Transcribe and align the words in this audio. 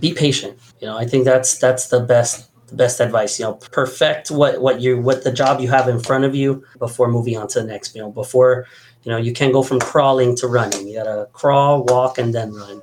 be 0.00 0.14
patient. 0.14 0.58
You 0.80 0.86
know, 0.86 0.96
I 0.96 1.06
think 1.06 1.24
that's 1.24 1.58
that's 1.58 1.88
the 1.88 2.00
best 2.00 2.50
the 2.68 2.76
best 2.76 3.00
advice. 3.00 3.38
You 3.38 3.46
know, 3.46 3.54
perfect 3.54 4.30
what 4.30 4.60
what 4.60 4.80
you 4.80 5.00
what 5.00 5.24
the 5.24 5.32
job 5.32 5.60
you 5.60 5.68
have 5.68 5.88
in 5.88 6.00
front 6.00 6.24
of 6.24 6.34
you 6.34 6.64
before 6.78 7.08
moving 7.08 7.36
on 7.36 7.48
to 7.48 7.60
the 7.60 7.66
next. 7.66 7.94
You 7.94 8.02
know, 8.02 8.10
before 8.10 8.66
you 9.02 9.10
know 9.10 9.18
you 9.18 9.32
can 9.32 9.52
go 9.52 9.62
from 9.62 9.80
crawling 9.80 10.36
to 10.36 10.46
running. 10.46 10.88
You 10.88 10.96
gotta 10.96 11.28
crawl, 11.32 11.84
walk, 11.84 12.18
and 12.18 12.34
then 12.34 12.52
run. 12.52 12.82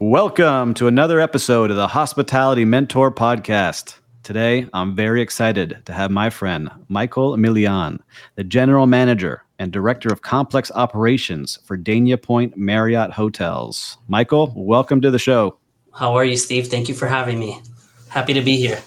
Welcome 0.00 0.74
to 0.74 0.86
another 0.86 1.18
episode 1.18 1.72
of 1.72 1.76
the 1.76 1.88
Hospitality 1.88 2.64
Mentor 2.64 3.10
Podcast. 3.10 3.96
Today, 4.22 4.68
I'm 4.72 4.94
very 4.94 5.20
excited 5.20 5.82
to 5.86 5.92
have 5.92 6.12
my 6.12 6.30
friend 6.30 6.70
Mychal 6.88 7.36
Millian, 7.36 7.98
the 8.36 8.44
General 8.44 8.86
Manager 8.86 9.42
and 9.58 9.72
Director 9.72 10.10
of 10.10 10.22
Complex 10.22 10.70
Operations 10.72 11.58
for 11.64 11.76
Dania 11.76 12.22
Pointe 12.22 12.56
Marriott 12.56 13.10
Hotels. 13.10 13.98
Mychal, 14.08 14.52
welcome 14.54 15.00
to 15.00 15.10
the 15.10 15.18
show. 15.18 15.58
How 15.92 16.14
are 16.14 16.24
you, 16.24 16.36
Steve? 16.36 16.68
Thank 16.68 16.88
you 16.88 16.94
for 16.94 17.08
having 17.08 17.40
me. 17.40 17.60
Happy 18.08 18.34
to 18.34 18.40
be 18.40 18.56
here. 18.56 18.80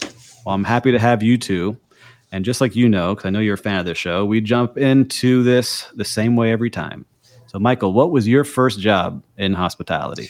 Well, 0.46 0.56
I'm 0.56 0.64
happy 0.64 0.94
to 0.94 1.00
have 1.00 1.22
you 1.22 1.38
too. 1.38 1.76
And 2.32 2.46
just 2.46 2.62
like 2.62 2.74
you 2.74 2.88
know, 2.88 3.16
because 3.16 3.28
I 3.28 3.32
know 3.32 3.42
you're 3.42 3.56
a 3.56 3.58
fan 3.58 3.82
of 3.82 3.86
this 3.86 3.98
show, 3.98 4.24
we 4.24 4.40
jump 4.40 4.78
into 4.78 5.44
this 5.44 5.88
the 5.94 6.06
same 6.06 6.38
way 6.38 6.54
every 6.54 6.70
time. 6.70 7.06
So, 7.48 7.60
Mychal, 7.60 7.92
what 7.92 8.12
was 8.12 8.30
your 8.30 8.46
first 8.46 8.80
job 8.80 9.22
in 9.38 9.54
hospitality? 9.56 10.30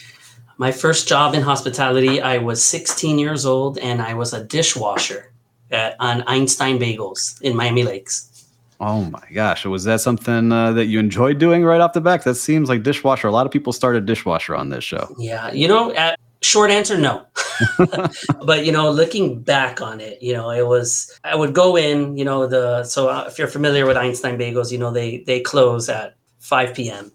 My 0.61 0.71
first 0.71 1.07
job 1.07 1.33
in 1.33 1.41
hospitality, 1.41 2.21
I 2.21 2.37
was 2.37 2.63
16 2.63 3.17
years 3.17 3.47
old 3.47 3.79
and 3.79 3.99
I 3.99 4.13
was 4.13 4.31
a 4.31 4.43
dishwasher 4.43 5.33
at, 5.71 5.95
on 5.99 6.21
Einstein 6.27 6.77
Bagels 6.77 7.41
in 7.41 7.55
Miami 7.55 7.81
Lakes. 7.81 8.45
Oh 8.79 9.05
my 9.05 9.23
gosh. 9.33 9.65
Was 9.65 9.85
that 9.85 10.01
something 10.01 10.51
uh, 10.51 10.71
that 10.73 10.85
you 10.85 10.99
enjoyed 10.99 11.39
doing 11.39 11.63
right 11.65 11.81
off 11.81 11.93
the 11.93 12.01
back? 12.01 12.25
That 12.25 12.35
seems 12.35 12.69
like 12.69 12.83
dishwasher. 12.83 13.27
A 13.27 13.31
lot 13.31 13.47
of 13.47 13.51
people 13.51 13.73
started 13.73 14.05
dishwasher 14.05 14.55
on 14.55 14.69
this 14.69 14.83
show. 14.83 15.15
Yeah. 15.17 15.51
You 15.51 15.67
know, 15.67 15.95
at, 15.95 16.19
short 16.43 16.69
answer, 16.69 16.95
no. 16.95 17.25
but, 18.45 18.63
you 18.63 18.71
know, 18.71 18.91
looking 18.91 19.41
back 19.41 19.81
on 19.81 19.99
it, 19.99 20.21
you 20.21 20.33
know, 20.33 20.51
it 20.51 20.67
was, 20.67 21.19
I 21.23 21.35
would 21.35 21.55
go 21.55 21.75
in, 21.75 22.15
you 22.17 22.23
know, 22.23 22.45
the, 22.45 22.83
so 22.83 23.09
uh, 23.09 23.25
if 23.27 23.39
you're 23.39 23.47
familiar 23.47 23.87
with 23.87 23.97
Einstein 23.97 24.37
Bagels, 24.37 24.71
you 24.71 24.77
know, 24.77 24.91
they, 24.91 25.23
they 25.25 25.39
close 25.39 25.89
at 25.89 26.17
5 26.37 26.75
p.m. 26.75 27.11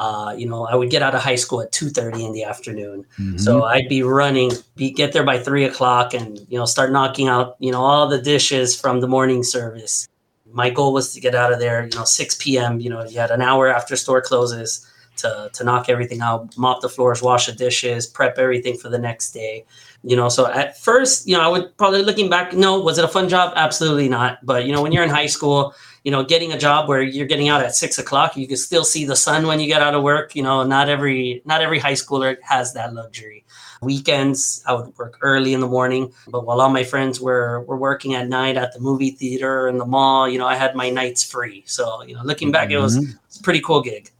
Uh, 0.00 0.32
you 0.32 0.48
know, 0.48 0.64
I 0.64 0.74
would 0.76 0.88
get 0.88 1.02
out 1.02 1.14
of 1.14 1.20
high 1.20 1.36
school 1.36 1.60
at 1.60 1.72
two 1.72 1.90
thirty 1.90 2.24
in 2.24 2.32
the 2.32 2.42
afternoon, 2.42 3.04
mm-hmm. 3.18 3.36
so 3.36 3.64
I'd 3.64 3.90
be 3.90 4.02
running, 4.02 4.50
be 4.74 4.90
get 4.90 5.12
there 5.12 5.24
by 5.24 5.38
three 5.38 5.64
o'clock, 5.64 6.14
and 6.14 6.40
you 6.48 6.58
know, 6.58 6.64
start 6.64 6.90
knocking 6.90 7.28
out, 7.28 7.56
you 7.58 7.70
know, 7.70 7.82
all 7.82 8.08
the 8.08 8.22
dishes 8.22 8.80
from 8.80 9.00
the 9.00 9.06
morning 9.06 9.42
service. 9.42 10.08
My 10.50 10.70
goal 10.70 10.94
was 10.94 11.12
to 11.12 11.20
get 11.20 11.34
out 11.34 11.52
of 11.52 11.60
there, 11.60 11.84
you 11.84 11.94
know, 11.98 12.06
six 12.06 12.34
p.m. 12.34 12.80
You 12.80 12.88
know, 12.88 13.04
you 13.04 13.20
had 13.20 13.30
an 13.30 13.42
hour 13.42 13.68
after 13.68 13.94
store 13.94 14.22
closes 14.22 14.86
to 15.16 15.50
to 15.52 15.64
knock 15.64 15.90
everything 15.90 16.22
out, 16.22 16.56
mop 16.56 16.80
the 16.80 16.88
floors, 16.88 17.20
wash 17.20 17.44
the 17.44 17.52
dishes, 17.52 18.06
prep 18.06 18.38
everything 18.38 18.78
for 18.78 18.88
the 18.88 18.98
next 18.98 19.32
day. 19.32 19.66
You 20.02 20.16
know, 20.16 20.30
so 20.30 20.46
at 20.46 20.80
first, 20.80 21.28
you 21.28 21.36
know, 21.36 21.42
I 21.42 21.48
would 21.48 21.76
probably 21.76 22.02
looking 22.02 22.30
back, 22.30 22.54
no, 22.54 22.80
was 22.80 22.96
it 22.96 23.04
a 23.04 23.08
fun 23.08 23.28
job? 23.28 23.52
Absolutely 23.54 24.08
not. 24.08 24.38
But 24.42 24.64
you 24.64 24.72
know, 24.72 24.80
when 24.80 24.92
you're 24.92 25.04
in 25.04 25.10
high 25.10 25.28
school 25.28 25.74
you 26.04 26.10
know, 26.10 26.24
getting 26.24 26.52
a 26.52 26.58
job 26.58 26.88
where 26.88 27.02
you're 27.02 27.26
getting 27.26 27.48
out 27.48 27.62
at 27.62 27.74
six 27.74 27.98
o'clock, 27.98 28.36
you 28.36 28.48
can 28.48 28.56
still 28.56 28.84
see 28.84 29.04
the 29.04 29.16
sun 29.16 29.46
when 29.46 29.60
you 29.60 29.66
get 29.66 29.82
out 29.82 29.94
of 29.94 30.02
work. 30.02 30.34
You 30.34 30.42
know, 30.42 30.62
not 30.62 30.88
every 30.88 31.42
not 31.44 31.60
every 31.60 31.78
high 31.78 31.92
schooler 31.92 32.36
has 32.42 32.72
that 32.74 32.94
luxury. 32.94 33.44
Weekends, 33.82 34.62
I 34.66 34.74
would 34.74 34.96
work 34.98 35.18
early 35.22 35.54
in 35.54 35.60
the 35.60 35.66
morning, 35.66 36.12
but 36.28 36.44
while 36.46 36.60
all 36.60 36.70
my 36.70 36.84
friends 36.84 37.20
were 37.20 37.62
were 37.62 37.76
working 37.76 38.14
at 38.14 38.28
night 38.28 38.56
at 38.56 38.72
the 38.72 38.80
movie 38.80 39.10
theater 39.10 39.68
and 39.68 39.80
the 39.80 39.86
mall, 39.86 40.28
you 40.28 40.38
know, 40.38 40.46
I 40.46 40.54
had 40.54 40.74
my 40.74 40.90
nights 40.90 41.24
free. 41.24 41.64
So, 41.66 42.02
you 42.02 42.14
know, 42.14 42.22
looking 42.22 42.52
back, 42.52 42.68
mm-hmm. 42.68 42.78
it, 42.78 42.82
was, 42.82 42.96
it 42.96 43.16
was 43.28 43.38
pretty 43.38 43.60
cool 43.60 43.82
gig. 43.82 44.10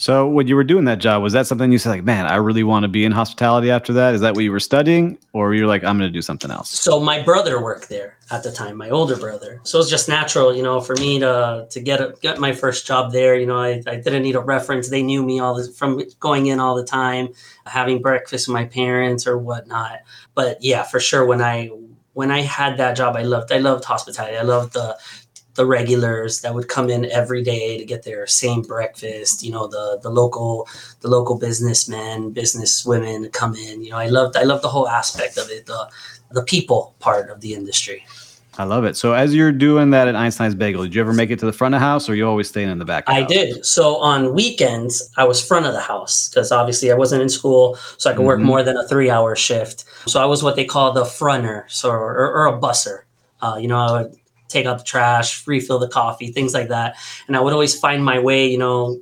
So 0.00 0.26
when 0.26 0.48
you 0.48 0.56
were 0.56 0.64
doing 0.64 0.86
that 0.86 0.98
job, 0.98 1.22
was 1.22 1.34
that 1.34 1.46
something 1.46 1.70
you 1.70 1.76
said 1.76 1.90
like, 1.90 2.04
man, 2.04 2.24
I 2.24 2.36
really 2.36 2.64
want 2.64 2.84
to 2.84 2.88
be 2.88 3.04
in 3.04 3.12
hospitality 3.12 3.70
after 3.70 3.92
that? 3.92 4.14
Is 4.14 4.22
that 4.22 4.34
what 4.34 4.42
you 4.44 4.50
were 4.50 4.58
studying? 4.58 5.18
Or 5.34 5.52
you're 5.52 5.66
like, 5.66 5.84
I'm 5.84 5.98
going 5.98 6.10
to 6.10 6.12
do 6.12 6.22
something 6.22 6.50
else? 6.50 6.70
So 6.70 7.00
my 7.00 7.20
brother 7.20 7.62
worked 7.62 7.90
there 7.90 8.16
at 8.30 8.42
the 8.42 8.50
time, 8.50 8.78
my 8.78 8.88
older 8.88 9.14
brother. 9.18 9.60
So 9.62 9.78
it's 9.78 9.90
just 9.90 10.08
natural, 10.08 10.56
you 10.56 10.62
know, 10.62 10.80
for 10.80 10.96
me 10.96 11.18
to, 11.18 11.66
to 11.68 11.80
get, 11.80 12.00
a, 12.00 12.14
get 12.22 12.38
my 12.38 12.52
first 12.52 12.86
job 12.86 13.12
there. 13.12 13.38
You 13.38 13.44
know, 13.44 13.58
I, 13.58 13.82
I 13.86 13.96
didn't 13.96 14.22
need 14.22 14.36
a 14.36 14.40
reference. 14.40 14.88
They 14.88 15.02
knew 15.02 15.22
me 15.22 15.38
all 15.38 15.54
this 15.54 15.76
from 15.76 16.02
going 16.18 16.46
in 16.46 16.60
all 16.60 16.76
the 16.76 16.84
time, 16.84 17.28
having 17.66 18.00
breakfast 18.00 18.48
with 18.48 18.54
my 18.54 18.64
parents 18.64 19.26
or 19.26 19.36
whatnot. 19.36 19.98
But 20.34 20.64
yeah, 20.64 20.82
for 20.82 20.98
sure. 20.98 21.26
When 21.26 21.42
I, 21.42 21.70
when 22.14 22.30
I 22.30 22.40
had 22.40 22.78
that 22.78 22.96
job, 22.96 23.16
I 23.16 23.22
loved, 23.22 23.52
I 23.52 23.58
loved 23.58 23.84
hospitality. 23.84 24.38
I 24.38 24.42
loved 24.44 24.72
the, 24.72 24.98
the 25.54 25.66
regulars 25.66 26.40
that 26.40 26.54
would 26.54 26.68
come 26.68 26.88
in 26.88 27.04
every 27.10 27.42
day 27.42 27.76
to 27.76 27.84
get 27.84 28.02
their 28.02 28.26
same 28.26 28.62
breakfast 28.62 29.42
you 29.42 29.50
know 29.50 29.66
the 29.66 29.98
the 30.02 30.10
local 30.10 30.68
the 31.00 31.08
local 31.08 31.38
businessmen 31.38 32.30
business 32.30 32.84
women 32.84 33.28
come 33.30 33.54
in 33.54 33.82
you 33.82 33.90
know 33.90 33.98
i 33.98 34.06
loved 34.06 34.36
i 34.36 34.42
loved 34.42 34.62
the 34.62 34.68
whole 34.68 34.88
aspect 34.88 35.36
of 35.36 35.50
it 35.50 35.66
the 35.66 35.90
the 36.30 36.42
people 36.44 36.94
part 37.00 37.30
of 37.30 37.40
the 37.40 37.54
industry 37.54 38.04
I 38.58 38.64
love 38.64 38.84
it. 38.84 38.94
So 38.94 39.14
as 39.14 39.34
you're 39.34 39.52
doing 39.52 39.88
that 39.90 40.06
at 40.06 40.14
Einstein's 40.14 40.54
Bagel, 40.54 40.82
did 40.82 40.94
you 40.94 41.00
ever 41.00 41.14
make 41.14 41.30
it 41.30 41.38
to 41.38 41.46
the 41.46 41.52
front 41.52 41.74
of 41.74 41.80
the 41.80 41.86
house 41.86 42.10
or 42.10 42.14
you 42.14 42.26
always 42.26 42.48
staying 42.48 42.68
in 42.68 42.78
the 42.78 42.84
back? 42.84 43.04
I 43.06 43.22
did. 43.22 43.64
So 43.64 43.96
on 43.96 44.34
weekends, 44.34 45.10
I 45.16 45.24
was 45.24 45.42
front 45.42 45.64
of 45.64 45.72
the 45.72 45.80
house 45.80 46.28
because 46.28 46.52
obviously 46.52 46.90
I 46.90 46.94
wasn't 46.94 47.22
in 47.22 47.30
school, 47.30 47.76
so 47.96 48.10
I 48.10 48.12
could 48.12 48.18
mm-hmm. 48.18 48.26
work 48.26 48.40
more 48.40 48.62
than 48.62 48.76
a 48.76 48.86
three 48.86 49.08
hour 49.08 49.34
shift. 49.34 49.84
So 50.06 50.20
I 50.20 50.26
was 50.26 50.42
what 50.42 50.56
they 50.56 50.66
call 50.66 50.92
the 50.92 51.04
fronter, 51.04 51.64
so 51.68 51.90
or, 51.90 52.32
or 52.32 52.46
a 52.48 52.58
busser. 52.58 53.02
Uh, 53.40 53.56
you 53.58 53.68
know, 53.68 53.78
I 53.78 54.02
would 54.02 54.19
take 54.50 54.66
out 54.66 54.78
the 54.78 54.84
trash, 54.84 55.46
refill 55.46 55.78
the 55.78 55.88
coffee, 55.88 56.32
things 56.32 56.54
like 56.54 56.68
that. 56.68 56.96
And 57.26 57.36
I 57.36 57.40
would 57.40 57.52
always 57.52 57.78
find 57.78 58.04
my 58.04 58.18
way, 58.18 58.46
you 58.46 58.58
know, 58.58 59.00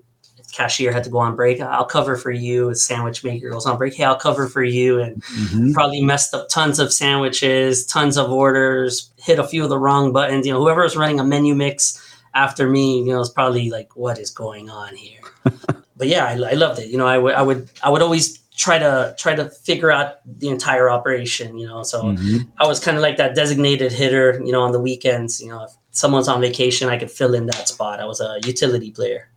cashier 0.53 0.93
had 0.93 1.05
to 1.05 1.11
go 1.11 1.19
on 1.19 1.37
break. 1.37 1.61
I'll 1.61 1.85
cover 1.85 2.17
for 2.17 2.31
you. 2.31 2.75
Sandwich 2.75 3.23
maker 3.23 3.51
goes 3.51 3.67
on 3.67 3.79
break. 3.79 3.95
Hey, 3.95 4.05
I'll 4.05 4.17
cover 4.17 4.49
for 4.49 4.63
you. 4.63 5.01
And 5.01 5.23
mm-hmm. 5.23 5.73
probably 5.73 6.03
messed 6.03 6.35
up 6.35 6.49
tons 6.49 6.79
of 6.79 6.93
sandwiches, 6.93 7.87
tons 7.87 8.17
of 8.17 8.31
orders, 8.31 9.11
hit 9.17 9.39
a 9.39 9.47
few 9.47 9.63
of 9.63 9.69
the 9.69 9.79
wrong 9.79 10.13
buttons. 10.13 10.47
You 10.47 10.53
know, 10.53 10.61
whoever 10.61 10.83
was 10.83 10.97
running 10.97 11.21
a 11.21 11.25
menu 11.25 11.55
mix 11.55 12.05
after 12.35 12.69
me, 12.69 12.99
you 12.99 13.13
know, 13.13 13.21
is 13.21 13.31
probably 13.31 13.71
like, 13.71 13.95
what 13.97 14.19
is 14.19 14.31
going 14.31 14.71
on 14.71 14.97
here? 14.97 15.21
but 15.97 16.09
yeah, 16.09 16.27
I, 16.27 16.33
I 16.33 16.55
loved 16.55 16.81
it. 16.81 16.89
You 16.89 16.99
know, 16.99 17.07
I 17.07 17.19
would, 17.19 17.35
I 17.35 17.43
would, 17.43 17.71
I 17.83 17.91
would 17.91 18.03
always 18.03 18.39
try 18.59 18.77
to 18.79 19.15
try 19.19 19.35
to 19.35 19.49
figure 19.49 19.91
out 19.91 20.17
the 20.41 20.49
entire 20.49 20.91
operation 20.91 21.57
you 21.57 21.67
know 21.67 21.83
so 21.83 22.03
mm-hmm. 22.03 22.39
i 22.59 22.67
was 22.67 22.81
kind 22.81 22.97
of 22.97 23.03
like 23.03 23.17
that 23.17 23.35
designated 23.35 23.93
hitter 23.93 24.43
you 24.45 24.53
know 24.53 24.61
on 24.61 24.73
the 24.73 24.81
weekends 24.81 25.41
you 25.41 25.49
know 25.49 25.63
if 25.63 25.71
someone's 25.93 26.29
on 26.29 26.41
vacation 26.41 26.89
i 26.89 26.99
could 26.99 27.11
fill 27.11 27.35
in 27.35 27.47
that 27.47 27.69
spot 27.69 28.01
i 28.01 28.05
was 28.05 28.21
a 28.21 28.39
utility 28.45 28.91
player 28.91 29.31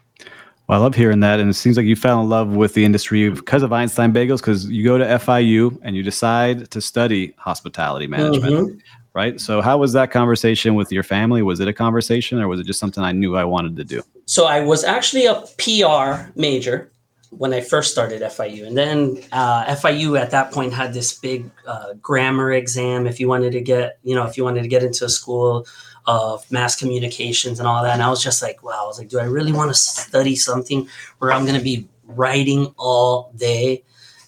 well, 0.67 0.79
I 0.79 0.83
love 0.83 0.95
hearing 0.95 1.19
that, 1.19 1.41
and 1.41 1.49
it 1.49 1.55
seems 1.55 1.75
like 1.75 1.85
you 1.85 1.97
fell 1.97 2.21
in 2.21 2.29
love 2.29 2.55
with 2.55 2.75
the 2.75 2.85
industry 2.85 3.29
because 3.29 3.61
of 3.61 3.73
Einstein 3.73 4.13
Bagels. 4.13 4.37
Because 4.37 4.69
you 4.69 4.85
go 4.85 4.97
to 4.97 5.03
FIU 5.03 5.77
and 5.81 5.97
you 5.97 6.03
decide 6.03 6.71
to 6.71 6.79
study 6.79 7.33
hospitality 7.37 8.07
management. 8.07 8.53
Mm-hmm. 8.53 8.77
right? 9.13 9.41
So 9.41 9.61
how 9.61 9.79
was 9.79 9.91
that 9.91 10.11
conversation 10.11 10.75
with 10.75 10.89
your 10.89 11.03
family? 11.03 11.41
Was 11.41 11.59
it 11.59 11.67
a 11.67 11.73
conversation 11.73 12.39
or 12.39 12.47
was 12.47 12.61
it 12.61 12.65
just 12.65 12.79
something 12.79 13.03
I 13.03 13.11
knew 13.11 13.35
I 13.35 13.43
wanted 13.43 13.75
to 13.75 13.83
do? 13.83 14.01
So 14.27 14.45
I 14.45 14.61
was 14.61 14.85
actually 14.85 15.25
a 15.25 15.41
PR 15.57 16.31
major 16.39 16.89
when 17.31 17.53
I 17.53 17.61
first 17.61 17.91
started 17.91 18.21
FIU. 18.21 18.67
And 18.67 18.77
then 18.77 19.17
uh, 19.31 19.65
FIU 19.75 20.19
at 20.19 20.31
that 20.31 20.51
point 20.51 20.73
had 20.73 20.93
this 20.93 21.17
big 21.17 21.49
uh, 21.65 21.93
grammar 21.93 22.51
exam 22.51 23.07
if 23.07 23.19
you 23.19 23.27
wanted 23.27 23.53
to 23.53 23.61
get, 23.61 23.99
you 24.03 24.15
know, 24.15 24.25
if 24.25 24.37
you 24.37 24.43
wanted 24.43 24.61
to 24.63 24.67
get 24.67 24.83
into 24.83 25.05
a 25.05 25.09
school 25.09 25.65
of 26.05 26.49
mass 26.51 26.75
communications 26.75 27.59
and 27.59 27.67
all 27.67 27.83
that. 27.83 27.93
And 27.93 28.03
I 28.03 28.09
was 28.09 28.21
just 28.23 28.41
like, 28.41 28.63
wow, 28.63 28.81
I 28.83 28.87
was 28.87 28.99
like, 28.99 29.09
do 29.09 29.19
I 29.19 29.23
really 29.23 29.53
want 29.53 29.69
to 29.69 29.75
study 29.75 30.35
something 30.35 30.87
where 31.19 31.31
I'm 31.31 31.45
going 31.45 31.57
to 31.57 31.63
be 31.63 31.87
writing 32.05 32.73
all 32.77 33.31
day? 33.35 33.83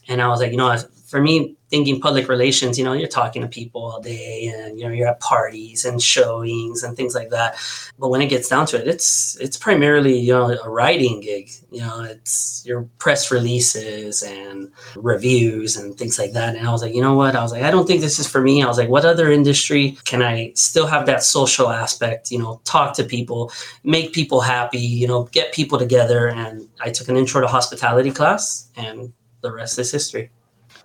And 0.07 0.21
I 0.21 0.27
was 0.29 0.39
like, 0.39 0.51
you 0.51 0.57
know, 0.57 0.75
for 1.05 1.21
me, 1.21 1.55
thinking 1.73 1.99
public 1.99 2.29
relations, 2.29 2.77
you 2.77 2.85
know, 2.85 2.93
you're 2.93 3.07
talking 3.07 3.41
to 3.41 3.47
people 3.47 3.83
all 3.83 3.99
day 3.99 4.53
and 4.55 4.79
you 4.79 4.85
know, 4.85 4.91
you're 4.91 5.07
at 5.07 5.19
parties 5.19 5.85
and 5.85 5.99
showings 5.99 6.83
and 6.83 6.95
things 6.95 7.15
like 7.15 7.31
that. 7.31 7.57
But 7.97 8.09
when 8.09 8.21
it 8.21 8.27
gets 8.27 8.47
down 8.47 8.67
to 8.67 8.79
it, 8.79 8.87
it's 8.87 9.35
it's 9.41 9.57
primarily, 9.57 10.15
you 10.19 10.33
know, 10.33 10.51
a 10.51 10.69
writing 10.69 11.19
gig. 11.19 11.49
You 11.71 11.81
know, 11.81 12.03
it's 12.03 12.61
your 12.63 12.83
press 12.99 13.31
releases 13.31 14.21
and 14.21 14.71
reviews 14.95 15.75
and 15.75 15.97
things 15.97 16.19
like 16.19 16.33
that. 16.33 16.55
And 16.55 16.67
I 16.67 16.71
was 16.71 16.83
like, 16.83 16.93
you 16.93 17.01
know 17.01 17.15
what? 17.15 17.35
I 17.35 17.41
was 17.41 17.51
like, 17.51 17.63
I 17.63 17.71
don't 17.71 17.87
think 17.87 18.01
this 18.01 18.19
is 18.19 18.27
for 18.29 18.39
me. 18.39 18.61
I 18.61 18.67
was 18.67 18.77
like, 18.77 18.89
what 18.89 19.03
other 19.03 19.31
industry 19.31 19.97
can 20.05 20.21
I 20.21 20.51
still 20.53 20.85
have 20.85 21.07
that 21.07 21.23
social 21.23 21.71
aspect, 21.71 22.29
you 22.29 22.37
know, 22.37 22.61
talk 22.65 22.93
to 22.97 23.03
people, 23.03 23.51
make 23.83 24.13
people 24.13 24.41
happy, 24.41 24.77
you 24.77 25.07
know, 25.07 25.23
get 25.31 25.51
people 25.53 25.79
together. 25.79 26.27
And 26.27 26.69
I 26.81 26.91
took 26.91 27.09
an 27.09 27.17
intro 27.17 27.41
to 27.41 27.47
hospitality 27.47 28.11
class 28.11 28.69
and 28.75 29.11
the 29.41 29.51
rest 29.51 29.79
is 29.79 29.91
history. 29.91 30.29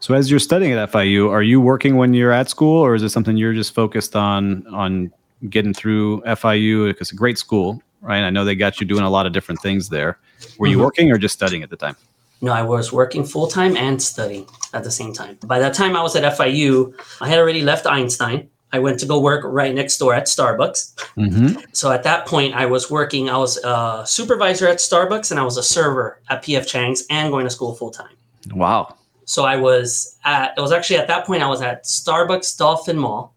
So 0.01 0.15
as 0.15 0.31
you're 0.31 0.41
studying 0.41 0.73
at 0.73 0.91
FIU, 0.93 1.31
are 1.31 1.43
you 1.43 1.61
working 1.61 1.97
when 1.97 2.15
you're 2.15 2.33
at 2.33 2.49
school, 2.49 2.81
or 2.81 2.95
is 2.95 3.03
it 3.03 3.11
something 3.11 3.37
you're 3.37 3.55
just 3.55 3.75
focused 3.75 4.15
on 4.15 4.67
on 4.69 5.13
getting 5.49 5.75
through 5.75 6.21
FIU? 6.23 6.89
Because 6.89 7.09
it's 7.09 7.13
a 7.13 7.17
great 7.17 7.39
school, 7.39 7.83
right? 8.01 8.23
I 8.23 8.31
know 8.31 8.45
they 8.45 8.55
got 8.55 8.81
you 8.81 8.87
doing 8.87 9.03
a 9.03 9.11
lot 9.11 9.27
of 9.27 9.33
different 9.33 9.61
things 9.61 9.89
there. 9.89 10.19
Were 10.59 10.67
you 10.67 10.77
mm-hmm. 10.77 10.85
working 10.85 11.13
or 11.13 11.19
just 11.19 11.35
studying 11.35 11.63
at 11.63 11.71
the 11.71 11.77
time? 11.77 11.97
No, 12.41 12.53
I 12.53 12.63
was 12.63 12.93
working 12.93 13.25
full 13.25 13.49
time 13.49 13.77
and 13.77 14.01
studying 14.01 14.47
at 14.73 14.85
the 14.85 14.91
same 14.91 15.13
time. 15.13 15.39
By 15.45 15.59
that 15.59 15.75
time 15.75 15.97
I 15.97 16.03
was 16.03 16.15
at 16.15 16.23
FIU, 16.39 16.95
I 17.21 17.29
had 17.29 17.39
already 17.39 17.63
left 17.63 17.87
Einstein. 17.87 18.49
I 18.71 18.79
went 18.79 19.01
to 19.01 19.07
go 19.07 19.19
work 19.19 19.45
right 19.45 19.75
next 19.75 19.99
door 19.99 20.15
at 20.15 20.27
Starbucks. 20.27 20.95
Mm-hmm. 21.17 21.61
So 21.73 21.91
at 21.91 22.03
that 22.03 22.27
point, 22.27 22.55
I 22.55 22.67
was 22.67 22.91
working. 22.91 23.31
I 23.31 23.39
was 23.39 23.57
a 23.65 24.05
supervisor 24.07 24.69
at 24.69 24.77
Starbucks, 24.77 25.31
and 25.31 25.41
I 25.41 25.43
was 25.43 25.57
a 25.57 25.63
server 25.63 26.21
at 26.29 26.45
PF 26.45 26.67
Chang's, 26.67 27.05
and 27.09 27.33
going 27.33 27.45
to 27.45 27.51
school 27.51 27.75
full 27.75 27.91
time. 27.91 28.15
Wow! 28.53 28.95
So 29.29 29.45
I 29.45 29.57
was 29.57 30.17
at, 30.25 30.55
it 30.57 30.61
was 30.61 30.73
actually 30.73 30.97
at 30.97 31.07
that 31.09 31.27
point, 31.27 31.43
I 31.43 31.49
was 31.49 31.61
at 31.61 31.85
Starbucks 31.85 32.57
Dolphin 32.57 32.99
Mall, 32.99 33.35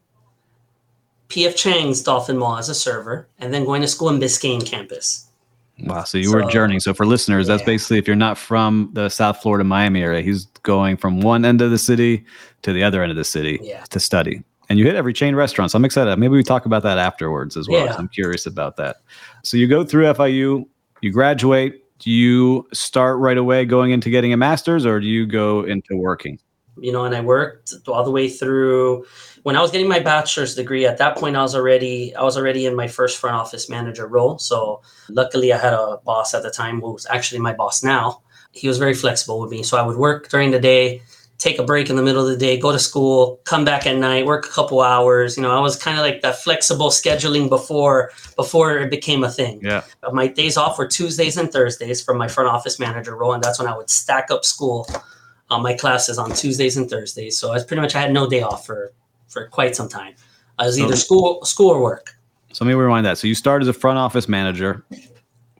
PF 1.27 1.53
Chang's 1.57 2.01
Dolphin 2.01 2.37
Mall 2.37 2.57
as 2.57 2.69
a 2.69 2.73
server, 2.73 3.27
and 3.39 3.53
then 3.53 3.65
going 3.65 3.81
to 3.81 3.89
school 3.89 4.07
in 4.07 4.17
Biscayne 4.17 4.65
campus. 4.65 5.27
Wow. 5.79 6.05
So 6.05 6.17
you 6.17 6.29
so, 6.29 6.35
were 6.35 6.49
journeying. 6.49 6.79
So 6.79 6.93
for 6.93 7.05
listeners, 7.05 7.49
yeah. 7.49 7.55
that's 7.55 7.65
basically 7.65 7.97
if 7.97 8.07
you're 8.07 8.15
not 8.15 8.37
from 8.37 8.89
the 8.93 9.09
South 9.09 9.41
Florida, 9.41 9.65
Miami 9.65 10.01
area, 10.01 10.21
he's 10.21 10.45
going 10.63 10.95
from 10.95 11.19
one 11.19 11.43
end 11.43 11.61
of 11.61 11.71
the 11.71 11.77
city 11.77 12.23
to 12.61 12.71
the 12.71 12.85
other 12.85 13.03
end 13.03 13.11
of 13.11 13.17
the 13.17 13.25
city 13.25 13.59
yeah. 13.61 13.83
to 13.89 13.99
study. 13.99 14.41
And 14.69 14.79
you 14.79 14.85
hit 14.85 14.95
every 14.95 15.11
chain 15.11 15.35
restaurant. 15.35 15.71
So 15.71 15.75
I'm 15.75 15.83
excited. 15.83 16.15
Maybe 16.17 16.37
we 16.37 16.43
talk 16.43 16.65
about 16.65 16.83
that 16.83 16.99
afterwards 16.99 17.57
as 17.57 17.67
well. 17.67 17.83
Yeah. 17.83 17.95
I'm 17.97 18.07
curious 18.07 18.45
about 18.45 18.77
that. 18.77 19.01
So 19.43 19.57
you 19.57 19.67
go 19.67 19.83
through 19.83 20.05
FIU, 20.05 20.65
you 21.01 21.11
graduate, 21.11 21.80
do 22.01 22.09
you 22.09 22.67
start 22.73 23.19
right 23.19 23.37
away 23.37 23.63
going 23.63 23.91
into 23.91 24.09
getting 24.09 24.33
a 24.33 24.37
master's 24.37 24.85
or 24.85 24.99
do 24.99 25.05
you 25.05 25.27
go 25.27 25.63
into 25.63 25.95
working? 25.95 26.39
You 26.79 26.91
know, 26.91 27.05
and 27.05 27.15
I 27.15 27.21
worked 27.21 27.73
all 27.87 28.03
the 28.03 28.11
way 28.11 28.27
through 28.27 29.05
when 29.43 29.55
I 29.55 29.61
was 29.61 29.71
getting 29.71 29.87
my 29.87 29.99
bachelor's 29.99 30.55
degree. 30.55 30.87
At 30.87 30.97
that 30.97 31.15
point, 31.17 31.35
I 31.35 31.43
was 31.43 31.53
already 31.53 32.15
I 32.15 32.23
was 32.23 32.37
already 32.37 32.65
in 32.65 32.75
my 32.75 32.87
first 32.87 33.19
front 33.19 33.35
office 33.35 33.69
manager 33.69 34.07
role. 34.07 34.39
So 34.39 34.81
luckily, 35.09 35.53
I 35.53 35.59
had 35.59 35.73
a 35.73 35.99
boss 36.03 36.33
at 36.33 36.41
the 36.41 36.49
time 36.49 36.81
who 36.81 36.93
was 36.93 37.05
actually 37.09 37.39
my 37.39 37.53
boss 37.53 37.83
now. 37.83 38.23
He 38.51 38.67
was 38.67 38.79
very 38.79 38.95
flexible 38.95 39.39
with 39.39 39.51
me, 39.51 39.61
so 39.61 39.77
I 39.77 39.85
would 39.85 39.97
work 39.97 40.29
during 40.29 40.51
the 40.51 40.59
day, 40.59 41.03
take 41.41 41.57
a 41.57 41.63
break 41.63 41.89
in 41.89 41.95
the 41.95 42.03
middle 42.03 42.21
of 42.21 42.29
the 42.29 42.37
day, 42.37 42.55
go 42.55 42.71
to 42.71 42.77
school, 42.77 43.41
come 43.45 43.65
back 43.65 43.87
at 43.87 43.97
night, 43.97 44.27
work 44.27 44.45
a 44.45 44.49
couple 44.49 44.79
hours. 44.79 45.35
You 45.35 45.41
know, 45.41 45.51
I 45.51 45.59
was 45.59 45.75
kind 45.75 45.97
of 45.97 46.03
like 46.03 46.21
that 46.21 46.37
flexible 46.37 46.89
scheduling 46.89 47.49
before 47.49 48.11
before 48.35 48.77
it 48.77 48.91
became 48.91 49.23
a 49.23 49.31
thing. 49.31 49.59
Yeah. 49.63 49.83
My 50.11 50.27
days 50.27 50.55
off 50.55 50.77
were 50.77 50.87
Tuesdays 50.87 51.37
and 51.37 51.51
Thursdays 51.51 51.99
from 51.99 52.19
my 52.19 52.27
front 52.27 52.47
office 52.47 52.79
manager 52.79 53.15
role, 53.15 53.33
and 53.33 53.43
that's 53.43 53.57
when 53.57 53.67
I 53.67 53.75
would 53.75 53.89
stack 53.89 54.29
up 54.29 54.45
school 54.45 54.87
on 55.49 55.59
uh, 55.59 55.63
my 55.63 55.73
classes 55.73 56.19
on 56.19 56.31
Tuesdays 56.31 56.77
and 56.77 56.87
Thursdays. 56.87 57.39
So 57.39 57.49
I 57.49 57.53
was 57.53 57.65
pretty 57.65 57.81
much 57.81 57.95
I 57.95 58.01
had 58.01 58.13
no 58.13 58.29
day 58.29 58.43
off 58.43 58.63
for 58.63 58.93
for 59.27 59.47
quite 59.47 59.75
some 59.75 59.89
time. 59.89 60.13
I 60.59 60.67
was 60.67 60.79
either 60.79 60.95
school 60.95 61.43
school 61.43 61.71
or 61.71 61.81
work. 61.81 62.15
So 62.53 62.63
let 62.63 62.69
me 62.69 62.75
rewind 62.75 63.05
that. 63.07 63.17
So 63.17 63.27
you 63.27 63.33
started 63.33 63.63
as 63.63 63.75
a 63.75 63.79
front 63.79 63.97
office 63.97 64.29
manager. 64.29 64.85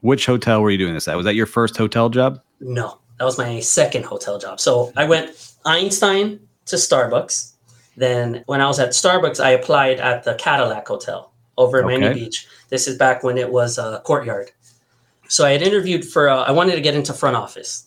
Which 0.00 0.26
hotel 0.26 0.62
were 0.62 0.70
you 0.70 0.78
doing 0.78 0.94
this 0.94 1.06
at? 1.06 1.16
Was 1.16 1.24
that 1.26 1.36
your 1.36 1.46
first 1.46 1.76
hotel 1.76 2.08
job? 2.08 2.40
No, 2.60 2.98
that 3.22 3.26
was 3.26 3.38
my 3.38 3.60
second 3.60 4.04
hotel 4.04 4.36
job. 4.36 4.58
So 4.58 4.92
I 4.96 5.04
went 5.04 5.54
Einstein 5.64 6.40
to 6.66 6.74
Starbucks. 6.74 7.52
Then 7.96 8.42
when 8.46 8.60
I 8.60 8.66
was 8.66 8.80
at 8.80 8.88
Starbucks, 8.88 9.38
I 9.38 9.50
applied 9.50 10.00
at 10.00 10.24
the 10.24 10.34
Cadillac 10.34 10.88
Hotel 10.88 11.32
over 11.56 11.78
in 11.78 11.84
okay. 11.84 11.98
Miami 12.00 12.14
Beach. 12.18 12.48
This 12.68 12.88
is 12.88 12.98
back 12.98 13.22
when 13.22 13.38
it 13.38 13.52
was 13.52 13.78
a 13.78 14.02
courtyard. 14.04 14.50
So 15.28 15.46
I 15.46 15.52
had 15.52 15.62
interviewed 15.62 16.04
for. 16.04 16.30
Uh, 16.30 16.42
I 16.42 16.50
wanted 16.50 16.74
to 16.74 16.80
get 16.80 16.96
into 16.96 17.12
front 17.12 17.36
office 17.36 17.86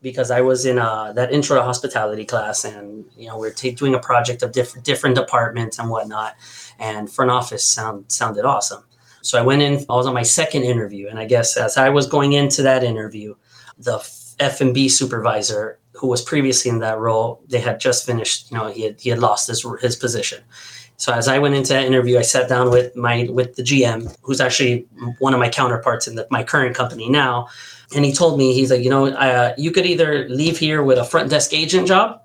because 0.00 0.30
I 0.30 0.40
was 0.40 0.64
in 0.64 0.78
uh, 0.78 1.12
that 1.12 1.34
intro 1.34 1.56
to 1.56 1.62
hospitality 1.62 2.24
class, 2.24 2.64
and 2.64 3.04
you 3.14 3.26
know 3.26 3.36
we 3.36 3.48
are 3.48 3.52
t- 3.52 3.72
doing 3.72 3.94
a 3.94 3.98
project 3.98 4.42
of 4.42 4.52
different 4.52 4.86
different 4.86 5.16
departments 5.16 5.78
and 5.78 5.90
whatnot. 5.90 6.34
And 6.78 7.12
front 7.12 7.30
office 7.30 7.62
sound 7.62 8.10
sounded 8.10 8.46
awesome. 8.46 8.84
So 9.20 9.38
I 9.38 9.42
went 9.42 9.60
in. 9.60 9.84
I 9.90 9.96
was 9.96 10.06
on 10.06 10.14
my 10.14 10.22
second 10.22 10.62
interview, 10.62 11.08
and 11.08 11.18
I 11.18 11.26
guess 11.26 11.58
as 11.58 11.76
I 11.76 11.90
was 11.90 12.06
going 12.06 12.32
into 12.32 12.62
that 12.62 12.82
interview, 12.82 13.34
the 13.78 13.98
F 14.42 14.60
and 14.60 14.74
B 14.74 14.88
supervisor 14.88 15.78
who 16.02 16.08
was 16.08 16.20
previously 16.20 16.68
in 16.68 16.80
that 16.80 16.98
role, 16.98 17.40
they 17.48 17.60
had 17.60 17.78
just 17.78 18.04
finished. 18.04 18.50
You 18.50 18.58
know, 18.58 18.66
he 18.68 18.82
had 18.82 19.00
he 19.00 19.08
had 19.10 19.20
lost 19.20 19.46
his 19.46 19.64
his 19.80 19.94
position. 19.96 20.42
So 20.96 21.12
as 21.12 21.28
I 21.28 21.38
went 21.38 21.54
into 21.54 21.72
that 21.72 21.84
interview, 21.84 22.18
I 22.18 22.22
sat 22.22 22.48
down 22.48 22.70
with 22.70 22.94
my 22.96 23.28
with 23.30 23.54
the 23.54 23.62
GM, 23.62 24.14
who's 24.22 24.40
actually 24.40 24.86
one 25.20 25.32
of 25.34 25.40
my 25.40 25.48
counterparts 25.48 26.08
in 26.08 26.16
the, 26.16 26.26
my 26.30 26.42
current 26.42 26.74
company 26.76 27.08
now, 27.08 27.48
and 27.94 28.04
he 28.04 28.12
told 28.12 28.38
me 28.38 28.52
he's 28.52 28.70
like, 28.70 28.82
you 28.82 28.90
know, 28.90 29.06
uh, 29.06 29.54
you 29.56 29.70
could 29.70 29.86
either 29.86 30.28
leave 30.28 30.58
here 30.58 30.82
with 30.82 30.98
a 30.98 31.04
front 31.04 31.30
desk 31.30 31.52
agent 31.52 31.86
job, 31.88 32.20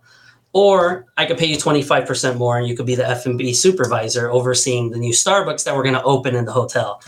or 0.53 1.05
I 1.17 1.25
could 1.25 1.37
pay 1.37 1.47
you 1.47 1.57
twenty 1.57 1.81
five 1.81 2.05
percent 2.07 2.37
more, 2.37 2.57
and 2.57 2.67
you 2.67 2.75
could 2.75 2.85
be 2.85 2.95
the 2.95 3.07
F 3.07 3.25
and 3.25 3.37
B 3.37 3.53
supervisor 3.53 4.29
overseeing 4.31 4.89
the 4.89 4.97
new 4.97 5.13
Starbucks 5.13 5.65
that 5.65 5.75
we're 5.75 5.83
going 5.83 5.95
to 5.95 6.03
open 6.03 6.35
in 6.35 6.45
the 6.45 6.51
hotel. 6.51 7.01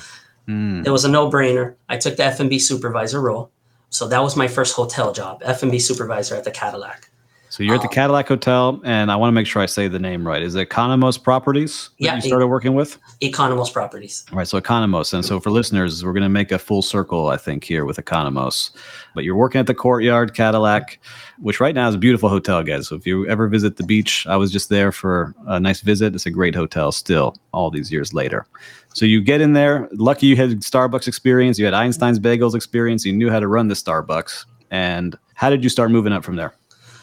Mm. 0.48 0.86
It 0.86 0.90
was 0.92 1.06
a 1.06 1.10
no 1.10 1.32
brainer. 1.32 1.76
I 1.88 1.98
took 1.98 2.18
the 2.18 2.26
F 2.26 2.40
and 2.40 2.50
B 2.50 2.60
supervisor 2.60 3.22
role. 3.22 3.52
So 3.90 4.08
that 4.08 4.22
was 4.22 4.36
my 4.36 4.48
first 4.48 4.76
hotel 4.76 5.12
job, 5.12 5.42
F&B 5.44 5.80
supervisor 5.80 6.36
at 6.36 6.44
the 6.44 6.52
Cadillac. 6.52 7.10
So 7.50 7.64
you're 7.64 7.74
at 7.74 7.82
the 7.82 7.88
um, 7.88 7.94
Cadillac 7.94 8.28
Hotel, 8.28 8.80
and 8.84 9.12
I 9.12 9.16
want 9.16 9.30
to 9.30 9.32
make 9.34 9.48
sure 9.48 9.60
I 9.60 9.66
say 9.66 9.88
the 9.88 9.98
name 9.98 10.26
right. 10.26 10.44
Is 10.44 10.54
it 10.54 10.70
Economos 10.70 11.22
Properties 11.22 11.90
that 11.98 12.06
yeah, 12.06 12.16
you 12.16 12.22
started 12.22 12.46
working 12.46 12.76
with? 12.76 13.00
Economos 13.22 13.74
Properties. 13.74 14.24
All 14.32 14.38
right, 14.38 14.48
so 14.48 14.62
Economos. 14.62 15.14
And 15.16 15.26
so 15.26 15.40
for 15.40 15.50
listeners, 15.50 16.06
we're 16.06 16.14
going 16.14 16.22
to 16.22 16.30
make 16.30 16.52
a 16.52 16.60
full 16.60 16.84
circle, 16.84 17.30
I 17.30 17.38
think, 17.38 17.64
here 17.64 17.86
with 17.86 17.98
Economos. 17.98 18.70
But 19.16 19.24
you're 19.24 19.36
working 19.36 19.58
at 19.58 19.66
the 19.66 19.74
Courtyard 19.74 20.36
Cadillac, 20.36 21.00
which 21.40 21.60
right 21.60 21.74
now 21.74 21.90
is 21.90 21.96
a 21.96 21.98
beautiful 21.98 22.30
hotel, 22.30 22.62
guys. 22.62 22.88
So 22.88 22.96
if 22.96 23.08
you 23.08 23.28
ever 23.28 23.48
visit 23.48 23.78
the 23.78 23.84
beach, 23.84 24.28
I 24.28 24.38
was 24.38 24.52
just 24.52 24.70
there 24.70 24.92
for 24.92 25.34
a 25.48 25.60
nice 25.60 25.82
visit. 25.82 26.14
It's 26.14 26.28
a 26.28 26.32
great 26.32 26.54
hotel 26.54 26.92
still, 26.92 27.36
all 27.52 27.72
these 27.72 27.92
years 27.92 28.14
later. 28.14 28.46
So 28.94 29.08
you 29.08 29.22
get 29.22 29.42
in 29.42 29.54
there. 29.54 29.90
Lucky 29.94 30.28
you 30.28 30.36
had 30.36 30.52
Starbucks 30.62 31.08
experience. 31.08 31.58
You 31.58 31.66
had 31.66 31.74
Einstein's 31.74 32.20
Bagels 32.20 32.54
experience. 32.54 33.06
You 33.06 33.14
knew 33.14 33.32
how 33.32 33.40
to 33.40 33.48
run 33.48 33.70
the 33.70 33.76
Starbucks. 33.76 34.46
And 34.70 35.18
how 35.34 35.50
did 35.50 35.64
you 35.64 35.70
start 35.70 35.90
moving 35.90 36.14
up 36.14 36.24
from 36.24 36.36
there? 36.36 36.54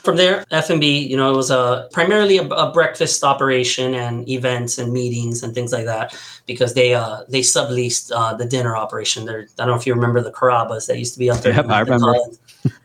From 0.07 0.17
there, 0.17 0.45
F&B, 0.53 1.01
you 1.01 1.17
know, 1.17 1.35
it 1.35 1.37
was 1.37 1.51
a 1.51 1.89
primarily 1.91 2.39
a, 2.39 2.47
a, 2.47 2.71
breakfast 2.71 3.25
operation 3.25 3.93
and 3.93 4.29
events 4.29 4.79
and 4.79 4.93
meetings 4.93 5.43
and 5.43 5.53
things 5.53 5.73
like 5.73 5.85
that 5.87 6.17
because 6.47 6.75
they 6.75 6.95
uh, 6.95 7.25
they 7.29 7.41
subleased 7.41 8.13
uh, 8.15 8.33
the 8.33 8.45
dinner 8.45 8.77
operation. 8.77 9.25
There, 9.25 9.41
I 9.41 9.47
don't 9.57 9.67
know 9.67 9.75
if 9.75 9.85
you 9.85 9.95
remember 9.95 10.23
the 10.23 10.31
Carabas 10.31 10.87
that 10.87 10.97
used 10.97 11.15
to 11.15 11.19
be 11.19 11.29
up 11.29 11.41
there. 11.41 11.55
Yep, 11.55 11.67
I 11.67 11.81
remember. 11.81 12.15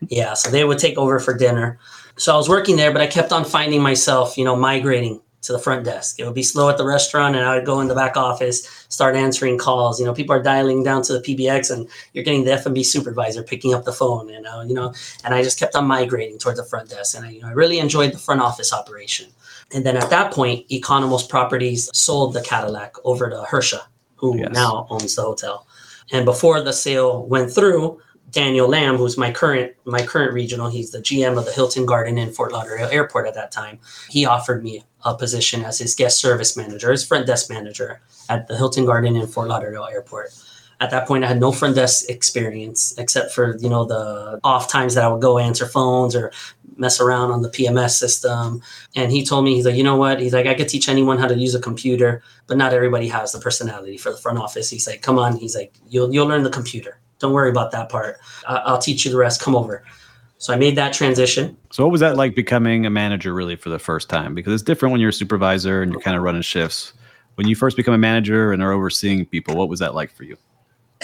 yeah, 0.08 0.34
so 0.34 0.50
they 0.50 0.64
would 0.64 0.80
take 0.80 0.98
over 0.98 1.20
for 1.20 1.32
dinner. 1.32 1.78
So 2.16 2.34
I 2.34 2.36
was 2.36 2.48
working 2.48 2.74
there, 2.74 2.90
but 2.90 3.00
I 3.00 3.06
kept 3.06 3.30
on 3.30 3.44
finding 3.44 3.80
myself, 3.80 4.36
you 4.36 4.44
know, 4.44 4.56
migrating 4.56 5.20
to 5.42 5.52
the 5.52 5.58
front 5.58 5.84
desk. 5.84 6.18
It 6.18 6.24
would 6.24 6.34
be 6.34 6.42
slow 6.42 6.68
at 6.68 6.78
the 6.78 6.84
restaurant, 6.84 7.36
and 7.36 7.44
I 7.44 7.56
would 7.56 7.66
go 7.66 7.80
in 7.80 7.88
the 7.88 7.94
back 7.94 8.16
office, 8.16 8.86
start 8.88 9.16
answering 9.16 9.58
calls. 9.58 9.98
You 9.98 10.06
know, 10.06 10.14
people 10.14 10.34
are 10.34 10.42
dialing 10.42 10.82
down 10.82 11.02
to 11.02 11.12
the 11.12 11.20
PBX, 11.20 11.70
and 11.70 11.88
you're 12.12 12.24
getting 12.24 12.44
the 12.44 12.52
F&B 12.52 12.82
supervisor 12.84 13.42
picking 13.42 13.74
up 13.74 13.84
the 13.84 13.92
phone. 13.92 14.28
You 14.28 14.40
know, 14.40 14.62
you 14.62 14.74
know, 14.74 14.94
and 15.24 15.34
I 15.34 15.42
just 15.42 15.58
kept 15.58 15.74
on 15.74 15.86
migrating 15.86 16.38
towards 16.38 16.58
the 16.58 16.64
front 16.64 16.90
desk, 16.90 17.16
and 17.16 17.26
I, 17.26 17.30
you 17.30 17.40
know, 17.42 17.48
I 17.48 17.52
really 17.52 17.78
enjoyed 17.78 18.12
the 18.12 18.18
front 18.18 18.40
office 18.40 18.72
operation. 18.72 19.30
And 19.74 19.84
then 19.84 19.96
at 19.96 20.10
that 20.10 20.32
point, 20.32 20.68
Economos 20.68 21.28
Properties 21.28 21.90
sold 21.92 22.34
the 22.34 22.42
Cadillac 22.42 22.94
over 23.04 23.28
to 23.30 23.44
Hersha, 23.48 23.80
who 24.16 24.38
yes. 24.38 24.50
now 24.52 24.86
owns 24.90 25.14
the 25.16 25.22
hotel. 25.22 25.66
And 26.12 26.24
before 26.24 26.60
the 26.60 26.72
sale 26.72 27.26
went 27.26 27.50
through, 27.50 28.00
Daniel 28.32 28.66
Lamb, 28.66 28.96
who's 28.96 29.18
my 29.18 29.30
current 29.30 29.74
my 29.84 30.04
current 30.04 30.32
regional, 30.32 30.68
he's 30.68 30.90
the 30.90 30.98
GM 30.98 31.38
of 31.38 31.44
the 31.44 31.52
Hilton 31.52 31.86
Garden 31.86 32.18
Inn 32.18 32.32
Fort 32.32 32.50
Lauderdale 32.52 32.88
Airport 32.90 33.26
at 33.26 33.34
that 33.34 33.52
time. 33.52 33.78
He 34.08 34.26
offered 34.26 34.64
me 34.64 34.84
a 35.04 35.14
position 35.14 35.64
as 35.64 35.78
his 35.78 35.94
guest 35.94 36.18
service 36.18 36.56
manager, 36.56 36.90
his 36.90 37.04
front 37.04 37.26
desk 37.26 37.50
manager 37.50 38.00
at 38.28 38.48
the 38.48 38.56
Hilton 38.56 38.86
Garden 38.86 39.16
Inn 39.16 39.26
Fort 39.26 39.48
Lauderdale 39.48 39.86
Airport. 39.90 40.30
At 40.80 40.90
that 40.90 41.06
point, 41.06 41.22
I 41.24 41.28
had 41.28 41.38
no 41.38 41.52
front 41.52 41.76
desk 41.76 42.08
experience 42.08 42.94
except 42.98 43.32
for 43.32 43.56
you 43.58 43.68
know 43.68 43.84
the 43.84 44.40
off 44.42 44.68
times 44.68 44.94
that 44.94 45.04
I 45.04 45.08
would 45.08 45.22
go 45.22 45.38
answer 45.38 45.66
phones 45.66 46.16
or 46.16 46.32
mess 46.76 47.00
around 47.00 47.30
on 47.30 47.42
the 47.42 47.50
PMS 47.50 47.90
system. 47.90 48.62
And 48.96 49.12
he 49.12 49.24
told 49.24 49.44
me, 49.44 49.54
he's 49.54 49.66
like, 49.66 49.76
you 49.76 49.84
know 49.84 49.96
what? 49.96 50.20
He's 50.20 50.32
like, 50.32 50.46
I 50.46 50.54
could 50.54 50.68
teach 50.68 50.88
anyone 50.88 51.18
how 51.18 51.28
to 51.28 51.36
use 51.36 51.54
a 51.54 51.60
computer, 51.60 52.22
but 52.46 52.56
not 52.56 52.72
everybody 52.72 53.08
has 53.08 53.32
the 53.32 53.38
personality 53.40 53.98
for 53.98 54.10
the 54.10 54.16
front 54.16 54.38
office. 54.38 54.70
He's 54.70 54.86
like, 54.86 55.02
come 55.02 55.18
on. 55.18 55.36
He's 55.36 55.54
like, 55.54 55.74
you'll 55.88 56.12
you'll 56.12 56.26
learn 56.26 56.42
the 56.42 56.50
computer. 56.50 56.98
Don't 57.22 57.32
worry 57.32 57.48
about 57.48 57.70
that 57.70 57.88
part. 57.88 58.18
I- 58.46 58.56
I'll 58.66 58.78
teach 58.78 59.06
you 59.06 59.10
the 59.10 59.16
rest. 59.16 59.40
Come 59.40 59.56
over. 59.56 59.82
So 60.38 60.52
I 60.52 60.56
made 60.56 60.76
that 60.76 60.92
transition. 60.92 61.56
So, 61.70 61.84
what 61.84 61.92
was 61.92 62.00
that 62.00 62.16
like 62.16 62.34
becoming 62.34 62.84
a 62.84 62.90
manager 62.90 63.32
really 63.32 63.56
for 63.56 63.70
the 63.70 63.78
first 63.78 64.10
time? 64.10 64.34
Because 64.34 64.52
it's 64.52 64.62
different 64.62 64.90
when 64.90 65.00
you're 65.00 65.10
a 65.10 65.12
supervisor 65.12 65.80
and 65.82 65.92
you're 65.92 66.00
kind 66.02 66.16
of 66.16 66.22
running 66.24 66.42
shifts. 66.42 66.92
When 67.36 67.46
you 67.48 67.54
first 67.54 67.76
become 67.76 67.94
a 67.94 67.98
manager 67.98 68.52
and 68.52 68.60
are 68.62 68.72
overseeing 68.72 69.24
people, 69.24 69.56
what 69.56 69.68
was 69.70 69.78
that 69.80 69.94
like 69.94 70.12
for 70.12 70.24
you? 70.24 70.36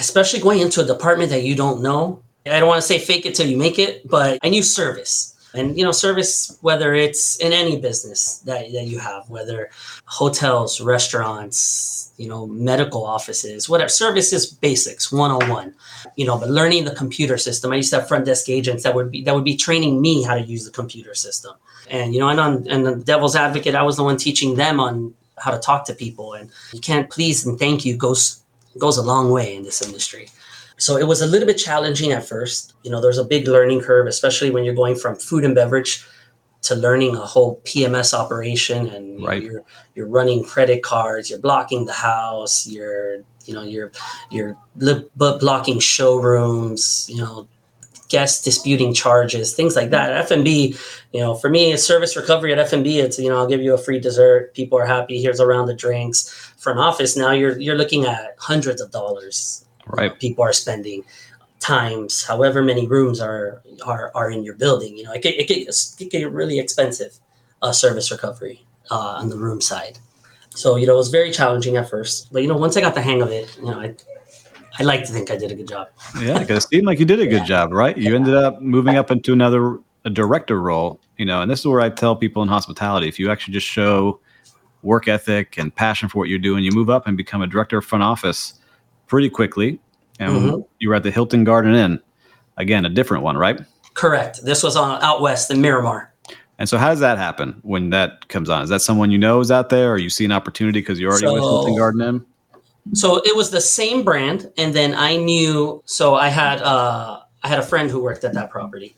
especially 0.01 0.39
going 0.39 0.61
into 0.61 0.81
a 0.81 0.85
department 0.85 1.29
that 1.29 1.43
you 1.43 1.57
don't 1.57 1.83
know. 1.83 2.23
I 2.47 2.61
don't 2.61 2.69
want 2.69 2.81
to 2.81 2.87
say 2.87 3.01
fake 3.01 3.27
it 3.27 3.35
till 3.35 3.49
you 3.49 3.57
make 3.57 3.81
it, 3.81 4.07
but 4.09 4.39
I 4.45 4.49
knew 4.49 4.63
service. 4.63 5.35
And 5.55 5.79
you 5.79 5.85
know, 5.85 5.93
service, 5.93 6.57
whether 6.61 6.95
it's 6.95 7.37
in 7.37 7.53
any 7.53 7.81
business 7.81 8.39
that, 8.41 8.71
that 8.73 8.85
you 8.85 8.99
have, 8.99 9.29
whether 9.31 9.71
hotels, 10.05 10.81
restaurants, 10.81 12.13
you 12.19 12.29
know, 12.29 12.47
medical 12.47 13.05
offices, 13.05 13.69
whatever, 13.69 13.89
service 13.89 14.33
is 14.33 14.47
basics, 14.47 15.11
101. 15.11 15.75
You 16.17 16.27
know, 16.27 16.39
but 16.39 16.51
learning 16.51 16.85
the 16.85 16.95
computer 16.95 17.39
system. 17.39 17.73
I 17.73 17.77
used 17.77 17.91
to 17.91 18.01
have 18.01 18.09
front 18.09 18.27
desk 18.27 18.49
agents 18.49 18.83
that 18.83 18.95
would 18.95 19.11
be 19.11 19.23
that 19.23 19.35
would 19.35 19.45
be 19.45 19.57
training 19.57 20.01
me 20.01 20.23
how 20.23 20.35
to 20.35 20.43
use 20.43 20.65
the 20.65 20.71
computer 20.71 21.15
system. 21.15 21.55
And 21.91 22.13
you 22.13 22.21
know, 22.21 22.29
and 22.29 22.41
on 22.41 22.67
and 22.69 22.85
the 22.85 22.97
devil's 22.97 23.37
advocate, 23.37 23.75
I 23.75 23.83
was 23.83 23.97
the 23.97 24.05
one 24.05 24.17
teaching 24.17 24.57
them 24.57 24.81
on 24.81 25.15
how 25.39 25.51
to 25.51 25.59
talk 25.59 25.87
to 25.87 25.95
people. 25.95 26.35
And 26.35 26.51
you 26.73 26.81
can't 26.81 27.09
please 27.09 27.47
and 27.47 27.59
thank 27.59 27.85
you 27.85 27.97
goes 27.97 28.43
goes 28.79 28.99
a 28.99 29.03
long 29.03 29.31
way 29.31 29.57
in 29.57 29.63
this 29.63 29.83
industry. 29.83 30.29
So 30.79 30.97
it 30.97 31.07
was 31.07 31.21
a 31.21 31.27
little 31.27 31.47
bit 31.47 31.59
challenging 31.59 32.13
at 32.13 32.25
first. 32.27 32.75
You 32.85 32.91
know, 32.91 33.01
there's 33.01 33.19
a 33.19 33.25
big 33.25 33.49
learning 33.49 33.81
curve, 33.81 34.07
especially 34.07 34.51
when 34.51 34.65
you're 34.65 34.75
going 34.75 34.95
from 34.95 35.17
food 35.17 35.45
and 35.45 35.55
beverage 35.55 36.05
to 36.63 36.75
learning 36.75 37.17
a 37.17 37.21
whole 37.21 37.61
PMS 37.65 38.15
operation 38.15 38.89
and 38.89 39.25
Right. 39.25 39.43
you're 39.43 39.65
you're 39.95 40.07
running 40.07 40.45
credit 40.45 40.83
cards, 40.83 41.31
you're 41.31 41.39
blocking 41.39 41.87
the 41.87 41.93
house, 41.93 42.67
you're 42.67 43.25
you 43.45 43.55
know 43.55 43.63
you're 43.63 43.91
you're 44.31 44.57
blocking 45.17 45.81
showrooms, 45.81 47.07
you 47.09 47.19
know, 47.19 47.49
guests 48.09 48.43
disputing 48.43 48.95
charges, 48.95 49.55
things 49.55 49.75
like 49.77 49.91
that. 49.91 50.11
Mm-hmm. 50.11 50.33
F&B, 50.33 50.77
you 51.13 51.21
know, 51.21 51.35
for 51.35 51.51
me, 51.51 51.77
service 51.77 52.17
recovery 52.17 52.53
at 52.53 52.59
F&B, 52.59 53.01
it's 53.01 53.19
you 53.19 53.29
know, 53.29 53.39
I'll 53.39 53.49
give 53.49 53.61
you 53.61 53.75
a 53.75 53.79
free 53.79 53.99
dessert, 54.01 54.55
people 54.55 54.79
are 54.79 54.87
happy, 54.87 55.21
here's 55.21 55.41
a 55.41 55.47
round 55.47 55.71
of 55.71 55.77
drinks. 55.77 56.29
Front 56.59 56.79
office, 56.79 57.17
now 57.17 57.33
you're 57.33 57.59
you're 57.59 57.77
looking 57.77 58.05
at 58.05 58.35
hundreds 58.39 58.81
of 58.81 58.91
dollars 58.91 59.65
Right. 59.91 60.19
people 60.19 60.45
are 60.45 60.53
spending 60.53 61.05
times 61.61 62.25
however 62.25 62.63
many 62.63 62.87
rooms 62.87 63.21
are 63.21 63.63
are, 63.85 64.13
are 64.15 64.31
in 64.31 64.45
your 64.45 64.55
building 64.55 64.97
you 64.97 65.05
know 65.05 65.13
it, 65.13 65.23
get- 65.23 65.39
it, 65.39 65.49
get, 65.49 65.59
it 65.59 65.97
can 65.99 66.09
get 66.09 66.31
really 66.33 66.59
expensive 66.59 67.19
uh, 67.63 67.73
service 67.73 68.11
recovery 68.11 68.65
uh, 68.91 69.17
on 69.21 69.29
the 69.29 69.37
room 69.37 69.61
side 69.61 69.99
so 70.51 70.77
you 70.77 70.87
know 70.87 70.95
it 70.95 70.97
was 70.97 71.11
very 71.11 71.31
challenging 71.33 71.77
at 71.77 71.89
first 71.91 72.33
but 72.33 72.43
you 72.43 72.49
know 72.49 72.57
once 72.57 72.77
i 72.77 72.81
got 72.81 72.95
the 72.95 73.03
hang 73.03 73.21
of 73.23 73.31
it 73.31 73.57
you 73.57 73.65
know 73.65 73.81
i 73.81 73.95
i 74.79 74.83
like 74.85 75.05
to 75.05 75.13
think 75.13 75.31
i 75.31 75.37
did 75.37 75.51
a 75.51 75.55
good 75.55 75.69
job 75.69 75.89
Yeah, 76.21 76.39
because 76.39 76.65
it 76.65 76.69
seemed 76.69 76.87
like 76.87 76.99
you 77.01 77.05
did 77.05 77.21
a 77.21 77.27
good 77.27 77.45
job, 77.45 77.73
right? 77.73 77.97
You 77.97 78.15
ended 78.15 78.35
up 78.35 78.61
moving 78.63 78.97
up 78.97 79.11
into 79.11 79.33
another 79.33 79.79
a 80.05 80.11
director 80.11 80.61
role, 80.61 81.01
you 81.17 81.25
know, 81.25 81.43
and 81.43 81.51
this 81.51 81.61
is 81.61 81.67
where 81.67 81.81
I 81.81 81.91
tell 81.91 82.15
people 82.17 82.43
in 82.43 82.49
hospitality, 82.49 83.09
if 83.09 83.19
you 83.19 83.31
actually 83.31 83.55
just 83.55 83.67
show 83.67 84.21
work 84.83 85.09
ethic 85.09 85.59
and 85.59 85.75
passion 85.75 86.09
for 86.09 86.19
what 86.19 86.29
you're 86.29 86.39
doing, 86.39 86.63
you 86.65 86.71
move 86.73 86.89
up 86.89 87.07
and 87.07 87.17
become 87.17 87.43
a 87.43 87.47
director 87.47 87.79
of 87.79 87.85
front 87.85 88.05
office 88.05 88.55
pretty 89.09 89.29
quickly. 89.31 89.79
And 90.21 90.33
Mhm. 90.33 90.65
you 90.79 90.89
were 90.89 90.95
at 90.95 91.03
the 91.03 91.11
Hilton 91.11 91.45
Garden 91.45 91.75
Inn, 91.75 92.01
again, 92.57 92.85
a 92.85 92.89
different 92.89 93.25
one, 93.25 93.37
right? 93.37 93.61
correct 93.95 94.45
this 94.45 94.63
was 94.63 94.77
on 94.77 95.03
out 95.03 95.21
west 95.21 95.51
in 95.51 95.61
miramar 95.61 96.13
And 96.61 96.69
so, 96.69 96.79
how 96.79 96.91
does 96.91 97.01
that 97.01 97.19
happen 97.19 97.57
when 97.63 97.91
that 97.91 98.29
comes 98.29 98.49
on? 98.49 98.63
Is 98.63 98.69
that 98.69 98.81
someone 98.81 99.11
you 99.11 99.19
know 99.19 99.41
is 99.41 99.51
out 99.51 99.71
there, 99.71 99.91
or 99.93 99.99
you 99.99 100.09
see 100.09 100.25
an 100.25 100.31
opportunity 100.31 100.79
because 100.81 101.01
you're 101.01 101.11
already 101.11 101.27
with 101.27 101.43
So- 101.43 101.49
Hilton 101.51 101.77
Garden 101.77 102.01
Inn? 102.03 102.25
so 102.95 103.21
it 103.25 103.35
was 103.37 103.51
the 103.51 103.61
same 103.61 104.03
brand 104.03 104.51
and 104.57 104.73
then 104.73 104.95
i 104.95 105.15
knew 105.17 105.83
so 105.85 106.15
i 106.15 106.29
had 106.29 106.63
uh 106.63 107.19
i 107.43 107.49
had 107.49 107.59
a 107.59 107.63
friend 107.63 107.91
who 107.91 108.01
worked 108.03 108.25
at 108.25 108.33
that 108.33 108.49
property 108.51 108.95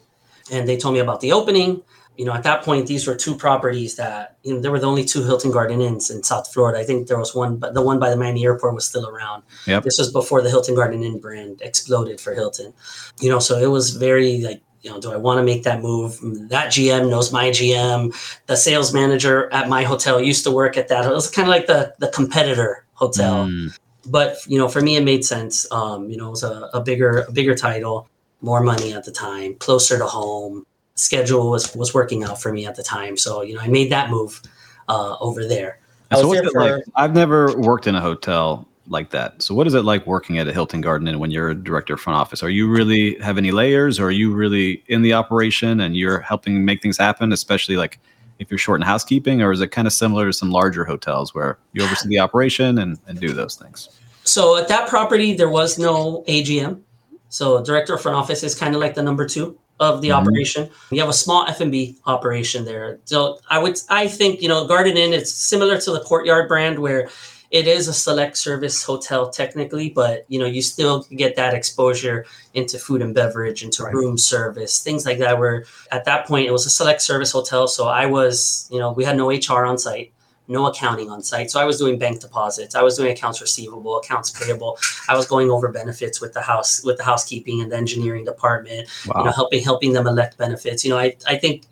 and 0.52 0.68
they 0.68 0.76
told 0.76 0.94
me 0.94 1.00
about 1.00 1.20
the 1.20 1.32
opening 1.32 1.82
you 2.16 2.24
know 2.24 2.32
at 2.32 2.42
that 2.42 2.62
point 2.62 2.86
these 2.86 3.06
were 3.06 3.14
two 3.14 3.34
properties 3.34 3.96
that 3.96 4.36
you 4.42 4.52
know 4.52 4.60
there 4.60 4.70
were 4.70 4.78
the 4.78 4.86
only 4.86 5.04
two 5.04 5.22
hilton 5.22 5.50
garden 5.50 5.80
inns 5.80 6.10
in 6.10 6.22
south 6.22 6.52
florida. 6.52 6.78
I 6.78 6.84
think 6.84 7.08
there 7.08 7.18
was 7.18 7.34
one 7.34 7.56
but 7.56 7.74
the 7.74 7.82
one 7.82 7.98
by 7.98 8.10
the 8.10 8.16
miami 8.16 8.44
airport 8.44 8.74
was 8.74 8.86
still 8.86 9.08
around. 9.08 9.42
Yep. 9.66 9.84
this 9.84 9.98
was 9.98 10.12
before 10.12 10.42
the 10.42 10.50
hilton 10.50 10.74
garden 10.74 11.02
inn 11.02 11.18
brand 11.18 11.62
exploded 11.62 12.20
for 12.20 12.34
hilton. 12.34 12.74
You 13.20 13.30
know 13.30 13.38
so 13.38 13.58
it 13.58 13.68
was 13.68 13.90
very 13.96 14.40
like 14.42 14.60
you 14.82 14.90
know 14.90 15.00
do 15.00 15.12
i 15.12 15.16
want 15.16 15.38
to 15.38 15.44
make 15.44 15.62
that 15.62 15.80
move? 15.82 16.18
That 16.50 16.68
gm 16.68 17.08
knows 17.08 17.32
my 17.32 17.48
gm 17.48 18.14
the 18.46 18.56
sales 18.56 18.92
manager 18.92 19.50
at 19.52 19.68
my 19.68 19.84
hotel 19.84 20.20
used 20.20 20.44
to 20.44 20.50
work 20.50 20.76
at 20.76 20.88
that. 20.88 21.06
It 21.06 21.14
was 21.14 21.30
kind 21.30 21.48
of 21.48 21.54
like 21.54 21.66
the 21.66 21.94
the 21.98 22.08
competitor 22.08 22.84
hotel. 22.94 23.46
Mm, 23.46 23.78
but 24.06 24.36
you 24.46 24.58
know 24.58 24.68
for 24.68 24.80
me 24.82 24.96
it 24.96 25.04
made 25.04 25.24
sense. 25.24 25.70
Um 25.72 26.10
you 26.10 26.16
know 26.18 26.26
it 26.28 26.30
was 26.30 26.42
a, 26.42 26.68
a 26.74 26.80
bigger 26.82 27.20
a 27.28 27.32
bigger 27.32 27.54
title 27.54 28.08
more 28.42 28.62
money 28.62 28.92
at 28.92 29.04
the 29.04 29.12
time 29.12 29.54
closer 29.56 29.98
to 29.98 30.06
home 30.06 30.64
schedule 31.00 31.50
was 31.50 31.74
was 31.74 31.94
working 31.94 32.22
out 32.24 32.40
for 32.40 32.52
me 32.52 32.66
at 32.66 32.74
the 32.76 32.82
time 32.82 33.16
so 33.16 33.42
you 33.42 33.54
know 33.54 33.60
i 33.60 33.68
made 33.68 33.90
that 33.90 34.10
move 34.10 34.42
uh 34.88 35.16
over 35.20 35.44
there 35.46 35.78
I 36.12 36.16
So 36.16 36.26
was 36.26 36.28
what's 36.28 36.40
there 36.40 36.48
it 36.48 36.70
for- 36.70 36.76
like? 36.78 36.84
I've 36.96 37.14
never 37.14 37.56
worked 37.56 37.86
in 37.86 37.94
a 37.94 38.00
hotel 38.00 38.66
like 38.88 39.10
that. 39.10 39.40
So 39.40 39.54
what 39.54 39.68
is 39.68 39.74
it 39.74 39.84
like 39.84 40.04
working 40.08 40.38
at 40.38 40.48
a 40.48 40.52
Hilton 40.52 40.80
Garden 40.80 41.06
Inn 41.06 41.20
when 41.20 41.30
you're 41.30 41.50
a 41.50 41.54
director 41.54 41.94
of 41.94 42.00
front 42.00 42.18
office? 42.18 42.42
Are 42.42 42.50
you 42.50 42.68
really 42.68 43.14
have 43.20 43.38
any 43.38 43.52
layers, 43.52 44.00
or 44.00 44.06
are 44.06 44.10
you 44.10 44.34
really 44.34 44.82
in 44.88 45.02
the 45.02 45.12
operation 45.12 45.78
and 45.78 45.96
you're 45.96 46.18
helping 46.18 46.64
make 46.64 46.82
things 46.82 46.98
happen? 46.98 47.32
Especially 47.32 47.76
like 47.76 48.00
if 48.40 48.50
you're 48.50 48.58
short 48.58 48.80
in 48.80 48.84
housekeeping, 48.84 49.40
or 49.40 49.52
is 49.52 49.60
it 49.60 49.68
kind 49.68 49.86
of 49.86 49.92
similar 49.92 50.26
to 50.26 50.32
some 50.32 50.50
larger 50.50 50.84
hotels 50.84 51.32
where 51.32 51.58
you 51.74 51.84
oversee 51.84 52.08
the 52.08 52.18
operation 52.18 52.78
and, 52.78 52.98
and 53.06 53.20
do 53.20 53.32
those 53.32 53.54
things? 53.54 53.88
so 54.24 54.56
at 54.56 54.66
that 54.66 54.88
property 54.88 55.32
there 55.34 55.48
was 55.48 55.78
no 55.78 56.24
agm 56.26 56.80
so 57.28 57.62
director 57.62 57.94
of 57.94 58.02
front 58.02 58.16
office 58.16 58.42
is 58.42 58.54
kind 58.56 58.74
of 58.74 58.80
like 58.80 58.94
the 58.96 59.02
number 59.02 59.26
two 59.28 59.56
of 59.80 60.02
the 60.02 60.10
Mhm. 60.10 60.20
operation 60.20 60.70
we 60.90 60.98
have 60.98 61.08
a 61.08 61.12
small 61.24 61.44
f&b 61.48 61.96
operation 62.06 62.64
there 62.64 62.98
so 63.06 63.38
i 63.48 63.58
would 63.58 63.76
i 63.88 64.06
think 64.06 64.40
you 64.42 64.48
know 64.48 64.64
garden 64.66 64.96
inn 64.96 65.12
is 65.14 65.32
similar 65.34 65.78
to 65.80 65.90
the 65.90 66.00
courtyard 66.00 66.46
brand 66.48 66.78
where 66.78 67.08
it 67.50 67.66
is 67.66 67.88
a 67.88 67.92
select 67.92 68.36
service 68.36 68.82
hotel 68.84 69.28
technically 69.28 69.88
but 69.88 70.24
you 70.28 70.38
know 70.38 70.46
you 70.46 70.62
still 70.62 71.04
get 71.16 71.34
that 71.34 71.52
exposure 71.54 72.24
into 72.54 72.78
food 72.78 73.00
and 73.02 73.14
beverage 73.14 73.64
into 73.64 73.82
Right. 73.82 73.94
room 73.94 74.16
service 74.18 74.78
things 74.80 75.04
like 75.06 75.18
that 75.18 75.38
where 75.38 75.64
at 75.90 76.04
that 76.04 76.26
point 76.28 76.46
it 76.46 76.52
was 76.52 76.66
a 76.66 76.70
select 76.70 77.00
service 77.02 77.32
hotel 77.32 77.66
so 77.66 77.88
i 77.88 78.04
was 78.06 78.68
you 78.70 78.78
know 78.78 78.92
we 78.92 79.02
had 79.04 79.16
no 79.16 79.30
hr 79.30 79.64
on 79.64 79.78
site 79.78 80.12
no 80.50 80.66
accounting 80.66 81.08
on 81.08 81.22
site. 81.22 81.50
So 81.50 81.60
I 81.60 81.64
was 81.64 81.78
doing 81.78 81.98
bank 81.98 82.20
deposits. 82.20 82.74
I 82.74 82.82
was 82.82 82.96
doing 82.96 83.12
accounts 83.12 83.40
receivable, 83.40 83.98
accounts 83.98 84.30
payable. 84.30 84.78
I 85.08 85.16
was 85.16 85.26
going 85.26 85.50
over 85.50 85.68
benefits 85.68 86.20
with 86.20 86.32
the 86.32 86.42
house, 86.42 86.84
with 86.84 86.98
the 86.98 87.04
housekeeping 87.04 87.60
and 87.60 87.70
the 87.70 87.76
engineering 87.76 88.24
department. 88.24 88.88
Wow. 89.06 89.20
You 89.20 89.24
know, 89.26 89.32
helping 89.32 89.62
helping 89.62 89.92
them 89.92 90.06
elect 90.06 90.36
benefits. 90.36 90.84
You 90.84 90.90
know, 90.90 90.98
I 90.98 91.16
I 91.26 91.36
think 91.36 91.66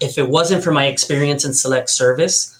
if 0.00 0.18
it 0.18 0.28
wasn't 0.28 0.62
for 0.62 0.72
my 0.72 0.86
experience 0.86 1.44
in 1.44 1.54
select 1.54 1.90
service, 1.90 2.56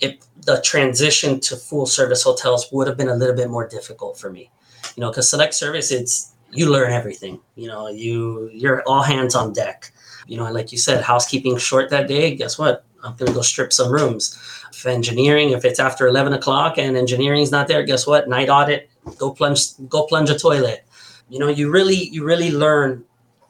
it 0.00 0.24
the 0.42 0.60
transition 0.62 1.38
to 1.40 1.56
full 1.56 1.86
service 1.86 2.22
hotels 2.22 2.68
would 2.72 2.86
have 2.86 2.96
been 2.96 3.08
a 3.08 3.14
little 3.14 3.36
bit 3.36 3.50
more 3.50 3.68
difficult 3.68 4.18
for 4.18 4.30
me. 4.30 4.50
You 4.96 5.02
know, 5.02 5.10
because 5.10 5.28
select 5.28 5.54
service, 5.54 5.92
it's 5.92 6.32
you 6.50 6.70
learn 6.70 6.92
everything. 6.92 7.40
You 7.56 7.68
know, 7.68 7.88
you 7.88 8.50
you're 8.52 8.82
all 8.86 9.02
hands 9.02 9.34
on 9.34 9.52
deck. 9.52 9.92
You 10.26 10.38
know, 10.38 10.46
and 10.46 10.54
like 10.54 10.72
you 10.72 10.78
said, 10.78 11.04
housekeeping 11.04 11.58
short 11.58 11.90
that 11.90 12.08
day. 12.08 12.34
Guess 12.34 12.58
what? 12.58 12.86
I'm 13.02 13.14
gonna 13.16 13.32
go 13.32 13.42
strip 13.42 13.72
some 13.72 13.92
rooms. 13.92 14.38
If 14.84 14.88
engineering, 14.92 15.50
if 15.50 15.64
it's 15.64 15.80
after 15.80 16.06
eleven 16.06 16.34
o'clock 16.34 16.76
and 16.76 16.94
engineering's 16.94 17.50
not 17.50 17.68
there, 17.68 17.82
guess 17.84 18.06
what? 18.06 18.28
Night 18.28 18.50
audit. 18.50 18.90
Go 19.16 19.30
plunge. 19.32 19.60
Go 19.88 20.04
plunge 20.06 20.28
a 20.28 20.38
toilet. 20.38 20.84
You 21.30 21.38
know, 21.38 21.48
you 21.48 21.70
really 21.70 22.08
you 22.10 22.22
really 22.22 22.50
learn 22.50 23.02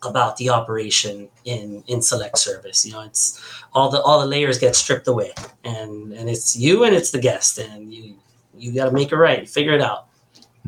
about 0.05 0.37
the 0.37 0.51
operation 0.51 1.29
in 1.45 1.83
in 1.89 2.03
select 2.03 2.39
service. 2.39 2.87
You 2.87 2.93
know, 2.93 3.01
it's 3.01 3.43
all 3.73 3.91
the 3.91 4.01
all 4.03 4.21
the 4.21 4.27
layers 4.27 4.59
get 4.59 4.77
stripped 4.77 5.09
away, 5.09 5.33
and 5.65 6.13
and 6.13 6.31
it's 6.31 6.55
you 6.55 6.85
and 6.85 6.95
it's 6.95 7.11
the 7.11 7.19
guest, 7.21 7.59
and 7.59 7.93
you 7.93 8.15
you 8.57 8.73
got 8.73 8.85
to 8.85 8.93
make 8.93 9.11
it 9.11 9.17
right, 9.17 9.49
figure 9.49 9.73
it 9.73 9.81
out. 9.81 10.07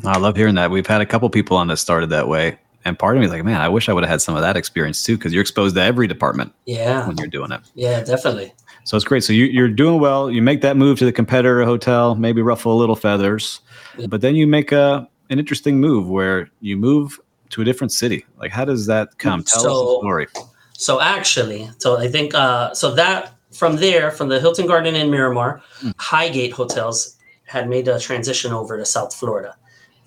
I 0.03 0.17
love 0.17 0.35
hearing 0.35 0.55
that. 0.55 0.69
We've 0.69 0.85
had 0.85 0.99
a 0.99 1.05
couple 1.05 1.29
people 1.29 1.55
on 1.55 1.67
that 1.69 1.77
started 1.77 2.09
that 2.09 2.27
way. 2.27 2.57
And 2.85 2.97
part 2.97 3.17
of 3.17 3.19
me 3.19 3.25
is 3.25 3.31
like, 3.31 3.43
man, 3.43 3.59
I 3.59 3.67
wish 3.67 3.89
I 3.89 3.93
would 3.93 4.03
have 4.03 4.09
had 4.11 4.21
some 4.21 4.35
of 4.35 4.41
that 4.41 4.55
experience 4.55 5.03
too, 5.03 5.17
because 5.17 5.33
you're 5.33 5.41
exposed 5.41 5.75
to 5.75 5.81
every 5.81 6.07
department 6.07 6.53
Yeah, 6.65 7.05
when 7.05 7.17
you're 7.17 7.27
doing 7.27 7.51
it. 7.51 7.59
yeah, 7.75 8.01
definitely. 8.01 8.53
So 8.87 8.95
it's 8.95 9.03
great. 9.03 9.21
So 9.21 9.33
you, 9.33 9.43
you're 9.47 9.67
doing 9.67 9.99
well. 9.99 10.31
You 10.31 10.41
make 10.41 10.61
that 10.61 10.77
move 10.77 10.97
to 10.99 11.05
the 11.05 11.11
competitor 11.11 11.65
hotel, 11.65 12.15
maybe 12.15 12.41
ruffle 12.41 12.71
a 12.71 12.79
little 12.79 12.95
feathers, 12.95 13.59
but 14.07 14.21
then 14.21 14.33
you 14.33 14.47
make 14.47 14.71
a 14.71 15.05
an 15.29 15.39
interesting 15.39 15.77
move 15.81 16.07
where 16.07 16.49
you 16.61 16.77
move 16.77 17.19
to 17.49 17.61
a 17.61 17.65
different 17.65 17.91
city? 17.91 18.25
Like, 18.37 18.51
how 18.53 18.63
does 18.63 18.85
that 18.85 19.17
come? 19.17 19.43
Tell 19.43 19.61
So- 19.61 19.69
us 19.71 19.79
the 19.81 19.99
story. 19.99 20.27
So 20.71 21.01
actually, 21.01 21.69
so 21.79 21.97
I 21.97 22.07
think 22.07 22.33
uh, 22.33 22.73
so 22.73 22.93
that 22.95 23.33
from 23.51 23.75
there, 23.75 24.09
from 24.09 24.29
the 24.29 24.39
Hilton 24.39 24.67
Garden 24.67 24.95
in 24.95 25.11
Miramar, 25.11 25.61
Highgate 25.97 26.53
Hotels 26.53 27.17
had 27.43 27.67
made 27.67 27.89
a 27.89 27.99
transition 27.99 28.53
over 28.53 28.77
to 28.77 28.85
South 28.85 29.13
Florida. 29.13 29.57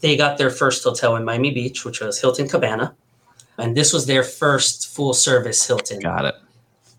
They 0.00 0.16
got 0.16 0.38
their 0.38 0.48
first 0.48 0.82
hotel 0.84 1.16
in 1.16 1.24
Miami 1.26 1.50
Beach, 1.50 1.84
which 1.84 2.00
was 2.00 2.18
Hilton 2.18 2.48
Cabana, 2.48 2.94
and 3.58 3.76
this 3.76 3.92
was 3.92 4.06
their 4.06 4.22
first 4.22 4.94
full 4.94 5.12
service 5.12 5.66
Hilton. 5.66 6.00
Got 6.00 6.24
it. 6.24 6.34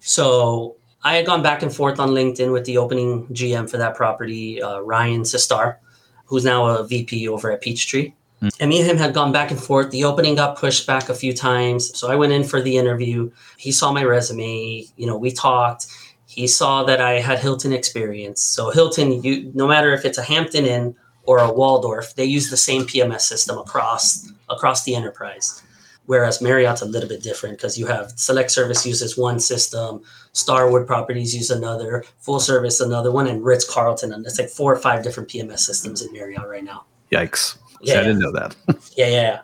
So 0.01 0.75
I 1.03 1.15
had 1.15 1.25
gone 1.25 1.41
back 1.41 1.63
and 1.63 1.73
forth 1.73 1.99
on 1.99 2.09
LinkedIn 2.09 2.51
with 2.51 2.65
the 2.65 2.77
opening 2.77 3.27
GM 3.27 3.69
for 3.69 3.77
that 3.77 3.95
property, 3.95 4.61
uh, 4.61 4.79
Ryan 4.79 5.21
Sistar, 5.21 5.77
who's 6.25 6.45
now 6.45 6.65
a 6.67 6.87
VP 6.87 7.27
over 7.27 7.51
at 7.51 7.61
Peachtree. 7.61 8.13
Hmm. 8.39 8.49
And 8.59 8.69
me 8.69 8.81
and 8.81 8.89
him 8.89 8.97
had 8.97 9.13
gone 9.13 9.31
back 9.31 9.51
and 9.51 9.59
forth. 9.59 9.91
The 9.91 10.03
opening 10.03 10.35
got 10.35 10.57
pushed 10.57 10.85
back 10.85 11.09
a 11.09 11.15
few 11.15 11.33
times. 11.33 11.97
So 11.97 12.09
I 12.09 12.15
went 12.15 12.33
in 12.33 12.43
for 12.43 12.61
the 12.61 12.77
interview. 12.77 13.31
He 13.57 13.71
saw 13.71 13.91
my 13.91 14.03
resume. 14.03 14.85
You 14.95 15.07
know, 15.07 15.17
we 15.17 15.31
talked. 15.31 15.87
He 16.27 16.47
saw 16.47 16.83
that 16.83 17.01
I 17.01 17.19
had 17.19 17.39
Hilton 17.39 17.73
experience. 17.73 18.41
So 18.41 18.69
Hilton, 18.69 19.21
you 19.23 19.51
no 19.53 19.67
matter 19.67 19.93
if 19.93 20.05
it's 20.05 20.17
a 20.17 20.23
Hampton 20.23 20.65
Inn 20.65 20.95
or 21.23 21.39
a 21.39 21.51
Waldorf, 21.51 22.15
they 22.15 22.25
use 22.25 22.49
the 22.49 22.57
same 22.57 22.83
PMS 22.83 23.21
system 23.21 23.57
across 23.57 24.31
across 24.49 24.83
the 24.83 24.95
enterprise. 24.95 25.61
Whereas 26.05 26.41
Marriott's 26.41 26.81
a 26.81 26.85
little 26.85 27.09
bit 27.09 27.21
different 27.21 27.57
because 27.57 27.77
you 27.77 27.85
have 27.87 28.11
select 28.15 28.51
service 28.51 28.85
uses 28.85 29.17
one 29.17 29.39
system, 29.39 30.01
Starwood 30.33 30.87
Properties 30.87 31.35
use 31.35 31.51
another, 31.51 32.03
full 32.19 32.39
service 32.39 32.79
another 32.79 33.11
one, 33.11 33.27
and 33.27 33.43
Ritz 33.43 33.69
Carlton. 33.69 34.13
And 34.13 34.25
it's 34.25 34.39
like 34.39 34.49
four 34.49 34.73
or 34.73 34.79
five 34.79 35.03
different 35.03 35.29
PMS 35.29 35.59
systems 35.59 36.01
in 36.01 36.11
Marriott 36.13 36.47
right 36.47 36.63
now. 36.63 36.85
Yikes. 37.11 37.57
Yeah. 37.81 37.99
I 37.99 38.03
didn't 38.03 38.19
know 38.19 38.31
that. 38.31 38.55
Yeah, 38.95 39.07
yeah, 39.07 39.21
yeah. 39.21 39.41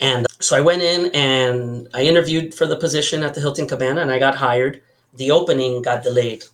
And 0.00 0.26
so 0.40 0.56
I 0.56 0.60
went 0.60 0.82
in 0.82 1.10
and 1.14 1.88
I 1.94 2.02
interviewed 2.02 2.54
for 2.54 2.66
the 2.66 2.76
position 2.76 3.22
at 3.22 3.34
the 3.34 3.40
Hilton 3.40 3.66
Cabana 3.66 4.00
and 4.00 4.10
I 4.10 4.18
got 4.18 4.34
hired. 4.34 4.82
The 5.14 5.30
opening 5.30 5.82
got 5.82 6.02
delayed 6.02 6.44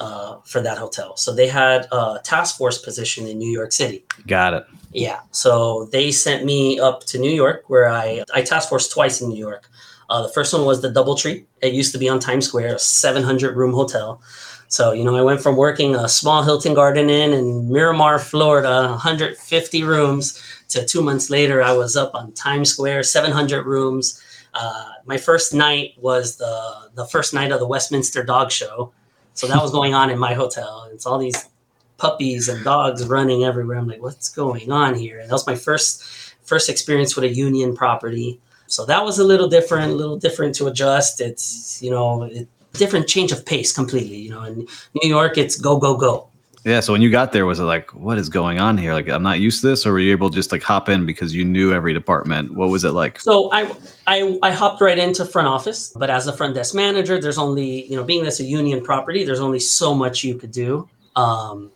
uh, 0.00 0.38
for 0.44 0.60
that 0.60 0.78
hotel. 0.78 1.16
So 1.16 1.34
they 1.34 1.48
had 1.48 1.86
a 1.90 2.20
task 2.22 2.56
force 2.56 2.78
position 2.78 3.26
in 3.26 3.38
New 3.38 3.50
York 3.50 3.72
City. 3.72 4.04
Got 4.26 4.54
it. 4.54 4.64
Yeah. 4.92 5.20
So 5.32 5.86
they 5.86 6.12
sent 6.12 6.44
me 6.44 6.78
up 6.78 7.04
to 7.06 7.18
New 7.18 7.30
York 7.30 7.64
where 7.68 7.88
I, 7.88 8.24
I 8.34 8.42
task 8.42 8.68
force 8.68 8.88
twice 8.88 9.20
in 9.20 9.28
New 9.28 9.38
York. 9.38 9.68
Uh, 10.12 10.20
the 10.20 10.28
first 10.28 10.52
one 10.52 10.66
was 10.66 10.82
the 10.82 10.90
Doubletree. 10.90 11.42
It 11.62 11.72
used 11.72 11.92
to 11.92 11.98
be 11.98 12.06
on 12.06 12.20
Times 12.20 12.46
Square, 12.46 12.74
a 12.74 12.78
700 12.78 13.56
room 13.56 13.72
hotel. 13.72 14.20
So, 14.68 14.92
you 14.92 15.04
know, 15.04 15.16
I 15.16 15.22
went 15.22 15.40
from 15.40 15.56
working 15.56 15.94
a 15.94 16.06
small 16.06 16.42
Hilton 16.42 16.74
Garden 16.74 17.08
Inn 17.08 17.32
in 17.32 17.72
Miramar, 17.72 18.18
Florida, 18.18 18.88
150 18.90 19.82
rooms, 19.82 20.38
to 20.72 20.84
two 20.84 21.02
months 21.02 21.30
later, 21.30 21.62
I 21.62 21.72
was 21.72 21.96
up 21.96 22.14
on 22.14 22.32
Times 22.32 22.70
Square, 22.70 23.04
700 23.04 23.64
rooms. 23.66 24.22
Uh, 24.54 24.92
my 25.06 25.16
first 25.16 25.54
night 25.54 25.94
was 25.98 26.36
the, 26.36 26.90
the 26.94 27.06
first 27.06 27.32
night 27.32 27.52
of 27.52 27.60
the 27.60 27.66
Westminster 27.66 28.22
Dog 28.22 28.50
Show. 28.50 28.92
So 29.34 29.46
that 29.46 29.62
was 29.62 29.70
going 29.78 29.94
on 29.94 30.10
in 30.10 30.18
my 30.18 30.34
hotel. 30.34 30.88
It's 30.92 31.06
all 31.06 31.18
these 31.18 31.48
puppies 31.96 32.48
and 32.48 32.64
dogs 32.64 33.06
running 33.06 33.44
everywhere. 33.44 33.78
I'm 33.78 33.86
like, 33.86 34.02
what's 34.02 34.28
going 34.28 34.72
on 34.72 34.94
here? 34.94 35.20
And 35.20 35.28
that 35.30 35.34
was 35.34 35.46
my 35.46 35.56
first 35.56 36.04
first 36.42 36.68
experience 36.68 37.14
with 37.14 37.24
a 37.24 37.32
union 37.32 37.74
property. 37.74 38.40
So 38.72 38.86
that 38.86 39.04
was 39.04 39.18
a 39.18 39.24
little 39.24 39.48
different, 39.48 39.92
a 39.92 39.94
little 39.94 40.16
different 40.16 40.54
to 40.54 40.66
adjust. 40.66 41.20
It's 41.20 41.82
you 41.82 41.90
know, 41.90 42.22
it, 42.22 42.48
different 42.72 43.06
change 43.06 43.30
of 43.30 43.44
pace 43.44 43.70
completely. 43.70 44.16
You 44.16 44.30
know, 44.30 44.44
in 44.44 44.66
New 45.02 45.08
York, 45.08 45.36
it's 45.36 45.56
go 45.56 45.76
go 45.76 45.94
go. 45.94 46.28
Yeah. 46.64 46.80
So 46.80 46.92
when 46.92 47.02
you 47.02 47.10
got 47.10 47.32
there, 47.32 47.44
was 47.44 47.58
it 47.60 47.64
like, 47.64 47.92
what 47.92 48.16
is 48.18 48.28
going 48.28 48.60
on 48.60 48.78
here? 48.78 48.94
Like, 48.94 49.08
I'm 49.08 49.22
not 49.22 49.40
used 49.40 49.60
to 49.60 49.66
this, 49.66 49.84
or 49.84 49.92
were 49.92 49.98
you 49.98 50.12
able 50.12 50.30
to 50.30 50.34
just 50.34 50.52
like 50.52 50.62
hop 50.62 50.88
in 50.88 51.04
because 51.04 51.34
you 51.34 51.44
knew 51.44 51.74
every 51.74 51.92
department? 51.92 52.54
What 52.54 52.70
was 52.70 52.84
it 52.84 52.92
like? 52.92 53.20
So 53.20 53.52
I, 53.52 53.70
I 54.06 54.38
I 54.42 54.52
hopped 54.52 54.80
right 54.80 54.98
into 54.98 55.26
front 55.26 55.48
office, 55.48 55.92
but 55.94 56.08
as 56.08 56.26
a 56.26 56.32
front 56.32 56.54
desk 56.54 56.74
manager, 56.74 57.20
there's 57.20 57.38
only 57.38 57.84
you 57.90 57.96
know 57.96 58.04
being 58.04 58.24
this 58.24 58.40
a 58.40 58.44
union 58.44 58.82
property, 58.82 59.24
there's 59.24 59.40
only 59.40 59.60
so 59.60 59.94
much 59.94 60.24
you 60.24 60.36
could 60.36 60.52
do 60.52 60.88
um, 61.14 61.70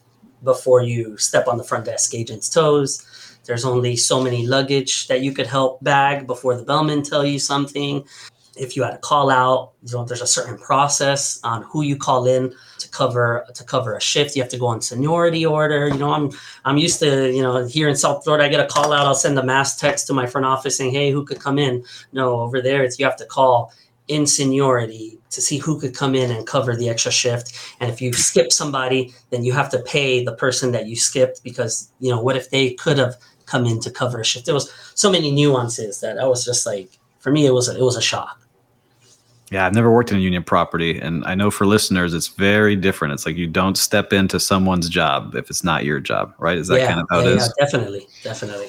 before 0.44 0.80
you 0.80 1.18
step 1.18 1.46
on 1.46 1.58
the 1.58 1.64
front 1.64 1.84
desk 1.84 2.14
agent's 2.14 2.48
toes. 2.48 3.06
There's 3.46 3.64
only 3.64 3.96
so 3.96 4.22
many 4.22 4.46
luggage 4.46 5.06
that 5.08 5.20
you 5.20 5.32
could 5.32 5.46
help 5.46 5.82
bag 5.82 6.26
before 6.26 6.56
the 6.56 6.64
bellman 6.64 7.02
tell 7.02 7.24
you 7.24 7.38
something. 7.38 8.04
If 8.56 8.74
you 8.74 8.82
had 8.82 8.94
a 8.94 8.98
call 8.98 9.30
out, 9.30 9.72
you 9.84 9.94
know 9.94 10.04
there's 10.04 10.22
a 10.22 10.26
certain 10.26 10.56
process 10.58 11.38
on 11.44 11.62
who 11.62 11.82
you 11.82 11.96
call 11.96 12.26
in 12.26 12.54
to 12.78 12.88
cover 12.90 13.46
to 13.54 13.64
cover 13.64 13.96
a 13.96 14.00
shift. 14.00 14.34
You 14.34 14.42
have 14.42 14.50
to 14.50 14.58
go 14.58 14.66
on 14.66 14.80
seniority 14.80 15.44
order. 15.44 15.88
You 15.88 15.98
know, 15.98 16.12
I'm 16.12 16.30
I'm 16.64 16.78
used 16.78 16.98
to, 17.00 17.30
you 17.30 17.42
know, 17.42 17.66
here 17.66 17.88
in 17.88 17.96
South 17.96 18.24
Florida, 18.24 18.44
I 18.44 18.48
get 18.48 18.60
a 18.60 18.66
call 18.66 18.92
out. 18.92 19.06
I'll 19.06 19.14
send 19.14 19.38
a 19.38 19.42
mass 19.42 19.78
text 19.78 20.06
to 20.06 20.14
my 20.14 20.26
front 20.26 20.46
office 20.46 20.78
saying, 20.78 20.92
hey, 20.92 21.10
who 21.10 21.24
could 21.24 21.38
come 21.38 21.58
in? 21.58 21.84
No, 22.12 22.40
over 22.40 22.62
there, 22.62 22.82
it's 22.82 22.98
you 22.98 23.04
have 23.04 23.16
to 23.16 23.26
call 23.26 23.72
in 24.08 24.26
seniority 24.26 25.18
to 25.30 25.40
see 25.40 25.58
who 25.58 25.78
could 25.78 25.94
come 25.94 26.14
in 26.14 26.30
and 26.30 26.46
cover 26.46 26.74
the 26.76 26.88
extra 26.88 27.12
shift. 27.12 27.52
And 27.80 27.90
if 27.90 28.00
you 28.00 28.12
skip 28.12 28.52
somebody, 28.52 29.12
then 29.30 29.44
you 29.44 29.52
have 29.52 29.70
to 29.70 29.80
pay 29.80 30.24
the 30.24 30.34
person 30.34 30.72
that 30.72 30.86
you 30.86 30.96
skipped 30.96 31.42
because, 31.42 31.92
you 32.00 32.10
know, 32.10 32.22
what 32.22 32.36
if 32.36 32.50
they 32.50 32.70
could 32.74 32.98
have 32.98 33.16
come 33.46 33.64
in 33.64 33.80
to 33.80 33.90
cover 33.90 34.20
a 34.20 34.24
shift? 34.24 34.46
There 34.46 34.54
was 34.54 34.72
so 34.94 35.10
many 35.10 35.30
nuances 35.30 36.00
that 36.00 36.18
I 36.18 36.26
was 36.26 36.44
just 36.44 36.66
like, 36.66 36.98
for 37.18 37.30
me, 37.30 37.46
it 37.46 37.52
was 37.52 37.68
a, 37.68 37.76
it 37.76 37.82
was 37.82 37.96
a 37.96 38.02
shock. 38.02 38.46
Yeah, 39.50 39.64
I've 39.64 39.74
never 39.74 39.92
worked 39.92 40.10
in 40.10 40.18
a 40.18 40.20
union 40.20 40.42
property, 40.42 40.98
and 40.98 41.24
I 41.24 41.36
know 41.36 41.52
for 41.52 41.66
listeners, 41.66 42.14
it's 42.14 42.28
very 42.28 42.74
different. 42.74 43.14
It's 43.14 43.24
like 43.24 43.36
you 43.36 43.46
don't 43.46 43.78
step 43.78 44.12
into 44.12 44.40
someone's 44.40 44.88
job 44.88 45.36
if 45.36 45.50
it's 45.50 45.62
not 45.62 45.84
your 45.84 46.00
job, 46.00 46.34
right? 46.38 46.58
Is 46.58 46.66
that 46.66 46.80
yeah, 46.80 46.88
kind 46.88 47.00
of 47.00 47.06
how 47.10 47.20
yeah, 47.20 47.28
it 47.28 47.36
is? 47.36 47.54
yeah, 47.56 47.64
definitely, 47.64 48.06
definitely. 48.24 48.68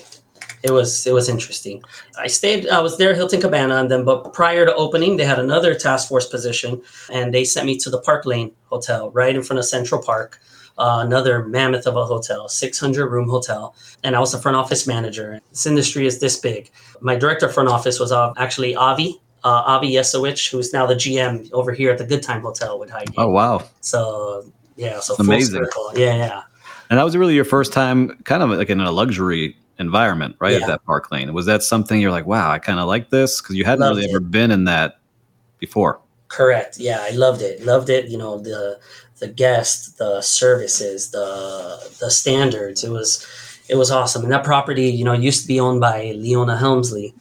It 0.63 0.71
was 0.71 1.07
it 1.07 1.13
was 1.13 1.29
interesting. 1.29 1.81
I 2.19 2.27
stayed. 2.27 2.67
I 2.69 2.79
was 2.79 2.97
there, 2.97 3.15
Hilton 3.15 3.41
Cabana, 3.41 3.77
and 3.77 3.89
then 3.89 4.05
but 4.05 4.33
prior 4.33 4.65
to 4.65 4.75
opening, 4.75 5.17
they 5.17 5.25
had 5.25 5.39
another 5.39 5.73
task 5.73 6.09
force 6.09 6.27
position, 6.27 6.81
and 7.11 7.33
they 7.33 7.43
sent 7.43 7.65
me 7.65 7.77
to 7.77 7.89
the 7.89 8.01
Park 8.01 8.25
Lane 8.25 8.51
Hotel 8.65 9.09
right 9.11 9.35
in 9.35 9.41
front 9.43 9.59
of 9.59 9.65
Central 9.65 10.01
Park. 10.01 10.39
Uh, 10.77 11.01
another 11.03 11.43
mammoth 11.45 11.87
of 11.87 11.95
a 11.95 12.05
hotel, 12.05 12.47
600 12.47 13.07
room 13.07 13.27
hotel, 13.29 13.75
and 14.03 14.15
I 14.15 14.19
was 14.19 14.31
the 14.31 14.37
front 14.37 14.57
office 14.57 14.85
manager. 14.85 15.41
This 15.49 15.65
industry 15.65 16.05
is 16.05 16.19
this 16.19 16.37
big. 16.37 16.69
My 17.01 17.15
director 17.15 17.47
of 17.47 17.53
front 17.53 17.69
office 17.69 17.99
was 17.99 18.11
uh, 18.11 18.33
actually 18.37 18.75
Avi. 18.75 19.19
Uh, 19.43 19.63
Avi 19.65 19.91
Yesowich, 19.91 20.51
who's 20.51 20.73
now 20.73 20.85
the 20.85 20.95
GM 20.95 21.49
over 21.51 21.71
here 21.71 21.91
at 21.91 21.97
the 21.97 22.05
Good 22.05 22.21
Time 22.21 22.41
Hotel 22.41 22.77
with 22.79 22.89
Highgate. 22.89 23.15
Oh 23.17 23.29
wow! 23.29 23.63
So 23.81 24.45
yeah, 24.75 24.99
so 24.99 25.15
Amazing. 25.19 25.63
circle. 25.63 25.91
Yeah, 25.95 26.15
yeah. 26.15 26.43
And 26.89 26.99
that 26.99 27.03
was 27.03 27.17
really 27.17 27.35
your 27.35 27.45
first 27.45 27.73
time, 27.73 28.17
kind 28.23 28.43
of 28.43 28.49
like 28.51 28.69
in 28.69 28.79
a 28.79 28.91
luxury 28.91 29.57
environment, 29.79 30.35
right? 30.39 30.61
At 30.61 30.67
that 30.67 30.83
Park 30.85 31.11
Lane. 31.11 31.33
Was 31.33 31.45
that 31.45 31.63
something 31.63 31.99
you're 31.99 32.11
like, 32.11 32.25
wow, 32.25 32.51
I 32.51 32.59
kind 32.59 32.79
of 32.79 32.87
like 32.87 33.09
this 33.09 33.41
because 33.41 33.55
you 33.55 33.65
hadn't 33.65 33.81
Loved 33.81 33.97
really 33.97 34.07
it. 34.07 34.11
ever 34.11 34.19
been 34.19 34.51
in 34.51 34.63
that 34.65 34.99
before? 35.59 35.99
Correct. 36.29 36.77
Yeah, 36.77 36.99
I 37.01 37.11
loved 37.11 37.41
it. 37.41 37.63
Loved 37.65 37.89
it. 37.89 38.09
You 38.09 38.17
know, 38.17 38.39
the 38.39 38.79
the 39.19 39.27
guests, 39.27 39.93
the 39.93 40.21
services, 40.21 41.11
the 41.11 41.89
the 41.99 42.09
standards. 42.11 42.83
It 42.83 42.91
was 42.91 43.25
it 43.69 43.75
was 43.75 43.91
awesome. 43.91 44.23
And 44.23 44.31
that 44.31 44.43
property, 44.43 44.89
you 44.89 45.03
know, 45.03 45.13
used 45.13 45.41
to 45.41 45.47
be 45.47 45.59
owned 45.59 45.81
by 45.81 46.13
Leona 46.15 46.57
Helmsley. 46.57 47.13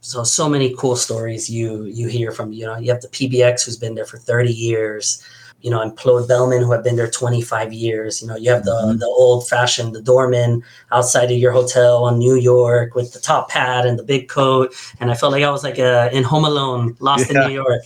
So 0.00 0.24
so 0.24 0.48
many 0.48 0.74
cool 0.76 0.96
stories 0.96 1.48
you 1.50 1.84
you 1.84 2.08
hear 2.08 2.32
from, 2.32 2.52
you 2.52 2.66
know, 2.66 2.76
you 2.78 2.90
have 2.92 3.02
the 3.02 3.08
PBX 3.08 3.64
who's 3.64 3.76
been 3.76 3.94
there 3.94 4.06
for 4.06 4.18
30 4.18 4.52
years, 4.52 5.22
you 5.60 5.70
know, 5.70 5.80
and 5.80 5.96
Claude 5.96 6.26
Bellman 6.26 6.62
who 6.62 6.72
have 6.72 6.82
been 6.82 6.96
there 6.96 7.08
25 7.08 7.72
years. 7.72 8.20
You 8.20 8.26
know, 8.26 8.34
you 8.36 8.50
have 8.50 8.64
the 8.64 8.72
Mhm. 8.72 8.98
the 8.98 9.06
old 9.06 9.46
fashioned, 9.46 9.94
the 9.94 10.02
doorman 10.02 10.62
outside 10.90 11.30
of 11.30 11.38
your 11.38 11.52
hotel 11.52 12.02
on 12.04 12.18
New 12.18 12.34
York 12.34 12.96
with 12.96 13.12
the 13.12 13.20
top 13.20 13.50
hat 13.52 13.86
and 13.86 13.96
the 13.96 14.02
big 14.02 14.28
coat. 14.28 14.74
And 14.98 15.10
I 15.10 15.14
felt 15.14 15.30
like 15.32 15.44
I 15.44 15.50
was 15.50 15.62
like 15.62 15.78
uh, 15.78 16.08
in 16.12 16.24
Home 16.24 16.44
Alone, 16.46 16.96
lost 16.98 17.30
Yeah. 17.30 17.42
in 17.42 17.48
New 17.48 17.54
York. 17.62 17.82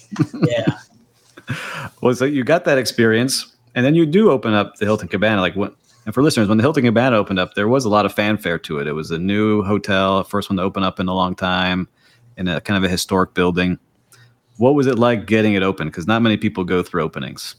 Yeah. 0.48 0.66
Well, 2.00 2.14
so 2.14 2.24
you 2.24 2.42
got 2.44 2.64
that 2.64 2.76
experience, 2.79 3.55
and 3.76 3.84
then 3.86 3.94
you 3.94 4.06
do 4.06 4.30
open 4.32 4.52
up 4.54 4.76
the 4.76 4.84
Hilton 4.84 5.06
Cabana. 5.06 5.40
Like 5.40 5.54
when, 5.54 5.70
and 6.06 6.14
for 6.14 6.22
listeners, 6.22 6.48
when 6.48 6.58
the 6.58 6.62
Hilton 6.62 6.82
Cabana 6.84 7.16
opened 7.16 7.38
up, 7.38 7.54
there 7.54 7.68
was 7.68 7.84
a 7.84 7.88
lot 7.88 8.04
of 8.06 8.12
fanfare 8.12 8.58
to 8.60 8.78
it. 8.80 8.88
It 8.88 8.92
was 8.92 9.12
a 9.12 9.18
new 9.18 9.62
hotel, 9.62 10.24
first 10.24 10.50
one 10.50 10.56
to 10.56 10.62
open 10.64 10.82
up 10.82 10.98
in 10.98 11.06
a 11.08 11.14
long 11.14 11.36
time, 11.36 11.88
in 12.36 12.48
a 12.48 12.60
kind 12.60 12.76
of 12.76 12.84
a 12.84 12.90
historic 12.90 13.34
building. 13.34 13.78
What 14.56 14.74
was 14.74 14.86
it 14.88 14.98
like 14.98 15.26
getting 15.26 15.54
it 15.54 15.62
open? 15.62 15.86
Because 15.88 16.06
not 16.06 16.22
many 16.22 16.36
people 16.36 16.64
go 16.64 16.82
through 16.82 17.02
openings. 17.04 17.54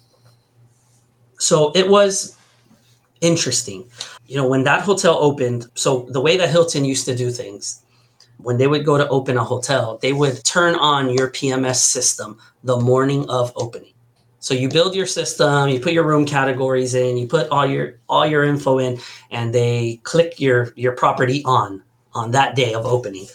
so 1.40 1.72
it 1.76 1.88
was 1.90 2.36
interesting 3.22 3.86
you 4.28 4.36
know 4.36 4.48
when 4.48 4.64
that 4.64 4.82
hotel 4.82 5.18
opened 5.20 5.68
so 5.76 6.08
the 6.12 6.22
way 6.22 6.38
that 6.38 6.50
hilton 6.50 6.86
used 6.86 7.06
to 7.06 7.16
do 7.16 7.32
things 7.32 7.82
when 8.38 8.58
they 8.58 8.68
would 8.68 8.86
go 8.86 8.98
to 8.98 9.08
open 9.10 9.38
a 9.38 9.44
hotel 9.44 9.98
they 10.02 10.14
would 10.14 10.44
turn 10.44 10.76
on 10.76 11.10
your 11.10 11.30
pms 11.32 11.78
system 11.78 12.38
the 12.64 12.78
morning 12.78 13.28
of 13.30 13.52
opening 13.56 13.94
so 14.40 14.54
you 14.54 14.70
build 14.70 14.96
your 14.96 15.06
system 15.06 15.70
you 15.70 15.80
put 15.80 15.94
your 15.94 16.04
room 16.06 16.26
categories 16.26 16.94
in 16.94 17.18
you 17.18 17.28
put 17.28 17.50
all 17.50 17.66
your 17.66 18.00
all 18.10 18.26
your 18.26 18.44
info 18.44 18.78
in 18.80 19.00
and 19.32 19.54
they 19.54 20.00
click 20.04 20.40
your 20.40 20.74
your 20.76 20.94
property 20.94 21.44
on 21.46 21.82
on 22.14 22.32
that 22.32 22.56
day 22.56 22.74
of 22.74 22.86
opening 22.86 23.28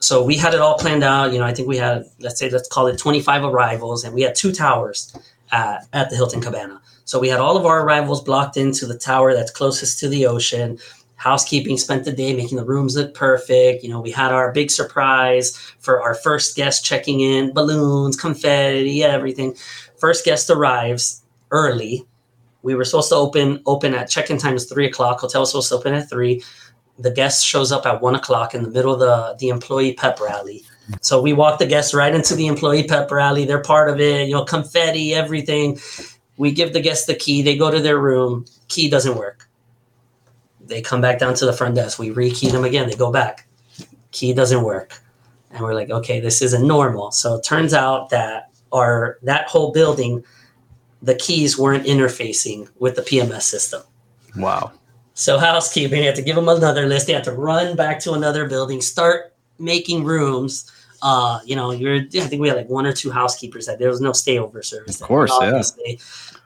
so 0.00 0.22
we 0.22 0.36
had 0.36 0.54
it 0.54 0.60
all 0.60 0.78
planned 0.78 1.04
out 1.04 1.32
you 1.32 1.38
know 1.38 1.44
i 1.44 1.54
think 1.54 1.68
we 1.68 1.76
had 1.76 2.04
let's 2.20 2.38
say 2.38 2.50
let's 2.50 2.68
call 2.68 2.86
it 2.86 2.98
25 2.98 3.44
arrivals 3.44 4.04
and 4.04 4.14
we 4.14 4.22
had 4.22 4.34
two 4.34 4.52
towers 4.52 5.16
at, 5.52 5.86
at 5.92 6.10
the 6.10 6.16
hilton 6.16 6.40
cabana 6.40 6.80
so 7.06 7.20
we 7.20 7.28
had 7.28 7.38
all 7.38 7.56
of 7.56 7.64
our 7.64 7.82
arrivals 7.82 8.20
blocked 8.20 8.56
into 8.56 8.84
the 8.84 8.98
tower 8.98 9.32
that's 9.32 9.52
closest 9.52 10.00
to 10.00 10.08
the 10.08 10.26
ocean. 10.26 10.78
housekeeping 11.14 11.78
spent 11.78 12.04
the 12.04 12.12
day 12.12 12.34
making 12.36 12.58
the 12.58 12.64
rooms 12.64 12.96
look 12.96 13.14
perfect. 13.14 13.82
You 13.82 13.88
know, 13.88 14.00
we 14.00 14.10
had 14.10 14.32
our 14.32 14.52
big 14.52 14.70
surprise 14.70 15.56
for 15.78 16.02
our 16.02 16.14
first 16.14 16.56
guest 16.56 16.84
checking 16.84 17.20
in, 17.20 17.54
balloons, 17.54 18.16
confetti, 18.16 19.02
everything. 19.04 19.54
First 20.06 20.24
guest 20.24 20.50
arrives 20.50 21.24
early. 21.50 22.06
We 22.62 22.76
were 22.76 22.84
supposed 22.84 23.08
to 23.08 23.16
open 23.16 23.60
open 23.66 23.92
at 23.92 24.08
check-in 24.08 24.38
time 24.38 24.54
is 24.54 24.66
three 24.66 24.86
o'clock. 24.86 25.18
Hotel 25.18 25.40
was 25.40 25.50
supposed 25.50 25.70
to 25.70 25.74
open 25.74 25.94
at 25.94 26.08
three. 26.08 26.44
The 27.00 27.10
guest 27.10 27.44
shows 27.44 27.72
up 27.72 27.86
at 27.86 28.00
one 28.00 28.14
o'clock 28.14 28.54
in 28.54 28.62
the 28.62 28.70
middle 28.70 28.94
of 28.94 29.00
the 29.00 29.34
the 29.40 29.48
employee 29.48 29.94
pep 29.94 30.20
rally. 30.20 30.62
So 31.00 31.20
we 31.20 31.32
walk 31.32 31.58
the 31.58 31.66
guests 31.66 31.92
right 31.92 32.14
into 32.14 32.36
the 32.36 32.46
employee 32.46 32.84
pep 32.84 33.10
rally. 33.10 33.44
They're 33.44 33.62
part 33.62 33.90
of 33.90 33.98
it, 33.98 34.28
you 34.28 34.34
know, 34.34 34.44
confetti, 34.44 35.12
everything. 35.12 35.80
We 36.36 36.52
give 36.52 36.72
the 36.72 36.80
guests 36.80 37.06
the 37.06 37.16
key. 37.16 37.42
They 37.42 37.56
go 37.56 37.72
to 37.72 37.80
their 37.80 37.98
room. 37.98 38.44
Key 38.68 38.88
doesn't 38.88 39.16
work. 39.16 39.48
They 40.60 40.82
come 40.82 41.00
back 41.00 41.18
down 41.18 41.34
to 41.34 41.46
the 41.46 41.52
front 41.52 41.74
desk. 41.74 41.98
We 41.98 42.10
rekey 42.10 42.52
them 42.52 42.62
again. 42.62 42.88
They 42.88 42.94
go 42.94 43.10
back. 43.10 43.48
Key 44.12 44.34
doesn't 44.34 44.62
work. 44.62 45.02
And 45.50 45.62
we're 45.62 45.74
like, 45.74 45.90
okay, 45.90 46.20
this 46.20 46.42
isn't 46.42 46.64
normal. 46.64 47.10
So 47.10 47.34
it 47.34 47.42
turns 47.42 47.74
out 47.74 48.10
that 48.10 48.52
that 49.22 49.48
whole 49.48 49.72
building, 49.72 50.24
the 51.02 51.14
keys 51.14 51.58
weren't 51.58 51.86
interfacing 51.86 52.68
with 52.78 52.96
the 52.96 53.02
PMS 53.02 53.42
system. 53.42 53.82
Wow. 54.36 54.72
So 55.14 55.38
housekeeping, 55.38 56.00
you 56.00 56.06
have 56.06 56.16
to 56.16 56.22
give 56.22 56.36
them 56.36 56.48
another 56.48 56.86
list. 56.86 57.06
They 57.06 57.14
had 57.14 57.24
to 57.24 57.32
run 57.32 57.74
back 57.74 58.00
to 58.00 58.12
another 58.12 58.48
building, 58.48 58.80
start 58.80 59.34
making 59.58 60.04
rooms. 60.04 60.70
Uh, 61.00 61.40
you 61.44 61.56
know, 61.56 61.70
you're 61.70 61.96
I 61.96 62.26
think 62.26 62.40
we 62.40 62.48
had 62.48 62.56
like 62.56 62.68
one 62.68 62.86
or 62.86 62.92
two 62.92 63.10
housekeepers 63.10 63.66
that 63.66 63.78
there 63.78 63.88
was 63.88 64.00
no 64.00 64.10
stayover 64.10 64.64
service. 64.64 65.00
Of 65.00 65.06
course, 65.06 65.32
yeah. 65.40 65.62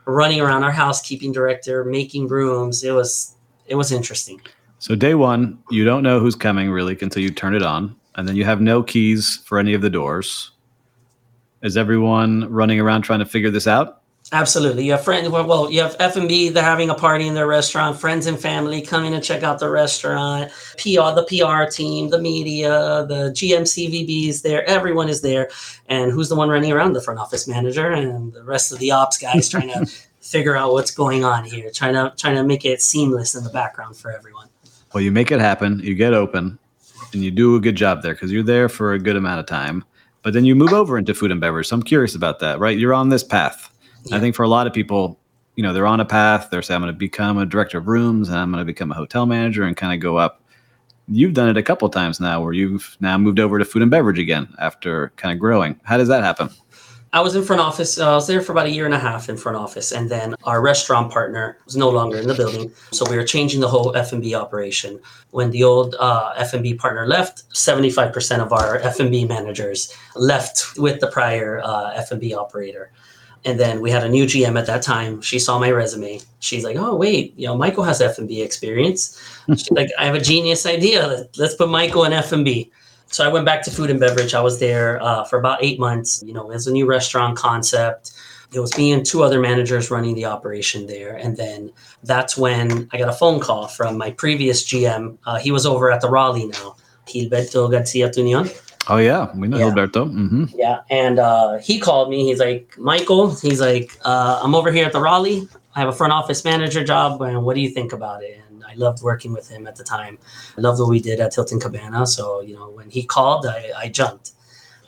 Running 0.05 0.41
around 0.41 0.65
our 0.65 0.71
housekeeping 0.71 1.33
director, 1.33 1.85
making 1.85 2.29
rooms. 2.29 2.85
It 2.85 2.93
was 2.93 3.35
it 3.67 3.75
was 3.75 3.91
interesting. 3.93 4.41
So 4.79 4.95
day 4.95 5.15
one, 5.15 5.59
you 5.71 5.85
don't 5.85 6.03
know 6.03 6.21
who's 6.21 6.35
coming 6.35 6.71
really 6.71 6.97
until 7.01 7.23
you 7.23 7.31
turn 7.31 7.55
it 7.55 7.63
on, 7.63 7.97
and 8.15 8.29
then 8.29 8.37
you 8.37 8.45
have 8.45 8.61
no 8.61 8.83
keys 8.83 9.39
for 9.45 9.59
any 9.59 9.75
of 9.75 9.83
the 9.83 9.91
doors. 9.91 10.53
Is 11.63 11.77
everyone 11.77 12.51
running 12.51 12.81
around 12.81 13.03
trying 13.03 13.19
to 13.19 13.27
figure 13.27 13.51
this 13.51 13.67
out? 13.67 14.01
Absolutely. 14.33 14.85
You 14.85 14.93
have 14.93 15.03
friends. 15.03 15.29
Well, 15.29 15.71
you 15.71 15.81
have 15.81 15.97
F 15.99 16.17
and 16.17 16.29
B. 16.29 16.51
They're 16.51 16.63
having 16.63 16.89
a 16.89 16.95
party 16.95 17.27
in 17.27 17.35
their 17.35 17.49
restaurant. 17.49 17.99
Friends 17.99 18.27
and 18.27 18.39
family 18.39 18.81
coming 18.81 19.13
to 19.13 19.21
check 19.21 19.43
out 19.43 19.59
the 19.59 19.69
restaurant. 19.69 20.53
PR, 20.79 21.13
the 21.15 21.27
PR 21.29 21.69
team, 21.69 22.11
the 22.11 22.21
media, 22.21 23.05
the 23.09 23.33
GM 23.35 23.63
CVBs 23.63 24.43
there. 24.43 24.65
Everyone 24.69 25.09
is 25.09 25.21
there. 25.21 25.51
And 25.89 26.13
who's 26.13 26.29
the 26.29 26.37
one 26.37 26.49
running 26.49 26.71
around? 26.71 26.93
The 26.93 27.03
front 27.03 27.19
office 27.19 27.49
manager 27.49 27.91
and 27.91 28.33
the 28.33 28.45
rest 28.45 28.73
of 28.73 28.79
the 28.79 28.93
ops 28.93 29.19
guys 29.19 29.49
trying 29.49 29.69
to 29.69 29.85
figure 30.21 30.57
out 30.57 30.73
what's 30.73 30.93
going 30.93 31.25
on 31.25 31.45
here. 31.45 31.71
Trying 31.75 31.95
to 31.95 32.15
trying 32.17 32.37
to 32.37 32.45
make 32.45 32.65
it 32.65 32.81
seamless 32.81 33.35
in 33.35 33.43
the 33.43 33.51
background 33.51 33.97
for 33.97 34.13
everyone. 34.13 34.49
Well, 34.95 35.03
you 35.03 35.11
make 35.11 35.33
it 35.33 35.41
happen. 35.41 35.81
You 35.81 35.95
get 35.95 36.15
open, 36.15 36.59
and 37.13 37.25
you 37.25 37.31
do 37.31 37.57
a 37.57 37.61
good 37.61 37.77
job 37.77 38.03
there 38.03 38.15
because 38.15 38.31
you're 38.31 38.43
there 38.43 38.69
for 38.69 38.93
a 38.93 38.99
good 38.99 39.17
amount 39.17 39.41
of 39.41 39.47
time. 39.47 39.85
But 40.23 40.35
then 40.35 40.45
you 40.45 40.55
move 40.55 40.73
over 40.73 40.99
into 40.99 41.15
food 41.15 41.31
and 41.31 41.41
beverage. 41.41 41.69
So 41.69 41.77
I'm 41.77 41.83
curious 41.83 42.15
about 42.15 42.41
that. 42.41 42.59
Right? 42.59 42.79
You're 42.79 42.95
on 42.95 43.09
this 43.09 43.25
path 43.25 43.71
yeah. 44.05 44.17
I 44.17 44.21
think 44.21 44.35
for 44.35 44.43
a 44.43 44.49
lot 44.49 44.67
of 44.67 44.73
people, 44.73 45.19
you 45.57 45.63
know, 45.63 45.73
they're 45.73 45.87
on 45.87 46.01
a 46.01 46.05
path. 46.05 46.49
They're 46.51 46.63
saying, 46.63 46.77
I'm 46.77 46.83
going 46.83 46.95
to 46.95 46.99
become 46.99 47.39
a 47.39 47.47
director 47.47 47.79
of 47.79 47.89
rooms 47.89 48.29
and 48.29 48.39
I'm 48.39 48.51
going 48.51 48.61
to 48.61 48.65
become 48.65 48.91
a 48.91 48.95
hotel 48.95 49.27
manager 49.27 49.65
and 49.65 49.77
kind 49.77 49.93
of 49.93 50.01
go 50.01 50.17
up. 50.17 50.43
You've 51.09 51.35
done 51.35 51.49
it 51.49 51.57
a 51.57 51.63
couple 51.63 51.89
times 51.89 52.21
now 52.21 52.41
where 52.41 52.53
you've 52.53 52.97
now 53.01 53.19
moved 53.19 53.41
over 53.41 53.59
to 53.59 53.65
food 53.65 53.83
and 53.83 53.91
beverage 53.91 54.19
again 54.19 54.49
after 54.59 55.13
kind 55.17 55.33
of 55.33 55.41
growing. 55.41 55.79
How 55.83 55.97
does 55.97 56.09
that 56.09 56.23
happen? 56.23 56.51
I 57.13 57.21
was 57.21 57.35
in 57.35 57.43
front 57.43 57.61
office. 57.61 57.99
Uh, 57.99 58.13
I 58.13 58.15
was 58.15 58.29
there 58.29 58.41
for 58.41 58.53
about 58.53 58.67
a 58.67 58.71
year 58.71 58.85
and 58.85 58.95
a 58.95 58.99
half 58.99 59.29
in 59.29 59.37
front 59.37 59.59
office, 59.59 59.91
and 59.91 60.09
then 60.09 60.37
our 60.45 60.61
restaurant 60.61 61.11
partner 61.11 61.59
was 61.65 61.77
no 61.77 61.89
longer 61.89 62.19
in 62.19 62.29
the 62.29 62.35
building, 62.35 62.71
so 62.93 63.05
we 63.11 63.17
were 63.17 63.25
changing 63.25 63.61
the 63.61 63.69
whole 63.69 63.97
F 63.97 64.13
and 64.13 64.23
B 64.23 64.35
operation. 64.35 65.01
When 65.31 65.51
the 65.51 65.65
old 65.65 65.97
uh, 65.99 66.33
F 66.37 66.55
and 66.55 66.63
B 66.63 66.75
partner 66.75 67.07
left, 67.09 67.43
seventy 67.57 67.91
five 67.91 68.13
percent 68.13 68.43
of 68.43 68.53
our 68.53 68.77
F 68.77 69.01
and 69.01 69.11
B 69.11 69.25
managers 69.25 69.93
left 70.15 70.79
with 70.79 71.01
the 71.01 71.09
prior 71.09 71.61
uh, 71.65 71.93
F 71.95 72.13
and 72.13 72.21
B 72.21 72.33
operator. 72.33 72.93
And 73.45 73.59
then 73.59 73.81
we 73.81 73.91
had 73.91 74.05
a 74.05 74.09
new 74.09 74.27
GM 74.27 74.59
at 74.59 74.67
that 74.67 74.83
time. 74.83 75.23
She 75.23 75.39
saw 75.39 75.59
my 75.59 75.71
resume. 75.71 76.21
She's 76.39 76.63
like, 76.63 76.77
"Oh 76.77 76.95
wait, 76.95 77.35
you 77.37 77.47
know, 77.47 77.57
Mychal 77.57 77.85
has 77.87 78.01
F 78.01 78.19
and 78.19 78.29
B 78.29 78.41
experience." 78.41 79.21
She's 79.49 79.71
like, 79.73 79.91
"I 79.99 80.05
have 80.05 80.15
a 80.15 80.21
genius 80.21 80.65
idea. 80.65 81.27
Let's 81.37 81.57
put 81.57 81.71
Mychal 81.71 82.07
in 82.07 82.13
F 82.13 82.31
and 82.31 82.45
B." 82.45 82.71
So 83.11 83.25
I 83.25 83.29
went 83.29 83.45
back 83.45 83.63
to 83.65 83.71
food 83.71 83.91
and 83.91 83.99
beverage. 83.99 84.35
I 84.35 84.41
was 84.41 84.61
there 84.61 85.03
uh, 85.03 85.25
for 85.25 85.39
about 85.39 85.63
eight 85.63 85.81
months. 85.81 86.23
You 86.25 86.33
know, 86.33 86.49
it 86.51 86.55
was 86.55 86.69
a 86.69 86.73
new 86.73 86.87
restaurant 86.87 87.37
concept. 87.37 88.13
It 88.53 88.61
was 88.61 88.77
me 88.79 88.93
and 88.93 89.05
two 89.05 89.23
other 89.23 89.41
managers 89.41 89.91
running 89.91 90.15
the 90.15 90.25
operation 90.27 90.87
there. 90.87 91.17
And 91.17 91.37
then 91.37 91.73
that's 92.05 92.37
when 92.37 92.89
I 92.93 92.99
got 92.99 93.09
a 93.09 93.13
phone 93.13 93.41
call 93.41 93.67
from 93.67 93.99
my 93.99 94.13
previous 94.13 94.65
GM. 94.65 95.19
Uh, 95.27 95.39
he 95.39 95.51
was 95.51 95.67
over 95.67 95.91
at 95.91 96.01
the 96.01 96.09
Raleigh 96.09 96.47
now, 96.47 96.77
Gilberto 97.07 97.71
Garcia 97.71 98.11
Tunion. 98.11 98.49
Oh 98.89 98.97
yeah, 98.97 99.31
we 99.37 99.47
know 99.47 99.59
yeah. 99.59 99.67
Alberto. 99.67 100.07
Mm-hmm. 100.07 100.45
Yeah, 100.55 100.81
and 100.89 101.19
uh, 101.19 101.59
he 101.59 101.79
called 101.79 102.11
me. 102.11 102.25
He's 102.25 102.39
like, 102.39 102.75
Mychal. 102.77 103.41
He's 103.41 103.61
like, 103.61 103.97
uh, 104.05 104.41
I'm 104.43 104.55
over 104.55 104.73
here 104.73 104.87
at 104.87 104.93
the 104.93 105.01
Raleigh. 105.01 105.49
I 105.75 105.81
have 105.81 105.89
a 105.89 105.93
front 105.93 106.13
office 106.13 106.45
manager 106.45 106.83
job, 106.83 107.21
and 107.23 107.45
what 107.45 107.55
do 107.55 107.61
you 107.61 107.71
think 107.71 107.93
about 107.93 108.23
it? 108.23 108.41
Loved 108.81 109.03
working 109.03 109.33
with 109.33 109.49
him 109.49 109.67
at 109.67 109.77
the 109.77 109.85
time. 109.85 110.19
I 110.57 110.61
loved 110.61 110.81
what 110.81 110.89
we 110.89 111.01
did 111.01 111.21
at 111.21 111.35
Hilton 111.35 111.61
Cabana. 111.61 112.07
So 112.07 112.41
you 112.41 112.55
know, 112.55 112.71
when 112.71 112.91
he 112.91 113.05
called, 113.05 113.47
I, 113.47 113.71
I 113.77 113.89
jumped, 113.89 114.33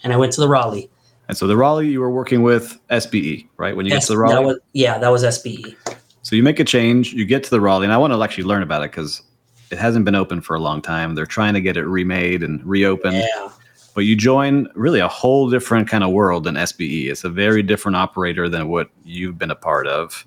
and 0.02 0.12
I 0.12 0.16
went 0.16 0.32
to 0.32 0.40
the 0.40 0.48
Raleigh. 0.48 0.90
And 1.28 1.36
so 1.36 1.46
the 1.46 1.56
Raleigh, 1.56 1.88
you 1.88 2.00
were 2.00 2.10
working 2.10 2.42
with 2.42 2.78
SBE, 2.90 3.48
right? 3.56 3.76
When 3.76 3.86
you 3.86 3.92
S- 3.94 4.02
get 4.02 4.06
to 4.06 4.12
the 4.14 4.18
Raleigh, 4.18 4.34
that 4.34 4.42
was, 4.42 4.58
yeah, 4.72 4.98
that 4.98 5.08
was 5.08 5.22
SBE. 5.22 5.76
So 6.22 6.36
you 6.36 6.42
make 6.42 6.60
a 6.60 6.64
change, 6.64 7.12
you 7.12 7.24
get 7.24 7.44
to 7.44 7.50
the 7.50 7.60
Raleigh, 7.60 7.86
and 7.86 7.92
I 7.92 7.96
want 7.96 8.12
to 8.12 8.22
actually 8.22 8.44
learn 8.44 8.62
about 8.62 8.82
it 8.82 8.90
because 8.90 9.22
it 9.70 9.78
hasn't 9.78 10.04
been 10.04 10.14
open 10.14 10.40
for 10.40 10.56
a 10.56 10.60
long 10.60 10.82
time. 10.82 11.14
They're 11.14 11.26
trying 11.26 11.54
to 11.54 11.60
get 11.60 11.76
it 11.76 11.84
remade 11.84 12.42
and 12.42 12.64
reopened. 12.64 13.16
Yeah 13.16 13.48
but 13.94 14.02
you 14.02 14.16
join 14.16 14.68
really 14.74 15.00
a 15.00 15.08
whole 15.08 15.50
different 15.50 15.88
kind 15.88 16.02
of 16.02 16.10
world 16.10 16.44
than 16.44 16.54
SBE. 16.54 17.10
It's 17.10 17.24
a 17.24 17.28
very 17.28 17.62
different 17.62 17.96
operator 17.96 18.48
than 18.48 18.68
what 18.68 18.90
you've 19.04 19.38
been 19.38 19.50
a 19.50 19.56
part 19.56 19.86
of. 19.86 20.26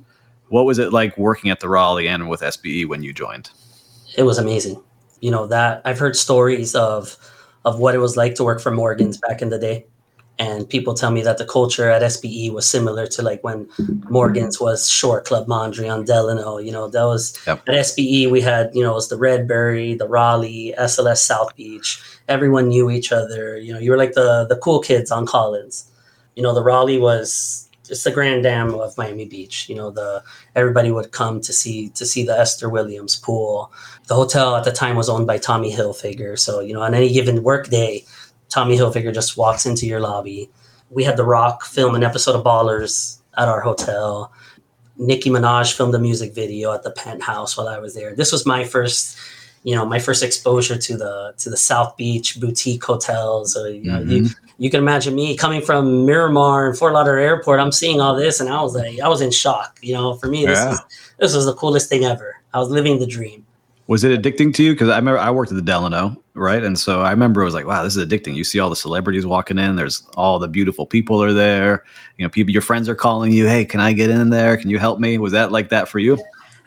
What 0.50 0.66
was 0.66 0.80
it 0.80 0.94
like 0.94 1.18
working 1.18 1.50
at 1.50 1.60
the 1.60 1.70
Raleigh 1.70 2.08
and 2.08 2.30
with 2.30 2.42
SBE 2.42 2.88
when 2.88 3.04
you 3.04 3.14
joined? 3.14 3.50
It 4.18 4.24
was 4.24 4.38
amazing. 4.38 4.82
You 5.22 5.32
know 5.32 5.48
that 5.48 5.82
I've 5.86 6.00
heard 6.00 6.16
stories 6.16 6.76
of 6.76 7.18
of 7.64 7.80
what 7.80 7.96
it 7.96 8.00
was 8.00 8.16
like 8.16 8.36
to 8.36 8.44
work 8.44 8.62
for 8.62 8.72
Morgan's 8.72 9.18
back 9.18 9.42
in 9.42 9.50
the 9.50 9.58
day 9.58 9.86
and 10.38 10.70
people 10.70 10.94
tell 10.94 11.12
me 11.12 11.22
that 11.22 11.38
the 11.38 11.46
culture 11.46 11.90
at 11.90 12.02
SBE 12.02 12.52
was 12.52 12.70
similar 12.70 13.08
to 13.08 13.22
like 13.22 13.44
when 13.44 13.70
Morgan's 14.10 14.60
was 14.60 14.90
Shore 14.90 15.22
Club 15.22 15.48
Mondrian 15.48 16.06
Delano. 16.06 16.58
You 16.58 16.72
know, 16.72 16.90
that 16.90 17.04
was 17.04 17.40
yep. 17.48 17.64
at 17.70 17.76
SBE 17.76 18.30
we 18.30 18.42
had, 18.42 18.70
you 18.74 18.84
know, 18.84 18.92
it 18.92 18.96
was 18.96 19.10
the 19.10 19.18
Redbury, 19.18 19.98
the 19.98 20.08
Raleigh, 20.08 20.74
SLS 20.78 21.18
South 21.18 21.56
Beach. 21.56 22.02
Everyone 22.28 22.68
knew 22.68 22.90
each 22.90 23.12
other. 23.12 23.58
You 23.58 23.74
know, 23.74 23.80
you 23.80 23.92
were 23.92 23.98
like 23.98 24.14
the 24.14 24.46
the 24.48 24.58
cool 24.58 24.82
kids 24.82 25.10
on 25.10 25.26
Collins. 25.26 25.90
You 26.36 26.44
know, 26.44 26.54
the 26.54 26.64
Raleigh 26.64 27.00
was 27.00 27.70
just 27.88 28.04
the 28.04 28.12
grand 28.12 28.44
dam 28.44 28.74
of 28.76 28.98
Miami 28.98 29.26
Beach. 29.26 29.70
You 29.70 29.76
know, 29.76 29.92
the 29.92 30.24
everybody 30.56 30.92
would 30.92 31.12
come 31.12 31.42
to 31.42 31.54
see 31.54 31.90
to 31.90 32.06
see 32.06 32.24
the 32.24 32.38
Esther 32.38 32.70
Williams 32.70 33.16
pool. 33.16 33.72
The 34.08 34.16
hotel 34.16 34.56
at 34.56 34.64
the 34.64 34.72
time 34.72 34.96
was 34.96 35.10
owned 35.10 35.28
by 35.28 35.38
Tommy 35.38 35.72
Hilfiger. 35.72 36.38
So, 36.38 36.60
you 36.60 36.74
know, 36.74 36.82
on 36.82 36.94
any 36.94 37.12
given 37.12 37.44
work 37.44 37.70
day, 37.70 38.06
Tommy 38.50 38.78
Hilfiger 38.78 39.14
just 39.14 39.38
walks 39.38 39.66
into 39.66 39.86
your 39.86 40.00
lobby. 40.00 40.50
We 40.90 41.04
had 41.04 41.18
The 41.18 41.24
Rock 41.24 41.66
film 41.66 41.96
an 41.96 42.04
episode 42.04 42.36
of 42.36 42.44
Ballers 42.44 43.20
at 43.38 43.48
our 43.48 43.62
hotel. 43.62 44.32
Nicki 44.98 45.30
Minaj 45.30 45.76
filmed 45.76 45.96
a 45.96 46.00
music 46.00 46.34
video 46.34 46.72
at 46.72 46.84
the 46.84 46.92
penthouse 46.92 47.58
while 47.58 47.68
I 47.68 47.80
was 47.80 47.96
there. 47.96 48.16
This 48.16 48.32
was 48.32 48.46
my 48.46 48.64
first, 48.64 49.18
you 49.64 49.76
know, 49.76 49.86
my 49.86 50.00
first 50.00 50.24
exposure 50.24 50.78
to 50.78 50.98
the 50.98 51.34
to 51.38 51.50
the 51.50 51.58
South 51.58 51.98
Beach 51.98 52.40
boutique 52.40 52.84
hotels. 52.84 53.56
You 53.56 53.82
mm-hmm. 53.82 54.45
You 54.58 54.70
can 54.70 54.80
imagine 54.80 55.16
me 55.16 55.36
coming 55.36 55.62
from 55.62 56.06
Miramar 56.06 56.68
and 56.68 56.78
Fort 56.78 56.94
Lauderdale 56.94 57.26
Airport. 57.26 57.60
I'm 57.60 57.72
seeing 57.72 58.00
all 58.00 58.16
this, 58.16 58.40
and 58.40 58.50
I 58.50 58.62
was 58.62 58.76
like, 58.76 59.00
I 59.00 59.08
was 59.08 59.22
in 59.22 59.32
shock. 59.32 59.80
You 59.82 59.94
know, 59.94 60.16
for 60.16 60.28
me, 60.28 60.46
this 60.46 60.60
yeah. 60.60 60.70
was 60.70 60.82
this 61.20 61.36
was 61.36 61.46
the 61.46 61.54
coolest 61.54 61.90
thing 61.90 62.06
ever. 62.06 62.42
I 62.54 62.60
was 62.60 62.70
living 62.70 63.00
the 63.00 63.08
dream. 63.08 63.46
Was 63.88 64.04
it 64.04 64.20
addicting 64.20 64.54
to 64.56 64.64
you? 64.64 64.74
Because 64.74 64.90
I 64.90 64.96
remember 64.96 65.20
I 65.20 65.30
worked 65.30 65.52
at 65.52 65.56
the 65.56 65.62
Delano, 65.62 66.20
right? 66.34 66.64
And 66.64 66.80
so 66.80 67.02
I 67.02 67.12
remember 67.12 67.42
it 67.42 67.46
was 67.46 67.54
like, 67.54 67.68
wow, 67.68 67.84
this 67.84 67.96
is 67.96 68.04
addicting. 68.04 68.34
You 68.34 68.44
see 68.44 68.60
all 68.60 68.70
the 68.70 68.76
celebrities 68.76 69.28
walking 69.28 69.60
in. 69.60 69.76
There's 69.76 70.08
all 70.16 70.40
the 70.40 70.48
beautiful 70.48 70.88
people 70.88 71.22
are 71.22 71.34
there. 71.34 71.84
You 72.18 72.26
know, 72.26 72.30
people, 72.30 72.52
your 72.52 72.64
friends 72.64 72.90
are 72.90 72.96
calling 72.96 73.32
you. 73.32 73.46
Hey, 73.46 73.64
can 73.64 73.80
I 73.80 73.94
get 73.94 74.10
in 74.10 74.32
there? 74.32 74.58
Can 74.58 74.72
you 74.72 74.80
help 74.80 75.00
me? 75.00 75.20
Was 75.20 75.34
that 75.34 75.52
like 75.52 75.70
that 75.70 75.88
for 75.88 76.00
you? 76.00 76.18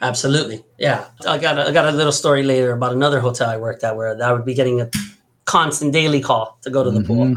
Absolutely. 0.01 0.65
Yeah. 0.79 1.07
I 1.27 1.39
got 1.39 1.59
a, 1.59 1.69
I 1.69 1.73
got 1.73 1.93
a 1.93 1.97
little 1.97 2.13
story 2.13 2.45
later 2.45 2.71
about 2.71 2.93
another 2.93 3.19
hotel 3.19 3.51
I 3.51 3.57
worked 3.57 3.83
at 3.83 3.97
where 3.97 4.23
I 4.23 4.33
would 4.33 4.45
be 4.45 4.55
getting 4.55 4.81
a 4.81 4.89
constant 5.45 5.93
daily 5.93 6.21
call 6.21 6.59
to 6.63 6.71
go 6.71 6.85
to 6.85 6.91
the 6.91 7.01
mm-hmm. 7.01 7.35
pool 7.35 7.37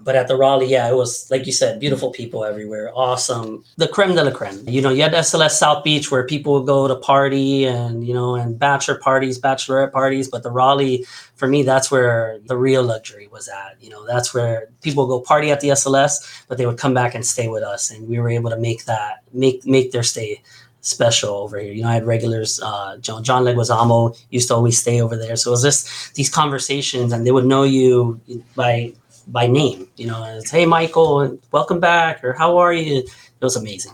but 0.00 0.14
at 0.14 0.28
the 0.28 0.36
Raleigh, 0.36 0.66
yeah, 0.68 0.88
it 0.88 0.94
was 0.94 1.30
like 1.30 1.46
you 1.46 1.52
said, 1.52 1.80
beautiful 1.80 2.10
people 2.10 2.44
everywhere, 2.44 2.92
awesome. 2.94 3.64
The 3.76 3.88
creme 3.88 4.14
de 4.14 4.22
la 4.22 4.30
creme. 4.30 4.62
You 4.68 4.82
know, 4.82 4.90
you 4.90 5.02
had 5.02 5.12
SLS 5.12 5.52
South 5.52 5.84
Beach 5.84 6.10
where 6.10 6.24
people 6.24 6.54
would 6.54 6.66
go 6.66 6.86
to 6.86 6.96
party 6.96 7.64
and 7.64 8.06
you 8.06 8.12
know, 8.12 8.34
and 8.34 8.58
bachelor 8.58 8.98
parties, 8.98 9.38
bachelorette 9.40 9.92
parties. 9.92 10.28
But 10.28 10.42
the 10.42 10.50
Raleigh, 10.50 11.06
for 11.34 11.48
me, 11.48 11.62
that's 11.62 11.90
where 11.90 12.38
the 12.44 12.56
real 12.56 12.82
luxury 12.82 13.28
was 13.28 13.48
at. 13.48 13.76
You 13.80 13.90
know, 13.90 14.06
that's 14.06 14.34
where 14.34 14.68
people 14.82 15.06
go 15.06 15.20
party 15.20 15.50
at 15.50 15.60
the 15.60 15.68
SLS, 15.68 16.44
but 16.46 16.58
they 16.58 16.66
would 16.66 16.78
come 16.78 16.94
back 16.94 17.14
and 17.14 17.24
stay 17.24 17.48
with 17.48 17.62
us, 17.62 17.90
and 17.90 18.08
we 18.08 18.18
were 18.18 18.30
able 18.30 18.50
to 18.50 18.58
make 18.58 18.84
that 18.84 19.22
make 19.32 19.66
make 19.66 19.92
their 19.92 20.02
stay 20.02 20.42
special 20.82 21.34
over 21.34 21.58
here. 21.58 21.72
You 21.72 21.82
know, 21.82 21.88
I 21.88 21.94
had 21.94 22.06
regulars. 22.06 22.60
Uh, 22.62 22.96
John, 22.98 23.24
John 23.24 23.44
Leguizamo 23.44 24.16
used 24.30 24.48
to 24.48 24.54
always 24.54 24.78
stay 24.78 25.00
over 25.00 25.16
there, 25.16 25.36
so 25.36 25.50
it 25.50 25.52
was 25.52 25.62
just 25.62 26.14
these 26.14 26.30
conversations, 26.30 27.12
and 27.12 27.26
they 27.26 27.32
would 27.32 27.46
know 27.46 27.64
you 27.64 28.20
by 28.54 28.92
by 29.26 29.46
name. 29.46 29.88
You 29.96 30.06
know, 30.06 30.24
it's 30.24 30.50
hey 30.50 30.64
Mychal, 30.64 31.24
and 31.24 31.38
welcome 31.52 31.80
back, 31.80 32.24
or 32.24 32.32
how 32.32 32.58
are 32.58 32.72
you? 32.72 32.98
It 32.98 33.44
was 33.44 33.56
amazing 33.56 33.92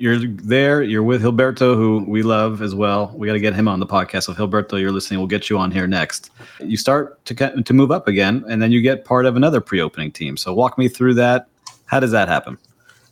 you're 0.00 0.18
there. 0.18 0.82
You're 0.82 1.02
with 1.02 1.22
Gilberto, 1.22 1.76
who 1.76 2.02
we 2.08 2.22
love 2.22 2.62
as 2.62 2.74
well. 2.74 3.12
We 3.14 3.26
got 3.26 3.34
to 3.34 3.40
get 3.40 3.54
him 3.54 3.68
on 3.68 3.80
the 3.80 3.86
podcast. 3.86 4.24
So, 4.24 4.32
Gilberto, 4.32 4.80
you're 4.80 4.90
listening. 4.90 5.20
We'll 5.20 5.26
get 5.26 5.50
you 5.50 5.58
on 5.58 5.70
here 5.70 5.86
next. 5.86 6.30
You 6.58 6.78
start 6.78 7.22
to 7.26 7.62
to 7.62 7.74
move 7.74 7.90
up 7.90 8.08
again, 8.08 8.42
and 8.48 8.62
then 8.62 8.72
you 8.72 8.80
get 8.80 9.04
part 9.04 9.26
of 9.26 9.36
another 9.36 9.60
pre-opening 9.60 10.10
team. 10.10 10.38
So, 10.38 10.54
walk 10.54 10.78
me 10.78 10.88
through 10.88 11.14
that. 11.14 11.48
How 11.84 12.00
does 12.00 12.12
that 12.12 12.28
happen? 12.28 12.56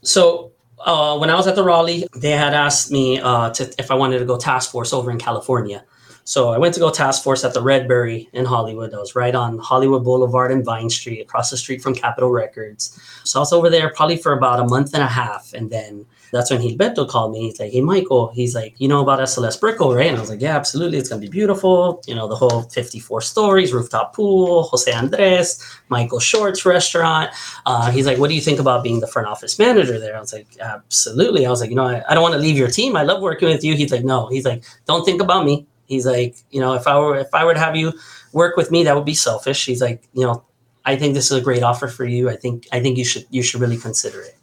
So, 0.00 0.50
uh, 0.80 1.18
when 1.18 1.28
I 1.28 1.34
was 1.34 1.46
at 1.46 1.56
the 1.56 1.62
Raleigh, 1.62 2.06
they 2.16 2.30
had 2.30 2.54
asked 2.54 2.90
me 2.90 3.20
uh, 3.20 3.50
to, 3.50 3.74
if 3.78 3.90
I 3.90 3.94
wanted 3.94 4.20
to 4.20 4.24
go 4.24 4.38
task 4.38 4.70
force 4.70 4.94
over 4.94 5.10
in 5.10 5.18
California. 5.18 5.84
So 6.28 6.50
I 6.50 6.58
went 6.58 6.74
to 6.74 6.80
go 6.80 6.90
task 6.90 7.22
force 7.22 7.42
at 7.42 7.54
the 7.54 7.62
Redbury 7.62 8.28
in 8.34 8.44
Hollywood. 8.44 8.92
I 8.92 8.98
was 8.98 9.16
right 9.16 9.34
on 9.34 9.56
Hollywood 9.56 10.04
Boulevard 10.04 10.52
and 10.52 10.62
Vine 10.62 10.90
Street, 10.90 11.22
across 11.22 11.48
the 11.48 11.56
street 11.56 11.80
from 11.80 11.94
Capitol 11.94 12.30
Records. 12.30 13.00
So 13.24 13.38
I 13.38 13.40
was 13.40 13.52
over 13.54 13.70
there 13.70 13.88
probably 13.94 14.18
for 14.18 14.34
about 14.34 14.60
a 14.60 14.64
month 14.64 14.92
and 14.92 15.02
a 15.02 15.06
half, 15.06 15.54
and 15.54 15.70
then 15.70 16.04
that's 16.30 16.50
when 16.50 16.60
Gilberto 16.60 17.08
called 17.08 17.32
me. 17.32 17.46
He's 17.46 17.58
like, 17.58 17.72
"Hey, 17.72 17.80
Mychal," 17.80 18.30
he's 18.34 18.54
like, 18.54 18.74
"You 18.76 18.88
know 18.88 19.00
about 19.00 19.20
SLS 19.20 19.58
Brickell, 19.58 19.94
right?" 19.94 20.08
And 20.08 20.18
I 20.18 20.20
was 20.20 20.28
like, 20.28 20.42
"Yeah, 20.42 20.54
absolutely. 20.54 20.98
It's 20.98 21.08
gonna 21.08 21.22
be 21.22 21.30
beautiful. 21.30 22.02
You 22.06 22.14
know, 22.14 22.28
the 22.28 22.36
whole 22.36 22.60
54 22.64 23.22
stories, 23.22 23.72
rooftop 23.72 24.14
pool, 24.14 24.64
Jose 24.64 24.92
Andres, 24.92 25.64
Michael 25.88 26.20
Schwartz's 26.20 26.66
restaurant." 26.66 27.30
Uh, 27.64 27.90
he's 27.90 28.04
like, 28.04 28.18
"What 28.18 28.28
do 28.28 28.34
you 28.34 28.42
think 28.42 28.60
about 28.60 28.82
being 28.82 29.00
the 29.00 29.06
front 29.06 29.28
office 29.28 29.58
manager 29.58 29.98
there?" 29.98 30.14
I 30.14 30.20
was 30.20 30.34
like, 30.34 30.48
"Absolutely." 30.60 31.46
I 31.46 31.50
was 31.50 31.62
like, 31.62 31.70
"You 31.70 31.76
know, 31.76 31.86
I, 31.86 32.02
I 32.06 32.12
don't 32.12 32.22
want 32.22 32.34
to 32.34 32.38
leave 32.38 32.58
your 32.58 32.68
team. 32.68 32.98
I 32.98 33.02
love 33.02 33.22
working 33.22 33.48
with 33.48 33.64
you." 33.64 33.74
He's 33.74 33.92
like, 33.92 34.04
"No." 34.04 34.26
He's 34.26 34.44
like, 34.44 34.62
"Don't 34.84 35.06
think 35.06 35.22
about 35.22 35.46
me." 35.46 35.66
He's 35.88 36.06
like, 36.06 36.36
"You 36.50 36.60
know, 36.60 36.74
if 36.74 36.86
I 36.86 36.98
were 36.98 37.16
if 37.18 37.34
I 37.34 37.44
were 37.44 37.54
to 37.54 37.60
have 37.60 37.76
you 37.76 37.92
work 38.32 38.56
with 38.56 38.70
me, 38.70 38.84
that 38.84 38.94
would 38.94 39.04
be 39.04 39.14
selfish." 39.14 39.64
He's 39.66 39.82
like, 39.82 40.02
"You 40.12 40.26
know." 40.26 40.44
I 40.84 40.96
think 40.96 41.12
this 41.12 41.30
is 41.30 41.36
a 41.36 41.42
great 41.42 41.62
offer 41.62 41.86
for 41.86 42.06
you. 42.06 42.30
I 42.30 42.36
think 42.36 42.66
I 42.72 42.80
think 42.80 42.96
you 42.96 43.04
should 43.04 43.26
you 43.28 43.42
should 43.42 43.60
really 43.60 43.76
consider 43.76 44.22
it. 44.22 44.38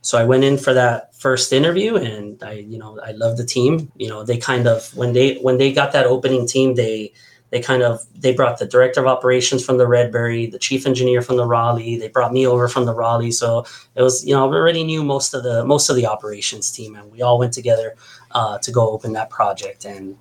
So 0.00 0.16
I 0.16 0.24
went 0.24 0.44
in 0.44 0.56
for 0.58 0.72
that 0.74 1.14
first 1.16 1.52
interview 1.52 1.96
and 1.96 2.42
I, 2.42 2.52
you 2.52 2.78
know, 2.78 3.00
I 3.04 3.12
love 3.12 3.36
the 3.36 3.44
team. 3.44 3.90
You 3.96 4.08
know, 4.08 4.22
they 4.22 4.38
kind 4.38 4.68
of 4.68 4.96
when 4.96 5.12
they 5.12 5.36
when 5.36 5.58
they 5.58 5.72
got 5.72 5.92
that 5.92 6.06
opening 6.06 6.46
team, 6.46 6.76
they 6.76 7.12
they 7.50 7.60
kind 7.60 7.82
of 7.82 8.00
they 8.14 8.32
brought 8.32 8.58
the 8.58 8.66
director 8.66 9.00
of 9.00 9.06
operations 9.06 9.64
from 9.64 9.78
the 9.78 9.86
Redbury, 9.86 10.50
the 10.50 10.58
chief 10.58 10.86
engineer 10.86 11.22
from 11.22 11.36
the 11.36 11.46
Raleigh. 11.46 11.96
They 11.96 12.08
brought 12.08 12.32
me 12.32 12.46
over 12.46 12.68
from 12.68 12.84
the 12.84 12.94
Raleigh, 12.94 13.32
so 13.32 13.64
it 13.94 14.02
was 14.02 14.24
you 14.24 14.34
know 14.34 14.46
we 14.46 14.56
already 14.56 14.84
knew 14.84 15.02
most 15.02 15.34
of 15.34 15.42
the 15.42 15.64
most 15.64 15.88
of 15.88 15.96
the 15.96 16.06
operations 16.06 16.70
team, 16.70 16.94
and 16.94 17.10
we 17.10 17.22
all 17.22 17.38
went 17.38 17.52
together 17.52 17.96
uh, 18.32 18.58
to 18.58 18.70
go 18.70 18.90
open 18.90 19.14
that 19.14 19.30
project. 19.30 19.84
And 19.84 20.16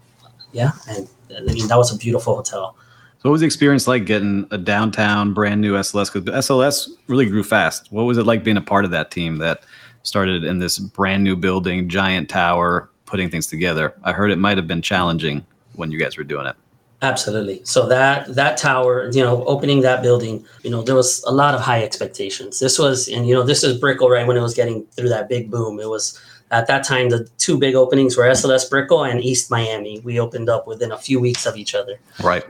yeah, 0.57 0.71
and 0.89 1.07
I 1.37 1.53
mean 1.53 1.67
that 1.67 1.77
was 1.77 1.93
a 1.93 1.97
beautiful 1.97 2.35
hotel. 2.35 2.75
So 3.19 3.29
what 3.29 3.33
was 3.33 3.41
the 3.41 3.45
experience 3.45 3.87
like 3.87 4.05
getting 4.05 4.47
a 4.51 4.57
downtown 4.57 5.33
brand 5.33 5.61
new 5.61 5.73
SLS? 5.73 6.11
Because 6.11 6.45
SLS 6.45 6.89
really 7.07 7.27
grew 7.27 7.43
fast. 7.43 7.91
What 7.91 8.03
was 8.03 8.17
it 8.17 8.25
like 8.25 8.43
being 8.43 8.57
a 8.57 8.61
part 8.61 8.83
of 8.83 8.91
that 8.91 9.11
team 9.11 9.37
that 9.37 9.63
started 10.03 10.43
in 10.43 10.59
this 10.59 10.79
brand 10.79 11.23
new 11.23 11.35
building, 11.35 11.89
giant 11.89 12.27
tower, 12.29 12.89
putting 13.05 13.29
things 13.29 13.47
together? 13.47 13.95
I 14.03 14.13
heard 14.13 14.31
it 14.31 14.37
might 14.37 14.57
have 14.57 14.67
been 14.67 14.81
challenging 14.81 15.45
when 15.73 15.91
you 15.91 15.99
guys 15.99 16.17
were 16.17 16.23
doing 16.23 16.47
it. 16.47 16.55
Absolutely. 17.03 17.61
So 17.63 17.87
that 17.87 18.33
that 18.33 18.57
tower, 18.57 19.11
you 19.13 19.21
know, 19.21 19.45
opening 19.45 19.81
that 19.81 20.01
building, 20.01 20.43
you 20.63 20.71
know, 20.71 20.81
there 20.81 20.95
was 20.95 21.23
a 21.27 21.31
lot 21.31 21.53
of 21.53 21.61
high 21.61 21.83
expectations. 21.83 22.59
This 22.59 22.79
was, 22.79 23.07
and 23.07 23.27
you 23.27 23.35
know, 23.35 23.43
this 23.43 23.63
is 23.63 23.79
Brickell 23.79 24.09
right 24.09 24.25
when 24.25 24.35
it 24.35 24.41
was 24.41 24.55
getting 24.55 24.83
through 24.87 25.09
that 25.09 25.29
big 25.29 25.51
boom. 25.51 25.79
It 25.79 25.89
was 25.89 26.19
at 26.51 26.67
that 26.67 26.85
time 26.85 27.09
the 27.09 27.27
two 27.37 27.57
big 27.57 27.75
openings 27.75 28.15
were 28.15 28.23
SLS 28.23 28.69
Brickell 28.69 29.03
and 29.03 29.21
East 29.21 29.51
Miami. 29.51 29.99
We 29.99 30.19
opened 30.19 30.49
up 30.49 30.67
within 30.67 30.91
a 30.91 30.97
few 30.97 31.19
weeks 31.19 31.45
of 31.45 31.57
each 31.57 31.75
other. 31.75 31.99
Right. 32.21 32.45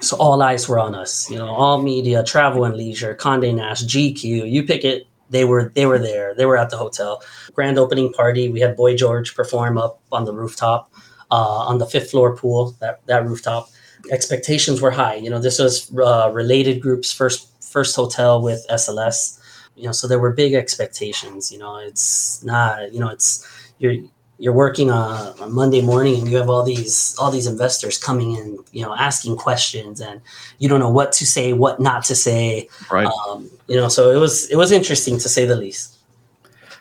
So 0.00 0.16
all 0.16 0.40
eyes 0.42 0.68
were 0.68 0.78
on 0.78 0.94
us. 0.94 1.30
You 1.30 1.38
know, 1.38 1.48
all 1.48 1.82
media, 1.82 2.24
travel 2.24 2.64
and 2.64 2.76
leisure, 2.76 3.14
Condé 3.14 3.54
Nast, 3.54 3.86
GQ, 3.88 4.50
you 4.50 4.62
pick 4.62 4.84
it. 4.84 5.06
They 5.28 5.44
were 5.44 5.70
they 5.74 5.86
were 5.86 5.98
there. 5.98 6.34
They 6.34 6.46
were 6.46 6.56
at 6.56 6.70
the 6.70 6.76
hotel. 6.76 7.22
Grand 7.52 7.78
opening 7.78 8.12
party. 8.12 8.48
We 8.48 8.60
had 8.60 8.76
Boy 8.76 8.96
George 8.96 9.34
perform 9.34 9.78
up 9.78 10.00
on 10.10 10.24
the 10.24 10.32
rooftop, 10.32 10.90
uh, 11.30 11.34
on 11.34 11.78
the 11.78 11.86
fifth 11.86 12.10
floor 12.10 12.34
pool. 12.36 12.76
That 12.80 13.04
that 13.06 13.24
rooftop. 13.24 13.68
Expectations 14.10 14.80
were 14.80 14.90
high. 14.90 15.16
You 15.16 15.28
know, 15.28 15.38
this 15.38 15.58
was 15.58 15.92
uh, 15.98 16.30
related 16.32 16.80
groups 16.80 17.12
first 17.12 17.48
first 17.62 17.94
hotel 17.94 18.42
with 18.42 18.66
SLS. 18.70 19.39
You 19.80 19.86
know, 19.86 19.92
so 19.92 20.06
there 20.06 20.18
were 20.18 20.32
big 20.32 20.54
expectations. 20.54 21.50
You 21.50 21.58
know, 21.58 21.76
it's 21.76 22.44
not. 22.44 22.92
You 22.92 23.00
know, 23.00 23.08
it's 23.08 23.46
you're 23.78 23.96
you're 24.40 24.54
working 24.54 24.90
on 24.90 25.38
a 25.40 25.48
Monday 25.48 25.82
morning 25.82 26.18
and 26.18 26.30
you 26.30 26.36
have 26.38 26.48
all 26.48 26.62
these 26.62 27.14
all 27.18 27.30
these 27.30 27.46
investors 27.46 27.98
coming 27.98 28.34
in, 28.36 28.58
you 28.72 28.82
know, 28.82 28.94
asking 28.94 29.36
questions, 29.36 30.00
and 30.00 30.20
you 30.58 30.68
don't 30.68 30.80
know 30.80 30.90
what 30.90 31.12
to 31.12 31.26
say, 31.26 31.52
what 31.52 31.78
not 31.78 32.04
to 32.04 32.14
say. 32.14 32.68
Right. 32.90 33.06
Um, 33.06 33.50
you 33.68 33.76
know, 33.76 33.88
so 33.88 34.10
it 34.10 34.16
was 34.16 34.48
it 34.50 34.56
was 34.56 34.72
interesting 34.72 35.18
to 35.18 35.28
say 35.28 35.44
the 35.44 35.56
least. 35.56 35.98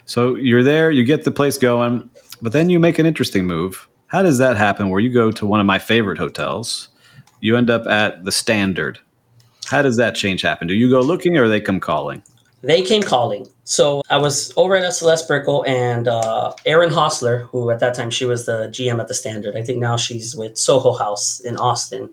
So 0.06 0.36
you're 0.36 0.64
there, 0.64 0.90
you 0.90 1.04
get 1.04 1.26
the 1.26 1.32
place 1.32 1.58
going, 1.58 2.10
but 2.42 2.54
then 2.54 2.70
you 2.70 2.80
make 2.80 2.98
an 2.98 3.06
interesting 3.06 3.46
move. 3.46 3.88
How 4.08 4.24
does 4.24 4.38
that 4.40 4.58
happen? 4.58 4.90
Where 4.90 5.02
you 5.02 5.14
go 5.14 5.30
to 5.30 5.46
one 5.46 5.60
of 5.60 5.66
my 5.66 5.80
favorite 5.80 6.18
hotels, 6.18 6.90
you 7.42 7.58
end 7.58 7.70
up 7.70 7.86
at 7.88 8.24
the 8.26 8.32
Standard. 8.32 9.00
How 9.66 9.82
does 9.84 9.98
that 9.98 10.16
change 10.16 10.42
happen? 10.42 10.68
Do 10.68 10.74
you 10.74 10.90
go 10.90 11.02
looking, 11.02 11.38
or 11.38 11.48
they 11.48 11.62
come 11.62 11.80
calling? 11.80 12.24
They 12.62 12.82
came 12.82 13.02
calling. 13.02 13.48
So 13.64 14.02
I 14.10 14.18
was 14.18 14.52
over 14.58 14.76
at 14.76 14.84
SLS 14.84 15.28
Brickell 15.28 15.64
and 15.66 16.08
uh, 16.08 16.54
Erin 16.66 16.92
Hostler, 16.92 17.44
who 17.52 17.70
at 17.70 17.80
that 17.80 17.94
time 17.94 18.10
she 18.10 18.26
was 18.26 18.46
the 18.46 18.68
GM 18.68 19.00
at 19.00 19.08
the 19.08 19.14
Standard. 19.14 19.56
I 19.56 19.62
think 19.62 19.80
now 19.80 19.96
she's 19.96 20.36
with 20.36 20.58
Soho 20.58 20.94
House 20.94 21.40
in 21.40 21.56
Austin. 21.58 22.10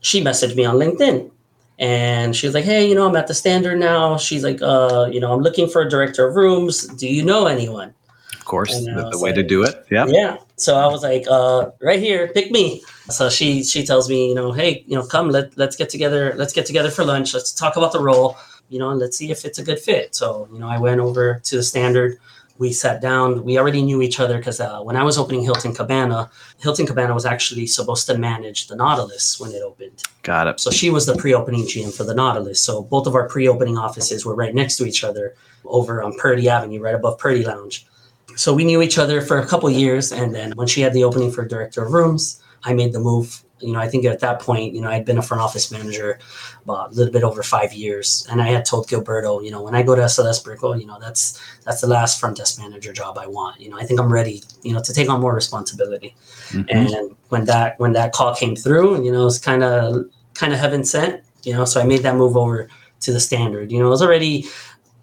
She 0.00 0.22
messaged 0.22 0.56
me 0.56 0.64
on 0.64 0.76
LinkedIn 0.76 1.30
and 1.78 2.34
she 2.34 2.46
was 2.46 2.54
like, 2.54 2.64
"Hey, 2.64 2.88
you 2.88 2.94
know, 2.94 3.06
I'm 3.06 3.16
at 3.16 3.28
the 3.28 3.34
Standard 3.34 3.78
now." 3.78 4.16
She's 4.16 4.42
like, 4.42 4.60
"Uh, 4.60 5.08
you 5.10 5.20
know, 5.20 5.32
I'm 5.32 5.42
looking 5.42 5.68
for 5.68 5.82
a 5.82 5.88
director 5.88 6.26
of 6.26 6.34
rooms. 6.34 6.86
Do 6.86 7.06
you 7.06 7.22
know 7.22 7.46
anyone?" 7.46 7.94
Of 8.34 8.44
course, 8.44 8.74
the, 8.84 9.08
the 9.12 9.18
way 9.18 9.30
like, 9.30 9.34
to 9.36 9.42
do 9.42 9.62
it. 9.62 9.84
Yeah. 9.90 10.06
Yeah. 10.08 10.38
So 10.56 10.76
I 10.76 10.86
was 10.86 11.02
like, 11.02 11.24
uh, 11.30 11.70
"Right 11.80 12.00
here, 12.00 12.28
pick 12.28 12.50
me." 12.50 12.82
So 13.10 13.30
she 13.30 13.62
she 13.62 13.86
tells 13.86 14.08
me, 14.08 14.28
you 14.28 14.34
know, 14.34 14.50
"Hey, 14.50 14.84
you 14.86 14.96
know, 14.96 15.04
come 15.04 15.30
let 15.30 15.56
let's 15.56 15.76
get 15.76 15.88
together. 15.88 16.34
Let's 16.36 16.52
get 16.52 16.66
together 16.66 16.90
for 16.90 17.04
lunch. 17.04 17.32
Let's 17.32 17.52
talk 17.52 17.76
about 17.76 17.92
the 17.92 18.00
role." 18.00 18.36
You 18.68 18.78
know, 18.78 18.90
and 18.90 19.00
let's 19.00 19.16
see 19.16 19.30
if 19.30 19.44
it's 19.44 19.58
a 19.58 19.64
good 19.64 19.78
fit. 19.78 20.14
So, 20.14 20.48
you 20.52 20.58
know, 20.58 20.68
I 20.68 20.78
went 20.78 21.00
over 21.00 21.40
to 21.44 21.56
the 21.56 21.62
standard. 21.62 22.18
We 22.58 22.72
sat 22.72 23.00
down. 23.00 23.44
We 23.44 23.56
already 23.56 23.82
knew 23.82 24.02
each 24.02 24.18
other 24.18 24.38
because 24.38 24.60
uh, 24.60 24.80
when 24.80 24.96
I 24.96 25.04
was 25.04 25.16
opening 25.16 25.44
Hilton 25.44 25.74
Cabana, 25.74 26.28
Hilton 26.58 26.86
Cabana 26.86 27.14
was 27.14 27.24
actually 27.24 27.66
supposed 27.68 28.06
to 28.06 28.18
manage 28.18 28.66
the 28.66 28.74
Nautilus 28.74 29.38
when 29.38 29.52
it 29.52 29.62
opened. 29.62 30.02
Got 30.22 30.48
it. 30.48 30.60
So 30.60 30.70
she 30.70 30.90
was 30.90 31.06
the 31.06 31.16
pre-opening 31.16 31.62
GM 31.62 31.96
for 31.96 32.02
the 32.02 32.14
Nautilus. 32.14 32.60
So 32.60 32.82
both 32.82 33.06
of 33.06 33.14
our 33.14 33.28
pre-opening 33.28 33.78
offices 33.78 34.26
were 34.26 34.34
right 34.34 34.54
next 34.54 34.76
to 34.78 34.86
each 34.86 35.04
other 35.04 35.34
over 35.64 36.02
on 36.02 36.16
Purdy 36.18 36.48
Avenue, 36.48 36.80
right 36.80 36.96
above 36.96 37.18
Purdy 37.18 37.44
Lounge. 37.44 37.86
So 38.34 38.52
we 38.52 38.64
knew 38.64 38.82
each 38.82 38.98
other 38.98 39.20
for 39.20 39.38
a 39.38 39.46
couple 39.46 39.70
years, 39.70 40.12
and 40.12 40.34
then 40.34 40.52
when 40.52 40.68
she 40.68 40.80
had 40.80 40.92
the 40.92 41.04
opening 41.04 41.32
for 41.32 41.44
director 41.44 41.84
of 41.84 41.92
rooms, 41.92 42.42
I 42.64 42.74
made 42.74 42.92
the 42.92 43.00
move 43.00 43.42
you 43.60 43.72
know, 43.72 43.80
I 43.80 43.88
think 43.88 44.04
at 44.04 44.20
that 44.20 44.40
point, 44.40 44.74
you 44.74 44.80
know, 44.80 44.88
I'd 44.88 45.04
been 45.04 45.18
a 45.18 45.22
front 45.22 45.42
office 45.42 45.70
manager 45.70 46.18
about 46.64 46.92
a 46.92 46.94
little 46.94 47.12
bit 47.12 47.22
over 47.22 47.42
five 47.42 47.72
years, 47.72 48.26
and 48.30 48.40
I 48.40 48.48
had 48.48 48.64
told 48.64 48.88
Gilberto, 48.88 49.44
you 49.44 49.50
know, 49.50 49.62
when 49.62 49.74
I 49.74 49.82
go 49.82 49.94
to 49.94 50.02
SLS 50.02 50.42
Brickell, 50.42 50.78
you 50.78 50.86
know, 50.86 50.98
that's 51.00 51.40
that's 51.64 51.80
the 51.80 51.86
last 51.86 52.20
front 52.20 52.36
desk 52.36 52.58
manager 52.58 52.92
job 52.92 53.18
I 53.18 53.26
want. 53.26 53.60
You 53.60 53.70
know, 53.70 53.78
I 53.78 53.84
think 53.84 54.00
I'm 54.00 54.12
ready, 54.12 54.42
you 54.62 54.72
know, 54.72 54.82
to 54.82 54.92
take 54.92 55.08
on 55.08 55.20
more 55.20 55.34
responsibility. 55.34 56.14
Mm-hmm. 56.48 56.68
And 56.68 57.16
when 57.28 57.44
that 57.46 57.78
when 57.78 57.92
that 57.92 58.12
call 58.12 58.34
came 58.34 58.56
through, 58.56 59.04
you 59.04 59.12
know, 59.12 59.26
it's 59.26 59.38
kind 59.38 59.62
of 59.62 60.06
kind 60.34 60.52
of 60.52 60.58
heaven 60.58 60.84
sent. 60.84 61.22
You 61.44 61.54
know, 61.54 61.64
so 61.64 61.80
I 61.80 61.84
made 61.84 62.02
that 62.02 62.16
move 62.16 62.36
over 62.36 62.68
to 63.00 63.12
the 63.12 63.20
standard. 63.20 63.70
You 63.72 63.78
know, 63.80 63.86
it 63.86 63.90
was 63.90 64.02
already 64.02 64.46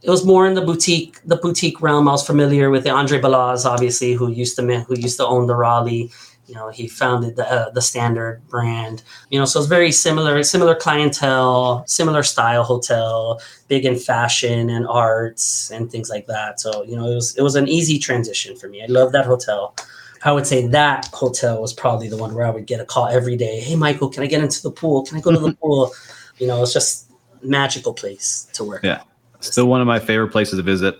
it 0.01 0.09
was 0.09 0.23
more 0.23 0.47
in 0.47 0.53
the 0.53 0.61
boutique 0.61 1.19
the 1.25 1.37
boutique 1.37 1.81
realm. 1.81 2.07
I 2.07 2.11
was 2.11 2.25
familiar 2.25 2.69
with 2.69 2.83
the 2.83 2.91
Andre 2.91 3.19
Balazs, 3.19 3.65
obviously, 3.65 4.13
who 4.13 4.31
used 4.31 4.55
to 4.57 4.79
who 4.81 4.95
used 4.95 5.17
to 5.17 5.25
own 5.25 5.47
the 5.47 5.55
Raleigh 5.55 6.11
you 6.47 6.55
know 6.55 6.69
he 6.69 6.87
founded 6.87 7.35
the, 7.35 7.51
uh, 7.51 7.69
the 7.71 7.81
standard 7.81 8.41
brand. 8.47 9.03
You 9.29 9.39
know 9.39 9.45
so 9.45 9.59
it's 9.59 9.69
very 9.69 9.91
similar 9.91 10.41
similar 10.43 10.75
clientele 10.75 11.83
similar 11.87 12.23
style 12.23 12.63
hotel 12.63 13.41
big 13.67 13.85
in 13.85 13.97
fashion 13.97 14.69
and 14.69 14.87
arts 14.87 15.71
and 15.71 15.91
things 15.91 16.09
like 16.09 16.27
that. 16.27 16.59
So 16.59 16.83
you 16.83 16.95
know 16.95 17.09
it 17.09 17.15
was 17.15 17.35
it 17.35 17.41
was 17.41 17.55
an 17.55 17.67
easy 17.67 17.99
transition 17.99 18.55
for 18.55 18.67
me. 18.67 18.83
I 18.83 18.87
love 18.87 19.11
that 19.13 19.25
hotel. 19.25 19.75
I 20.23 20.31
would 20.31 20.47
say 20.47 20.65
that 20.67 21.07
hotel 21.13 21.61
was 21.61 21.71
probably 21.73 22.09
the 22.09 22.17
one 22.17 22.33
where 22.33 22.47
i 22.47 22.49
would 22.49 22.65
get 22.65 22.79
a 22.79 22.85
call 22.85 23.07
every 23.07 23.37
day. 23.37 23.59
Hey 23.59 23.75
Mychal 23.75 24.13
can 24.13 24.23
i 24.23 24.27
get 24.27 24.41
into 24.41 24.61
the 24.61 24.71
pool? 24.71 25.03
Can 25.05 25.17
i 25.17 25.21
go 25.21 25.31
to 25.31 25.39
the 25.39 25.53
pool? 25.61 25.91
You 26.37 26.47
know 26.47 26.61
it's 26.63 26.73
just 26.73 27.11
magical 27.41 27.93
place 27.93 28.47
to 28.53 28.63
work. 28.63 28.83
Yeah. 28.83 29.03
Still 29.39 29.67
one 29.67 29.81
of 29.81 29.87
my 29.87 29.99
favorite 29.99 30.29
places 30.29 30.57
to 30.57 30.63
visit 30.63 30.97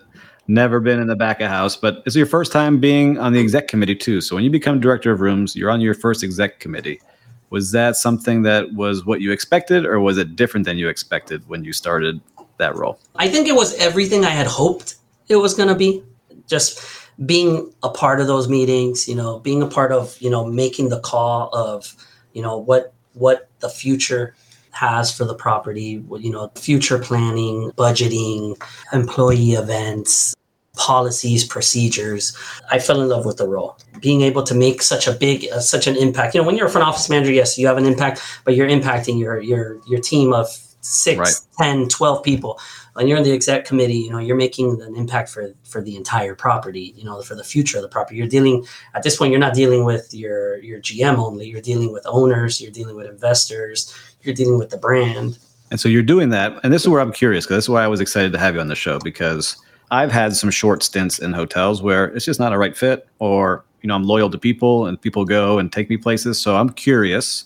never 0.47 0.79
been 0.79 0.99
in 0.99 1.07
the 1.07 1.15
back 1.15 1.41
of 1.41 1.49
house, 1.49 1.75
but 1.75 2.03
it's 2.05 2.15
your 2.15 2.25
first 2.25 2.51
time 2.51 2.79
being 2.79 3.17
on 3.17 3.33
the 3.33 3.39
exec 3.39 3.67
committee 3.67 3.95
too. 3.95 4.21
So 4.21 4.35
when 4.35 4.43
you 4.43 4.49
become 4.49 4.79
director 4.79 5.11
of 5.11 5.21
rooms, 5.21 5.55
you're 5.55 5.71
on 5.71 5.81
your 5.81 5.93
first 5.93 6.23
exec 6.23 6.59
committee. 6.59 7.01
Was 7.49 7.71
that 7.71 7.95
something 7.95 8.41
that 8.43 8.73
was 8.73 9.05
what 9.05 9.21
you 9.21 9.31
expected, 9.31 9.85
or 9.85 9.99
was 9.99 10.17
it 10.17 10.35
different 10.35 10.65
than 10.65 10.77
you 10.77 10.89
expected 10.89 11.47
when 11.47 11.63
you 11.63 11.73
started 11.73 12.19
that 12.57 12.75
role? 12.75 12.99
I 13.15 13.27
think 13.27 13.47
it 13.47 13.55
was 13.55 13.75
everything 13.75 14.25
I 14.25 14.31
had 14.31 14.47
hoped 14.47 14.95
it 15.27 15.37
was 15.37 15.53
going 15.53 15.69
to 15.69 15.75
be. 15.75 16.03
Just 16.47 16.79
being 17.25 17.73
a 17.81 17.89
part 17.89 18.19
of 18.19 18.27
those 18.27 18.47
meetings, 18.47 19.07
you 19.07 19.15
know, 19.15 19.39
being 19.39 19.61
a 19.61 19.67
part 19.67 19.91
of, 19.91 20.19
you 20.19 20.29
know, 20.29 20.45
making 20.45 20.89
the 20.89 20.99
call 20.99 21.49
of, 21.55 21.95
you 22.33 22.41
know, 22.41 22.57
what 22.57 22.93
what 23.13 23.49
the 23.59 23.69
future 23.69 24.35
has 24.75 25.15
for 25.15 25.25
the 25.25 25.35
property, 25.35 26.03
you 26.19 26.29
know, 26.29 26.51
future 26.55 26.99
planning, 26.99 27.71
budgeting, 27.77 28.61
employee 28.93 29.53
events, 29.53 30.35
policies, 30.75 31.45
procedures. 31.45 32.37
I 32.69 32.79
fell 32.79 33.01
in 33.01 33.09
love 33.09 33.25
with 33.25 33.37
the 33.37 33.47
role. 33.47 33.77
Being 34.01 34.21
able 34.21 34.43
to 34.43 34.53
make 34.53 34.81
such 34.81 35.07
a 35.07 35.13
big, 35.13 35.47
uh, 35.51 35.59
such 35.59 35.87
an 35.87 35.95
impact. 35.95 36.35
You 36.35 36.41
know, 36.41 36.47
when 36.47 36.57
you're 36.57 36.67
a 36.67 36.69
front 36.69 36.87
office 36.87 37.09
manager, 37.09 37.31
yes, 37.31 37.57
you 37.57 37.67
have 37.67 37.77
an 37.77 37.85
impact, 37.85 38.21
but 38.43 38.55
you're 38.55 38.67
impacting 38.67 39.19
your 39.19 39.39
your 39.41 39.79
your 39.87 40.01
team 40.01 40.33
of 40.33 40.47
six, 40.81 41.17
Right. 41.17 41.67
10, 41.67 41.87
12 41.89 42.23
people. 42.23 42.59
When 42.93 43.07
you're 43.07 43.17
in 43.17 43.23
the 43.23 43.33
exec 43.33 43.65
committee, 43.65 43.97
you 43.97 44.11
know, 44.11 44.19
you're 44.19 44.37
making 44.37 44.81
an 44.81 44.95
impact 44.95 45.29
for 45.29 45.53
for 45.63 45.81
the 45.81 45.95
entire 45.95 46.35
property, 46.35 46.93
you 46.95 47.03
know, 47.03 47.21
for 47.21 47.35
the 47.35 47.43
future 47.43 47.77
of 47.77 47.81
the 47.81 47.89
property. 47.89 48.17
You're 48.17 48.27
dealing 48.27 48.65
at 48.93 49.03
this 49.03 49.17
point, 49.17 49.31
you're 49.31 49.39
not 49.39 49.53
dealing 49.53 49.83
with 49.83 50.13
your 50.13 50.57
your 50.59 50.79
GM 50.79 51.17
only, 51.17 51.47
you're 51.47 51.61
dealing 51.61 51.91
with 51.91 52.05
owners, 52.05 52.61
you're 52.61 52.71
dealing 52.71 52.95
with 52.95 53.07
investors, 53.07 53.93
you're 54.25 54.35
dealing 54.35 54.59
with 54.59 54.69
the 54.69 54.77
brand. 54.77 55.37
And 55.71 55.79
so 55.79 55.89
you're 55.89 56.03
doing 56.03 56.29
that. 56.29 56.59
And 56.63 56.71
this 56.71 56.83
is 56.83 56.89
where 56.89 57.01
I'm 57.01 57.11
curious 57.11 57.45
because 57.45 57.57
this 57.57 57.65
is 57.65 57.69
why 57.69 57.83
I 57.83 57.87
was 57.87 57.99
excited 57.99 58.31
to 58.33 58.39
have 58.39 58.55
you 58.55 58.61
on 58.61 58.67
the 58.67 58.75
show 58.75 58.99
because 58.99 59.57
I've 59.91 60.11
had 60.11 60.35
some 60.35 60.51
short 60.51 60.83
stints 60.83 61.19
in 61.19 61.33
hotels 61.33 61.81
where 61.81 62.05
it's 62.05 62.25
just 62.25 62.39
not 62.39 62.53
a 62.53 62.57
right 62.57 62.75
fit 62.75 63.07
or, 63.19 63.63
you 63.81 63.87
know, 63.87 63.95
I'm 63.95 64.03
loyal 64.03 64.29
to 64.29 64.37
people 64.37 64.85
and 64.85 64.99
people 64.99 65.25
go 65.25 65.59
and 65.59 65.71
take 65.71 65.89
me 65.89 65.97
places. 65.97 66.39
So 66.41 66.55
I'm 66.55 66.69
curious. 66.69 67.45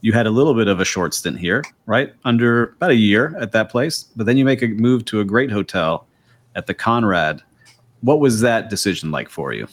You 0.00 0.12
had 0.12 0.26
a 0.26 0.30
little 0.30 0.54
bit 0.54 0.68
of 0.68 0.80
a 0.80 0.84
short 0.84 1.14
stint 1.14 1.38
here, 1.38 1.64
right? 1.86 2.14
Under 2.24 2.64
about 2.64 2.90
a 2.90 2.96
year 2.96 3.36
at 3.40 3.52
that 3.52 3.70
place, 3.70 4.04
but 4.14 4.26
then 4.26 4.36
you 4.36 4.44
make 4.44 4.62
a 4.62 4.68
move 4.68 5.04
to 5.06 5.20
a 5.20 5.24
great 5.24 5.50
hotel 5.50 6.06
at 6.54 6.66
the 6.66 6.74
Conrad. 6.74 7.42
What 8.00 8.20
was 8.20 8.40
that 8.40 8.70
decision 8.70 9.10
like 9.10 9.28
for 9.28 9.52
you? 9.52 9.66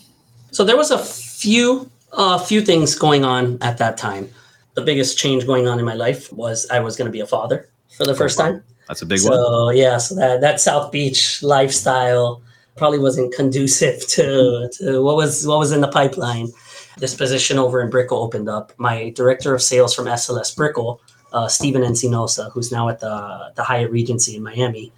So 0.51 0.63
there 0.63 0.77
was 0.77 0.89
a 0.89 0.97
few 0.97 1.91
a 2.17 2.39
few 2.39 2.61
things 2.61 2.95
going 2.95 3.25
on 3.25 3.57
at 3.61 3.77
that 3.77 3.97
time. 3.97 4.29
The 4.75 4.81
biggest 4.81 5.17
change 5.17 5.45
going 5.45 5.67
on 5.67 5.79
in 5.79 5.85
my 5.85 5.93
life 5.93 6.31
was 6.31 6.67
I 6.69 6.79
was 6.79 6.95
going 6.95 7.07
to 7.07 7.11
be 7.11 7.21
a 7.21 7.27
father 7.27 7.69
for 7.97 8.05
the 8.05 8.15
first 8.15 8.37
time. 8.37 8.63
That's 8.87 9.01
a 9.01 9.05
big 9.05 9.23
one. 9.23 9.33
So 9.33 9.69
yeah, 9.71 9.97
so 9.97 10.15
that 10.15 10.41
that 10.41 10.59
South 10.59 10.91
Beach 10.91 11.41
lifestyle 11.41 12.41
probably 12.75 12.99
wasn't 12.99 13.33
conducive 13.33 14.05
to, 14.07 14.69
to 14.73 15.03
what 15.03 15.15
was 15.15 15.47
what 15.47 15.59
was 15.59 15.71
in 15.71 15.81
the 15.81 15.87
pipeline. 15.87 16.49
This 16.97 17.15
position 17.15 17.59
over 17.59 17.81
in 17.81 17.89
Brickell 17.89 18.19
opened 18.19 18.47
up. 18.47 18.73
My 18.77 19.09
director 19.09 19.53
of 19.53 19.61
sales 19.61 19.93
from 19.93 20.05
SLS 20.05 20.55
Brickell, 20.55 21.01
uh, 21.33 21.47
Stephen 21.47 21.81
Encinosa, 21.81 22.51
who's 22.51 22.71
now 22.71 22.89
at 22.89 22.99
the 22.99 23.51
the 23.55 23.63
Hyatt 23.63 23.91
Regency 23.91 24.35
in 24.35 24.43
Miami, 24.43 24.91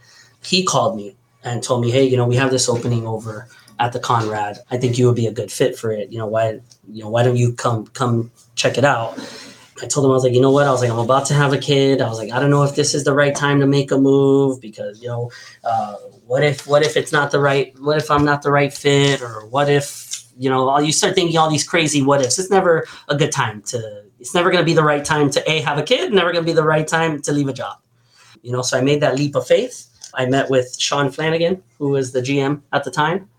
he 0.43 0.63
called 0.63 0.95
me 0.95 1.15
and 1.43 1.63
told 1.63 1.81
me, 1.81 1.91
hey, 1.91 2.03
you 2.03 2.17
know, 2.17 2.25
we 2.25 2.35
have 2.35 2.51
this 2.51 2.67
opening 2.67 3.07
over 3.07 3.47
at 3.79 3.93
the 3.93 3.99
Conrad. 3.99 4.59
I 4.71 4.77
think 4.77 4.97
you 4.97 5.05
would 5.07 5.15
be 5.15 5.27
a 5.27 5.31
good 5.31 5.51
fit 5.51 5.77
for 5.77 5.91
it. 5.91 6.11
You 6.11 6.17
know, 6.17 6.27
why 6.27 6.59
you 6.91 7.03
know 7.03 7.09
why 7.09 7.23
don't 7.23 7.37
you 7.37 7.53
come 7.53 7.87
come 7.87 8.31
check 8.55 8.77
it 8.77 8.85
out? 8.85 9.17
I 9.81 9.85
told 9.85 10.05
him 10.05 10.11
I 10.11 10.15
was 10.15 10.23
like, 10.23 10.33
you 10.33 10.41
know 10.41 10.51
what? 10.51 10.65
I 10.65 10.71
was 10.71 10.81
like, 10.81 10.89
I'm 10.89 10.97
about 10.97 11.25
to 11.27 11.33
have 11.33 11.53
a 11.53 11.57
kid. 11.57 12.01
I 12.01 12.09
was 12.09 12.17
like, 12.17 12.31
I 12.31 12.39
don't 12.39 12.49
know 12.49 12.63
if 12.63 12.75
this 12.75 12.95
is 12.95 13.03
the 13.03 13.13
right 13.13 13.35
time 13.35 13.59
to 13.59 13.67
make 13.67 13.91
a 13.91 13.97
move 13.97 14.59
because 14.59 15.01
you 15.01 15.07
know, 15.07 15.31
uh, 15.63 15.95
what 16.25 16.43
if 16.43 16.65
what 16.65 16.83
if 16.83 16.97
it's 16.97 17.11
not 17.11 17.31
the 17.31 17.39
right? 17.39 17.77
What 17.79 17.97
if 17.97 18.09
I'm 18.09 18.25
not 18.25 18.41
the 18.41 18.51
right 18.51 18.73
fit? 18.73 19.21
Or 19.21 19.45
what 19.47 19.69
if 19.69 20.23
you 20.37 20.49
know? 20.49 20.67
all 20.69 20.81
You 20.81 20.91
start 20.91 21.15
thinking 21.15 21.37
all 21.37 21.49
these 21.49 21.67
crazy 21.67 22.01
what 22.01 22.21
ifs. 22.21 22.39
It's 22.39 22.49
never 22.49 22.87
a 23.07 23.15
good 23.15 23.31
time 23.31 23.61
to. 23.63 24.03
It's 24.19 24.33
never 24.33 24.49
going 24.49 24.61
to 24.61 24.65
be 24.65 24.73
the 24.73 24.83
right 24.83 25.05
time 25.05 25.29
to 25.31 25.51
a 25.51 25.61
have 25.61 25.77
a 25.77 25.83
kid. 25.83 26.11
Never 26.11 26.31
going 26.31 26.43
to 26.43 26.49
be 26.49 26.55
the 26.55 26.63
right 26.63 26.87
time 26.87 27.21
to 27.21 27.31
leave 27.31 27.47
a 27.47 27.53
job. 27.53 27.77
You 28.41 28.51
know, 28.51 28.63
so 28.63 28.77
I 28.77 28.81
made 28.81 29.01
that 29.01 29.15
leap 29.15 29.35
of 29.35 29.45
faith. 29.45 29.85
I 30.15 30.25
met 30.25 30.49
with 30.49 30.79
Sean 30.79 31.11
Flanagan, 31.11 31.61
who 31.77 31.89
was 31.89 32.13
the 32.13 32.21
GM 32.21 32.61
at 32.73 32.83
the 32.83 32.91
time, 32.91 33.29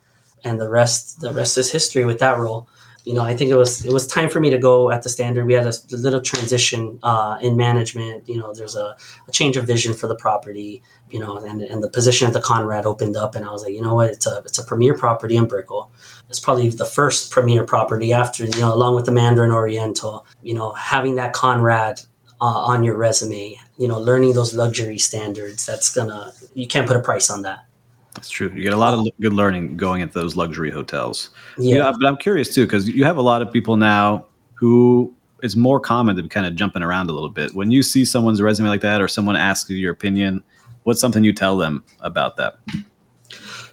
and 0.44 0.61
the 0.61 0.68
rest 0.68 1.20
the 1.20 1.33
rest 1.33 1.59
is 1.59 1.72
history 1.72 2.05
with 2.05 2.20
that 2.20 2.38
role 2.38 2.68
you 3.09 3.14
know, 3.14 3.23
I 3.23 3.35
think 3.35 3.51
it 3.51 3.55
was 3.55 3.87
it 3.87 3.92
was 3.92 4.07
time 4.07 4.29
for 4.29 4.38
me 4.38 4.51
to 4.51 4.59
go 4.59 4.90
at 4.90 5.03
the 5.03 5.09
standard. 5.09 5.47
We 5.47 5.55
had 5.55 5.66
a, 5.66 5.73
a 5.92 5.97
little 5.97 6.21
transition 6.21 6.99
uh, 7.03 7.38
in 7.40 7.57
management. 7.57 8.29
You 8.29 8.37
know, 8.37 8.53
there's 8.53 8.77
a, 8.77 8.94
a, 9.27 9.33
change 9.33 9.57
of 9.57 9.64
vision 9.66 9.94
for 9.94 10.09
the 10.09 10.14
property. 10.16 10.83
You 11.11 11.21
know, 11.21 11.38
and, 11.38 11.62
and 11.62 11.83
the 11.83 11.88
position 11.88 12.27
at 12.27 12.35
the 12.35 12.42
Conrad 12.42 12.85
opened 12.85 13.16
up, 13.16 13.35
and 13.35 13.47
I 13.47 13.51
was 13.51 13.62
like, 13.62 13.73
you 13.73 13.81
know 13.81 13.94
what, 13.94 14.11
it's 14.11 14.27
a 14.27 14.42
it's 14.44 14.59
a 14.59 14.62
premier 14.62 14.92
property 14.92 15.37
in 15.37 15.47
Brickell. 15.47 15.90
It's 16.29 16.38
probably 16.38 16.68
the 16.68 16.85
first 16.85 17.31
premier 17.31 17.64
property 17.64 18.12
after 18.12 18.44
you 18.44 18.61
know, 18.61 18.75
along 18.75 18.94
with 18.94 19.07
the 19.07 19.12
Mandarin 19.12 19.53
Oriental. 19.53 20.27
You 20.42 20.53
know, 20.53 20.73
having 20.73 21.14
that 21.14 21.33
Conrad 21.33 22.03
uh, 22.42 22.44
on 22.44 22.85
your 22.85 22.99
resume. 22.99 23.59
You 23.79 23.88
know, 23.88 23.99
learning 23.99 24.35
those 24.35 24.53
luxury 24.53 24.99
standards. 24.99 25.64
That's 25.64 25.94
gonna 25.94 26.35
you 26.53 26.66
can't 26.66 26.87
put 26.87 26.99
a 26.99 27.01
price 27.01 27.31
on 27.31 27.40
that. 27.40 27.67
That's 28.14 28.31
true. 28.31 28.51
You 28.55 28.62
get 28.62 28.73
a 28.73 28.77
lot 28.77 28.94
of 28.94 29.07
good 29.21 29.33
learning 29.33 29.77
going 29.77 30.03
at 30.03 30.12
those 30.12 30.35
luxury 30.35 30.71
hotels. 30.71 31.31
Yeah. 31.57 31.77
Yeah, 31.77 31.92
but 31.92 32.07
I'm 32.07 32.16
curious 32.16 32.55
too 32.55 32.66
because 32.66 32.88
you 32.88 33.05
have 33.05 33.16
a 33.16 33.23
lot 33.23 33.42
of 33.42 33.53
people 33.53 33.77
now 33.77 34.27
who 34.55 35.14
it's 35.42 35.55
more 35.55 35.79
common 35.79 36.16
to 36.16 36.23
be 36.23 36.29
kind 36.29 36.47
of 36.47 36.57
jumping 36.57 36.83
around 36.83 37.11
a 37.11 37.12
little 37.12 37.29
bit. 37.29 37.55
When 37.55 37.71
you 37.71 37.83
see 37.83 38.05
someone's 38.05 38.42
resume 38.42 38.68
like 38.68 38.81
that, 38.81 39.01
or 39.01 39.09
someone 39.09 39.37
asks 39.37 39.71
you 39.71 39.77
your 39.77 39.92
opinion, 39.92 40.42
what's 40.83 41.01
something 41.01 41.23
you 41.23 41.33
tell 41.33 41.57
them 41.57 41.85
about 42.01 42.37
that? 42.38 42.59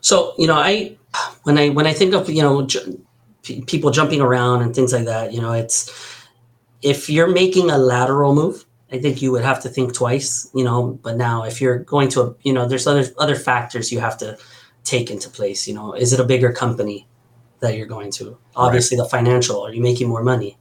So 0.01 0.33
you 0.37 0.47
know, 0.47 0.55
I 0.55 0.95
when 1.43 1.57
I 1.57 1.69
when 1.69 1.87
I 1.87 1.93
think 1.93 2.13
of 2.13 2.29
you 2.29 2.41
know 2.41 2.63
ju- 2.63 3.01
people 3.43 3.91
jumping 3.91 4.21
around 4.21 4.61
and 4.61 4.75
things 4.75 4.93
like 4.93 5.05
that, 5.05 5.33
you 5.33 5.41
know, 5.41 5.53
it's 5.53 5.89
if 6.81 7.09
you're 7.09 7.27
making 7.27 7.71
a 7.71 7.77
lateral 7.77 8.35
move, 8.35 8.64
I 8.95 9.01
think 9.01 9.21
you 9.21 9.31
would 9.31 9.43
have 9.43 9.61
to 9.63 9.69
think 9.69 9.93
twice, 9.93 10.49
you 10.53 10.63
know. 10.63 10.99
But 11.03 11.17
now, 11.17 11.43
if 11.43 11.59
you're 11.61 11.79
going 11.79 12.09
to, 12.09 12.21
a, 12.21 12.35
you 12.43 12.53
know, 12.53 12.65
there's 12.67 12.87
other 12.87 13.05
other 13.17 13.35
factors 13.35 13.91
you 13.91 13.99
have 13.99 14.17
to 14.19 14.37
take 14.83 15.11
into 15.11 15.29
place. 15.29 15.67
You 15.67 15.73
know, 15.73 15.93
is 15.93 16.13
it 16.13 16.19
a 16.19 16.23
bigger 16.23 16.51
company 16.51 17.07
that 17.59 17.75
you're 17.77 17.87
going 17.87 18.11
to? 18.13 18.37
Obviously, 18.55 18.97
the 18.97 19.05
financial. 19.05 19.61
Are 19.65 19.73
you 19.73 19.81
making 19.81 20.07
more 20.07 20.23
money 20.23 20.57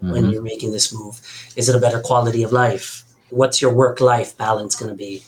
when 0.00 0.24
Mhm. 0.24 0.32
you're 0.32 0.42
making 0.42 0.72
this 0.72 0.92
move? 0.92 1.20
Is 1.56 1.68
it 1.68 1.74
a 1.76 1.80
better 1.80 2.00
quality 2.00 2.42
of 2.42 2.52
life? 2.52 3.04
What's 3.30 3.60
your 3.62 3.72
work 3.72 4.00
life 4.00 4.36
balance 4.36 4.74
going 4.76 4.90
to 4.90 4.96
be? 4.96 5.22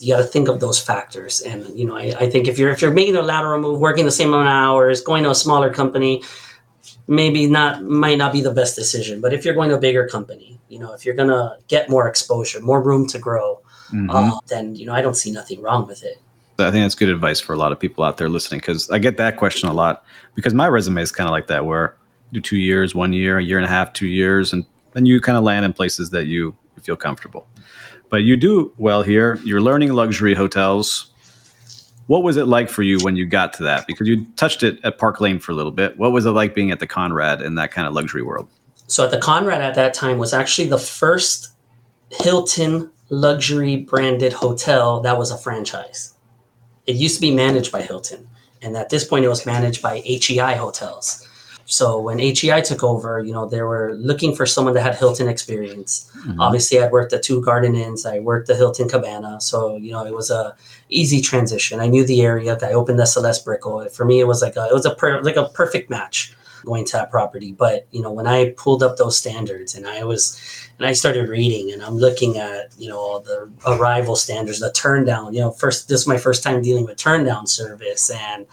You 0.00 0.14
got 0.14 0.22
to 0.22 0.24
think 0.24 0.48
of 0.48 0.60
those 0.60 0.78
factors. 0.80 1.40
And 1.40 1.64
you 1.78 1.86
know, 1.86 1.96
I, 1.96 2.14
I 2.24 2.30
think 2.30 2.48
if 2.48 2.58
you're 2.58 2.70
if 2.70 2.82
you're 2.82 2.92
making 2.92 3.16
a 3.16 3.22
lateral 3.22 3.60
move, 3.60 3.78
working 3.80 4.04
the 4.04 4.10
same 4.10 4.28
amount 4.34 4.48
of 4.48 4.52
hours, 4.52 5.00
going 5.00 5.24
to 5.24 5.30
a 5.30 5.34
smaller 5.34 5.72
company, 5.72 6.22
maybe 7.06 7.46
not 7.46 7.82
might 7.84 8.18
not 8.18 8.32
be 8.32 8.40
the 8.42 8.52
best 8.52 8.76
decision. 8.76 9.20
But 9.20 9.32
if 9.32 9.44
you're 9.44 9.54
going 9.54 9.70
to 9.70 9.76
a 9.76 9.80
bigger 9.80 10.06
company, 10.06 10.55
you 10.68 10.78
know, 10.78 10.92
if 10.92 11.04
you're 11.04 11.14
gonna 11.14 11.56
get 11.68 11.88
more 11.88 12.08
exposure, 12.08 12.60
more 12.60 12.82
room 12.82 13.06
to 13.08 13.18
grow, 13.18 13.60
Mhm. 13.92 14.08
uh, 14.10 14.38
then 14.48 14.74
you 14.74 14.86
know, 14.86 14.92
I 14.92 15.02
don't 15.02 15.16
see 15.16 15.30
nothing 15.30 15.62
wrong 15.62 15.86
with 15.86 16.02
it. 16.02 16.18
I 16.58 16.70
think 16.70 16.84
that's 16.84 16.94
good 16.94 17.10
advice 17.10 17.38
for 17.38 17.52
a 17.52 17.58
lot 17.58 17.70
of 17.70 17.78
people 17.78 18.02
out 18.02 18.16
there 18.16 18.30
listening 18.30 18.60
because 18.60 18.88
I 18.90 18.98
get 18.98 19.18
that 19.18 19.36
question 19.36 19.68
a 19.68 19.74
lot 19.74 20.04
because 20.34 20.54
my 20.54 20.66
resume 20.68 21.02
is 21.02 21.12
kind 21.12 21.28
of 21.28 21.32
like 21.32 21.48
that 21.48 21.66
where 21.66 21.96
you 22.30 22.40
do 22.40 22.48
two 22.48 22.56
years, 22.56 22.94
one 22.94 23.12
year, 23.12 23.38
a 23.38 23.42
year 23.42 23.58
and 23.58 23.66
a 23.66 23.68
half, 23.68 23.92
two 23.92 24.06
years, 24.06 24.52
and 24.52 24.64
then 24.94 25.04
you 25.04 25.20
kind 25.20 25.36
of 25.36 25.44
land 25.44 25.64
in 25.66 25.72
places 25.74 26.10
that 26.10 26.26
you 26.26 26.54
feel 26.82 26.96
comfortable. 26.96 27.46
But 28.08 28.22
you 28.22 28.36
do 28.36 28.72
well 28.78 29.02
here. 29.02 29.38
You're 29.44 29.60
learning 29.60 29.92
luxury 29.92 30.34
hotels. 30.34 31.10
What 32.06 32.22
was 32.22 32.36
it 32.36 32.46
like 32.46 32.70
for 32.70 32.82
you 32.82 32.98
when 33.00 33.16
you 33.16 33.26
got 33.26 33.52
to 33.54 33.64
that? 33.64 33.86
Because 33.86 34.06
you 34.08 34.24
touched 34.36 34.62
it 34.62 34.78
at 34.84 34.96
Park 34.96 35.20
Lane 35.20 35.38
for 35.40 35.52
a 35.52 35.54
little 35.54 35.72
bit. 35.72 35.98
What 35.98 36.12
was 36.12 36.24
it 36.24 36.30
like 36.30 36.54
being 36.54 36.70
at 36.70 36.78
the 36.80 36.86
Conrad 36.86 37.42
in 37.42 37.56
that 37.56 37.72
kind 37.72 37.86
of 37.86 37.92
luxury 37.94 38.22
world? 38.22 38.48
So 38.86 39.04
at 39.04 39.10
the 39.10 39.18
Conrad 39.18 39.60
at 39.60 39.74
that 39.74 39.94
time 39.94 40.18
was 40.18 40.32
actually 40.32 40.68
the 40.68 40.78
first 40.78 41.48
Hilton 42.10 42.90
luxury 43.08 43.76
branded 43.76 44.32
hotel 44.32 45.00
that 45.00 45.18
was 45.18 45.30
a 45.30 45.38
franchise. 45.38 46.14
It 46.86 46.96
used 46.96 47.16
to 47.16 47.20
be 47.20 47.34
managed 47.34 47.72
by 47.72 47.82
Hilton, 47.82 48.28
and 48.62 48.76
at 48.76 48.90
this 48.90 49.04
point, 49.04 49.24
it 49.24 49.28
was 49.28 49.44
managed 49.44 49.82
by 49.82 50.00
HEI 50.04 50.54
Hotels. 50.54 51.26
So 51.68 51.98
when 51.98 52.20
HEI 52.20 52.60
took 52.60 52.84
over, 52.84 53.18
you 53.18 53.32
know, 53.32 53.48
they 53.48 53.60
were 53.60 53.94
looking 53.94 54.36
for 54.36 54.46
someone 54.46 54.74
that 54.74 54.82
had 54.82 54.94
Hilton 54.94 55.26
experience. 55.26 56.08
Mm-hmm. 56.18 56.40
Obviously, 56.40 56.80
I'd 56.80 56.92
worked 56.92 57.12
at 57.12 57.24
two 57.24 57.42
Garden 57.42 57.74
Inns. 57.74 58.06
I 58.06 58.20
worked 58.20 58.48
at 58.50 58.56
Hilton 58.56 58.88
Cabana, 58.88 59.40
so 59.40 59.76
you 59.76 59.90
know, 59.90 60.06
it 60.06 60.14
was 60.14 60.30
a 60.30 60.54
easy 60.88 61.20
transition. 61.20 61.80
I 61.80 61.88
knew 61.88 62.06
the 62.06 62.22
area. 62.22 62.56
I 62.62 62.72
opened 62.72 63.00
the 63.00 63.04
SLS 63.04 63.44
Brickell. 63.44 63.88
For 63.88 64.04
me, 64.04 64.20
it 64.20 64.28
was 64.28 64.42
like 64.42 64.54
a 64.54 64.66
it 64.66 64.72
was 64.72 64.86
a 64.86 64.94
per, 64.94 65.20
like 65.22 65.36
a 65.36 65.48
perfect 65.48 65.90
match 65.90 66.36
going 66.66 66.84
to 66.84 66.92
that 66.98 67.10
property. 67.10 67.52
But 67.52 67.86
you 67.92 68.02
know, 68.02 68.12
when 68.12 68.26
I 68.26 68.50
pulled 68.58 68.82
up 68.82 68.98
those 68.98 69.16
standards 69.16 69.74
and 69.74 69.86
I 69.86 70.04
was 70.04 70.38
and 70.78 70.86
I 70.86 70.92
started 70.92 71.30
reading 71.30 71.72
and 71.72 71.82
I'm 71.82 71.96
looking 71.96 72.36
at, 72.36 72.72
you 72.76 72.88
know, 72.90 72.98
all 72.98 73.20
the 73.20 73.50
arrival 73.66 74.16
standards, 74.16 74.60
the 74.60 74.70
turn 74.72 75.06
down, 75.06 75.32
you 75.32 75.40
know, 75.40 75.52
first 75.52 75.88
this 75.88 76.02
is 76.02 76.06
my 76.06 76.18
first 76.18 76.42
time 76.42 76.60
dealing 76.60 76.84
with 76.84 76.98
turn 76.98 77.24
down 77.24 77.46
service 77.46 78.10
and 78.10 78.46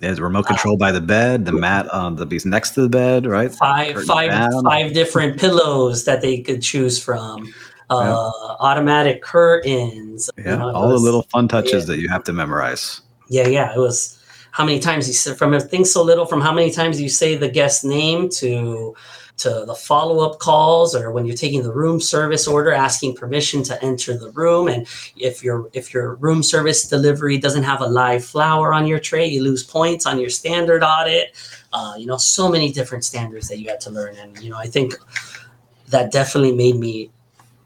There's 0.00 0.20
remote 0.20 0.46
control 0.46 0.76
by 0.76 0.92
the 0.92 1.00
bed, 1.00 1.46
the 1.46 1.52
mat 1.52 1.88
on 1.90 2.16
the 2.16 2.26
piece 2.26 2.44
next 2.44 2.72
to 2.74 2.82
the 2.82 2.88
bed, 2.88 3.24
right? 3.24 3.50
five 3.50 4.04
five 4.04 4.30
five 4.64 4.92
different 4.92 5.38
pillows 5.40 6.04
that 6.04 6.20
they 6.20 6.42
could 6.42 6.60
choose 6.60 6.98
from. 6.98 7.54
Uh, 7.90 8.30
automatic 8.60 9.20
curtains. 9.20 10.30
you 10.38 10.44
Yeah, 10.44 10.56
know, 10.56 10.70
it 10.70 10.74
all 10.74 10.88
the 10.88 10.96
little 10.96 11.24
fun 11.24 11.46
touches 11.46 11.82
yeah. 11.82 11.94
that 11.94 11.98
you 12.00 12.08
have 12.08 12.24
to 12.24 12.32
memorize. 12.32 13.02
Yeah, 13.28 13.48
yeah. 13.48 13.74
It 13.74 13.78
was 13.78 14.18
how 14.52 14.64
many 14.64 14.78
times 14.78 15.08
you 15.08 15.14
said 15.14 15.36
from 15.36 15.54
a 15.54 15.60
thing 15.60 15.84
so 15.84 16.02
little, 16.02 16.26
from 16.26 16.40
how 16.40 16.52
many 16.52 16.70
times 16.70 17.00
you 17.00 17.08
say 17.08 17.36
the 17.36 17.48
guest 17.48 17.84
name 17.84 18.28
to 18.28 18.94
to 19.38 19.64
the 19.66 19.74
follow-up 19.74 20.38
calls 20.38 20.94
or 20.94 21.10
when 21.10 21.24
you're 21.24 21.36
taking 21.36 21.62
the 21.62 21.72
room 21.72 21.98
service 21.98 22.46
order 22.46 22.70
asking 22.70 23.16
permission 23.16 23.62
to 23.62 23.82
enter 23.82 24.16
the 24.16 24.30
room. 24.32 24.68
And 24.68 24.86
if 25.16 25.42
your 25.42 25.68
if 25.72 25.92
your 25.92 26.16
room 26.16 26.42
service 26.42 26.86
delivery 26.86 27.38
doesn't 27.38 27.62
have 27.62 27.80
a 27.80 27.86
live 27.86 28.24
flower 28.24 28.72
on 28.74 28.86
your 28.86 29.00
tray 29.00 29.26
you 29.26 29.42
lose 29.42 29.62
points 29.62 30.06
on 30.06 30.20
your 30.20 30.30
standard 30.30 30.82
audit. 30.84 31.34
Uh, 31.72 31.94
you 31.96 32.06
know 32.06 32.18
so 32.18 32.48
many 32.50 32.70
different 32.70 33.04
standards 33.04 33.48
that 33.48 33.58
you 33.58 33.68
had 33.68 33.80
to 33.80 33.90
learn. 33.90 34.16
And 34.16 34.38
you 34.38 34.50
know 34.50 34.58
i 34.58 34.66
think 34.66 34.94
that 35.88 36.12
definitely 36.12 36.52
made 36.52 36.76
me 36.76 37.10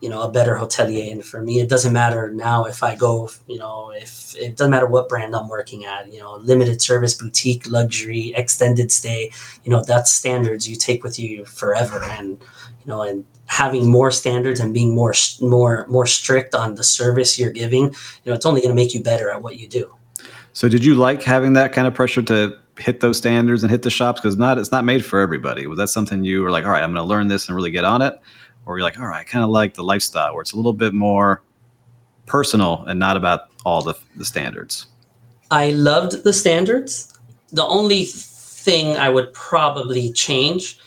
you 0.01 0.09
know 0.09 0.23
a 0.23 0.31
better 0.31 0.57
hotelier. 0.57 1.11
And 1.11 1.25
for 1.25 1.41
me 1.41 1.61
it 1.61 1.69
doesn't 1.69 1.93
matter 1.93 2.31
now 2.31 2.65
if 2.65 2.83
i 2.83 2.95
go 2.95 3.31
you 3.47 3.59
know 3.59 3.91
if 3.91 4.35
it 4.37 4.57
doesn't 4.57 4.71
matter 4.71 4.87
what 4.87 5.09
brand 5.09 5.35
i'm 5.35 5.49
working 5.49 5.85
at 5.85 6.13
you 6.13 6.21
know 6.21 6.37
limited 6.37 6.83
service 6.83 7.15
boutique 7.15 7.69
luxury 7.69 8.33
extended 8.37 8.93
stay 8.93 9.31
you 9.65 9.71
know 9.71 9.83
that's 9.83 10.13
standards 10.13 10.69
you 10.69 10.77
take 10.77 11.03
with 11.03 11.19
you 11.19 11.45
forever. 11.45 12.03
And 12.03 12.31
you 12.31 12.87
know 12.87 13.03
and 13.03 13.25
having 13.47 13.89
more 13.91 14.11
standards 14.11 14.61
and 14.61 14.75
being 14.75 14.95
more 14.95 15.15
more 15.41 15.87
more 15.89 16.07
strict 16.07 16.55
on 16.55 16.75
the 16.75 16.85
service 16.85 17.39
you're 17.39 17.51
giving 17.51 17.85
you 17.85 18.27
know 18.27 18.35
it's 18.35 18.47
only 18.47 18.61
going 18.61 18.75
to 18.75 18.81
make 18.83 18.95
you 18.95 19.03
better 19.03 19.31
at 19.31 19.43
what 19.43 19.59
you 19.59 19.69
do. 19.69 19.93
So 20.53 20.69
did 20.69 20.85
you 20.85 20.95
like 20.95 21.23
having 21.23 21.53
that 21.53 21.73
kind 21.73 21.87
of 21.87 21.95
pressure 21.95 22.23
to 22.23 22.57
hit 22.79 23.01
those 23.01 23.19
standards 23.19 23.63
and 23.63 23.71
hit 23.71 23.83
the 23.83 23.91
shops? 23.91 24.21
Because 24.21 24.37
not 24.37 24.59
it's 24.59 24.73
not 24.73 24.85
made 24.85 25.05
for 25.05 25.21
everybody. 25.21 25.67
Was 25.67 25.79
that 25.79 25.89
something 25.89 26.25
you 26.25 26.43
were 26.43 26.51
like 26.51 26.65
all 26.65 26.71
right 26.71 26.83
i'm 26.83 26.93
going 26.93 27.03
to 27.03 27.09
learn 27.09 27.29
this 27.29 27.49
and 27.49 27.57
really 27.57 27.71
get 27.71 27.85
on 27.85 28.03
it 28.03 28.21
or 28.67 28.77
you're 28.77 28.85
like, 28.85 28.99
all 28.99 29.07
right, 29.07 29.21
I 29.21 29.25
kind 29.25 29.45
of 29.45 29.51
like 29.51 29.75
the 29.75 29.85
lifestyle 29.85 30.35
where 30.35 30.43
it's 30.43 30.53
a 30.53 30.57
little 30.57 30.73
bit 30.73 30.93
more 30.93 31.43
personal 32.27 32.85
and 32.87 32.99
not 32.99 33.17
about 33.17 33.49
all 33.65 33.83
the, 33.83 33.95
the 34.17 34.25
standards? 34.25 34.87
I 35.51 35.71
loved 35.71 36.25
the 36.25 36.33
standards. 36.33 37.17
The 37.53 37.65
only 37.65 38.05
thing 38.05 38.97
I 38.97 39.09
would 39.09 39.33
probably 39.33 40.13
change 40.13 40.79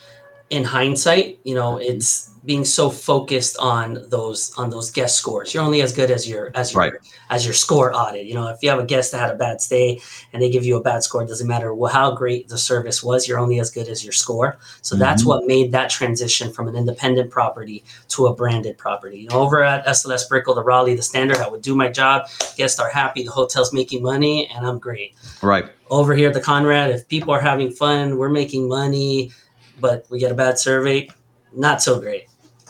in 0.50 0.64
hindsight, 0.64 1.40
you 1.44 1.56
know, 1.56 1.78
it's 1.78 2.29
being 2.46 2.64
so 2.64 2.90
focused 2.90 3.58
on 3.58 4.06
those 4.08 4.54
on 4.58 4.70
those 4.70 4.92
guest 4.92 5.18
scores. 5.18 5.54
You're 5.54 5.64
only 5.64 5.82
as 5.82 5.92
good 5.92 6.10
as 6.10 6.28
your 6.28 6.52
as 6.56 6.74
your 6.74 6.82
right. 6.82 6.94
as 7.30 7.46
your 7.46 7.54
score 7.54 7.94
audit. 7.94 8.26
You 8.26 8.34
know, 8.34 8.48
if 8.48 8.60
you 8.62 8.70
have 8.70 8.80
a 8.80 8.86
guest 8.86 9.12
that 9.12 9.20
had 9.20 9.32
a 9.32 9.36
bad 9.36 9.62
stay 9.62 10.00
and 10.32 10.42
they 10.42 10.50
give 10.50 10.66
you 10.66 10.78
a 10.78 10.82
bad 10.82 11.04
score, 11.04 11.22
it 11.24 11.28
doesn't 11.28 11.48
matter 11.48 11.76
how 11.92 12.12
great 12.12 12.48
the 12.48 12.58
service 12.58 13.04
was. 13.04 13.28
You're 13.28 13.40
only 13.40 13.60
as 13.60 13.70
good 13.70 13.88
as 13.88 14.04
your 14.04 14.14
score. 14.14 14.58
So 14.82 14.96
mm-hmm. 14.96 15.02
that's 15.02 15.26
what 15.26 15.46
made 15.46 15.72
that 15.74 15.90
transition 15.90 16.52
from 16.52 16.68
an 16.68 16.76
independent 16.76 17.30
property 17.30 17.84
to 18.10 18.28
a 18.28 18.36
branded 18.36 18.78
property. 18.78 19.20
You 19.20 19.30
know, 19.30 19.40
over 19.42 19.64
at 19.64 19.86
SLS 19.86 20.28
Brickell, 20.30 20.56
the 20.56 20.64
Raleigh, 20.64 20.96
the 20.96 21.02
standard, 21.02 21.38
I 21.38 21.50
would 21.50 21.62
do 21.62 21.76
my 21.76 21.90
job. 21.90 22.28
Guests 22.56 22.80
are 22.80 22.90
happy. 22.90 23.24
The 23.24 23.32
hotel's 23.32 23.74
making 23.74 24.02
money, 24.02 24.48
and 24.48 24.66
I'm 24.66 24.80
great. 24.80 25.16
Right. 25.42 25.66
Over 25.90 26.14
here 26.16 26.30
at 26.30 26.34
the 26.34 26.42
Conrad, 26.42 26.92
if 26.92 27.08
people 27.08 27.34
are 27.34 27.42
having 27.42 27.72
fun, 27.72 28.18
we're 28.18 28.30
making 28.30 28.68
money, 28.68 29.32
but 29.80 30.06
we 30.10 30.20
get 30.20 30.32
a 30.32 30.36
bad 30.36 30.60
survey, 30.60 31.10
not 31.54 31.82
so 31.82 32.00
great. 32.00 32.28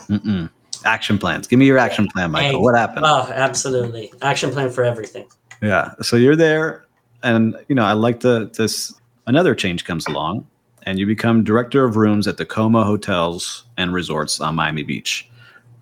Mm-mm. 0.08 0.50
Action 0.84 1.18
plans. 1.18 1.46
Give 1.46 1.58
me 1.58 1.66
your 1.66 1.78
action 1.78 2.08
plan, 2.08 2.32
Mychal. 2.32 2.60
What 2.62 2.76
happened? 2.76 3.04
Oh, 3.06 3.30
absolutely. 3.32 4.12
Action 4.22 4.50
plan 4.50 4.70
for 4.70 4.82
everything. 4.82 5.26
Yeah. 5.62 5.92
So 6.00 6.16
you're 6.16 6.36
there, 6.36 6.86
and 7.22 7.56
you 7.68 7.74
know, 7.74 7.84
I 7.84 7.92
like 7.92 8.20
the 8.20 8.50
this. 8.56 8.94
Another 9.26 9.54
change 9.54 9.84
comes 9.84 10.06
along, 10.06 10.46
and 10.84 10.98
you 10.98 11.06
become 11.06 11.44
director 11.44 11.84
of 11.84 11.96
rooms 11.96 12.26
at 12.26 12.38
the 12.38 12.46
Como 12.46 12.82
Hotels 12.82 13.64
and 13.76 13.92
Resorts 13.92 14.40
on 14.40 14.54
Miami 14.54 14.82
Beach. 14.82 15.28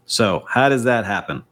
So 0.07 0.45
how 0.49 0.69
does 0.69 0.85
that 0.85 1.05
happen? 1.05 1.45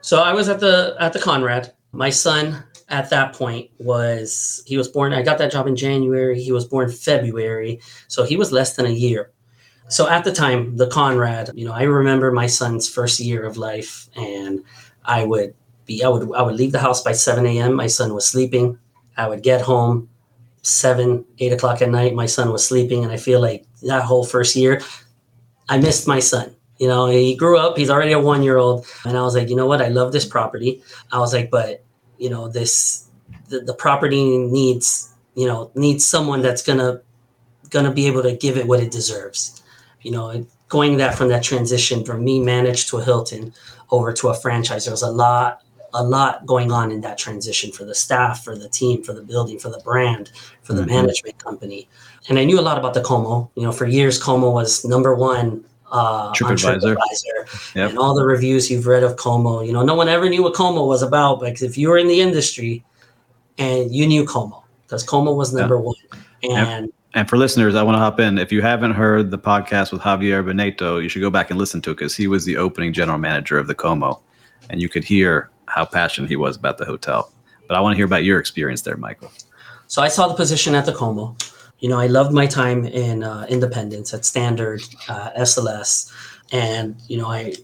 So 0.00 0.22
I 0.22 0.32
was 0.32 0.48
at 0.48 0.60
the 0.60 0.96
at 1.00 1.12
the 1.12 1.18
Conrad. 1.18 1.72
My 1.92 2.10
son 2.10 2.62
at 2.88 3.10
that 3.10 3.34
point 3.34 3.70
was 3.78 4.62
he 4.66 4.76
was 4.76 4.88
born. 4.88 5.12
I 5.12 5.22
got 5.22 5.38
that 5.38 5.50
job 5.50 5.66
in 5.66 5.74
January. 5.74 6.40
He 6.40 6.52
was 6.52 6.64
born 6.64 6.90
February, 6.90 7.80
so 8.06 8.22
he 8.22 8.36
was 8.36 8.52
less 8.52 8.76
than 8.76 8.86
a 8.86 8.90
year. 8.90 9.32
So 9.88 10.06
at 10.08 10.24
the 10.24 10.32
time, 10.32 10.76
the 10.76 10.86
Conrad, 10.86 11.50
you 11.54 11.64
know, 11.64 11.72
I 11.72 11.84
remember 11.84 12.30
my 12.30 12.46
son's 12.46 12.88
first 12.88 13.20
year 13.20 13.44
of 13.44 13.56
life, 13.56 14.08
and 14.14 14.62
I 15.04 15.24
would 15.24 15.54
be, 15.86 16.04
I 16.04 16.08
would, 16.08 16.30
I 16.34 16.42
would 16.42 16.56
leave 16.56 16.72
the 16.72 16.78
house 16.78 17.02
by 17.02 17.12
7 17.12 17.46
a.m. 17.46 17.72
My 17.72 17.86
son 17.86 18.12
was 18.14 18.26
sleeping. 18.26 18.78
I 19.16 19.26
would 19.26 19.42
get 19.42 19.62
home 19.62 20.10
seven, 20.60 21.24
eight 21.38 21.52
o'clock 21.54 21.80
at 21.80 21.88
night. 21.88 22.14
My 22.14 22.26
son 22.26 22.52
was 22.52 22.66
sleeping, 22.66 23.02
and 23.02 23.12
I 23.12 23.16
feel 23.16 23.40
like 23.40 23.64
that 23.82 24.02
whole 24.02 24.24
first 24.24 24.54
year, 24.54 24.82
I 25.70 25.78
missed 25.78 26.06
my 26.06 26.20
son. 26.20 26.54
You 26.78 26.88
know, 26.88 27.06
he 27.06 27.34
grew 27.34 27.58
up. 27.58 27.78
He's 27.78 27.90
already 27.90 28.12
a 28.12 28.20
one-year-old, 28.20 28.86
and 29.06 29.16
I 29.16 29.22
was 29.22 29.34
like, 29.34 29.48
you 29.48 29.56
know 29.56 29.66
what? 29.66 29.80
I 29.80 29.88
love 29.88 30.12
this 30.12 30.26
property. 30.26 30.82
I 31.10 31.18
was 31.18 31.32
like, 31.32 31.50
but 31.50 31.82
you 32.18 32.28
know, 32.28 32.48
this 32.48 33.08
the, 33.48 33.60
the 33.60 33.74
property 33.74 34.36
needs, 34.36 35.14
you 35.34 35.46
know, 35.46 35.70
needs 35.74 36.06
someone 36.06 36.42
that's 36.42 36.62
gonna 36.62 37.00
gonna 37.70 37.92
be 37.92 38.06
able 38.06 38.22
to 38.22 38.36
give 38.36 38.58
it 38.58 38.66
what 38.66 38.80
it 38.80 38.90
deserves 38.90 39.62
you 40.02 40.10
know, 40.10 40.46
going 40.68 40.96
that 40.98 41.14
from 41.14 41.28
that 41.28 41.42
transition 41.42 42.04
from 42.04 42.24
me 42.24 42.40
managed 42.40 42.88
to 42.90 42.98
a 42.98 43.04
Hilton 43.04 43.52
over 43.90 44.12
to 44.12 44.28
a 44.28 44.34
franchise, 44.34 44.84
there 44.84 44.92
was 44.92 45.02
a 45.02 45.10
lot, 45.10 45.62
a 45.94 46.02
lot 46.02 46.46
going 46.46 46.70
on 46.70 46.92
in 46.92 47.00
that 47.00 47.18
transition 47.18 47.72
for 47.72 47.84
the 47.84 47.94
staff, 47.94 48.44
for 48.44 48.56
the 48.56 48.68
team, 48.68 49.02
for 49.02 49.12
the 49.12 49.22
building, 49.22 49.58
for 49.58 49.70
the 49.70 49.80
brand, 49.80 50.30
for 50.62 50.74
the 50.74 50.82
mm-hmm. 50.82 50.90
management 50.90 51.42
company. 51.42 51.88
And 52.28 52.38
I 52.38 52.44
knew 52.44 52.60
a 52.60 52.62
lot 52.62 52.78
about 52.78 52.94
the 52.94 53.00
Como. 53.00 53.50
You 53.54 53.62
know, 53.62 53.72
for 53.72 53.86
years, 53.86 54.22
Como 54.22 54.50
was 54.50 54.84
number 54.84 55.14
one 55.14 55.64
uh, 55.90 56.32
TripAdvisor. 56.32 56.94
TripAdvisor. 56.96 57.74
Yep. 57.74 57.90
And 57.90 57.98
all 57.98 58.14
the 58.14 58.24
reviews 58.24 58.70
you've 58.70 58.86
read 58.86 59.02
of 59.02 59.16
Como, 59.16 59.62
you 59.62 59.72
know, 59.72 59.82
no 59.82 59.94
one 59.94 60.08
ever 60.08 60.28
knew 60.28 60.42
what 60.42 60.54
Como 60.54 60.84
was 60.84 61.02
about. 61.02 61.40
But 61.40 61.62
if 61.62 61.78
you 61.78 61.88
were 61.88 61.98
in 61.98 62.08
the 62.08 62.20
industry 62.20 62.84
and 63.56 63.94
you 63.94 64.06
knew 64.06 64.26
Como, 64.26 64.64
because 64.86 65.02
Como 65.02 65.32
was 65.32 65.52
number 65.54 65.76
yep. 65.76 65.84
one. 65.84 65.96
And 66.42 66.86
yep. 66.86 66.94
And 67.18 67.28
for 67.28 67.36
listeners, 67.36 67.74
I 67.74 67.82
want 67.82 67.96
to 67.96 67.98
hop 67.98 68.20
in. 68.20 68.38
If 68.38 68.52
you 68.52 68.62
haven't 68.62 68.92
heard 68.92 69.32
the 69.32 69.38
podcast 69.40 69.90
with 69.90 70.02
Javier 70.02 70.44
Beneto, 70.44 71.02
you 71.02 71.08
should 71.08 71.20
go 71.20 71.30
back 71.30 71.50
and 71.50 71.58
listen 71.58 71.82
to 71.82 71.90
it 71.90 71.94
because 71.94 72.14
he 72.14 72.28
was 72.28 72.44
the 72.44 72.56
opening 72.56 72.92
general 72.92 73.18
manager 73.18 73.58
of 73.58 73.66
the 73.66 73.74
Como, 73.74 74.20
and 74.70 74.80
you 74.80 74.88
could 74.88 75.02
hear 75.02 75.50
how 75.66 75.84
passionate 75.84 76.28
he 76.28 76.36
was 76.36 76.56
about 76.56 76.78
the 76.78 76.84
hotel. 76.84 77.32
But 77.66 77.76
I 77.76 77.80
want 77.80 77.94
to 77.94 77.96
hear 77.96 78.04
about 78.04 78.22
your 78.22 78.38
experience 78.38 78.82
there, 78.82 78.96
Mychal. 78.96 79.32
So 79.88 80.00
I 80.00 80.06
saw 80.06 80.28
the 80.28 80.34
position 80.34 80.76
at 80.76 80.86
the 80.86 80.92
Como. 80.92 81.36
You 81.80 81.88
know, 81.88 81.98
I 81.98 82.06
loved 82.06 82.32
my 82.32 82.46
time 82.46 82.84
in 82.84 83.24
uh, 83.24 83.46
Independence 83.48 84.14
at 84.14 84.24
Standard, 84.24 84.80
uh, 85.08 85.30
SLS, 85.40 86.12
and 86.52 86.94
you 87.08 87.18
know, 87.18 87.26
I 87.26 87.54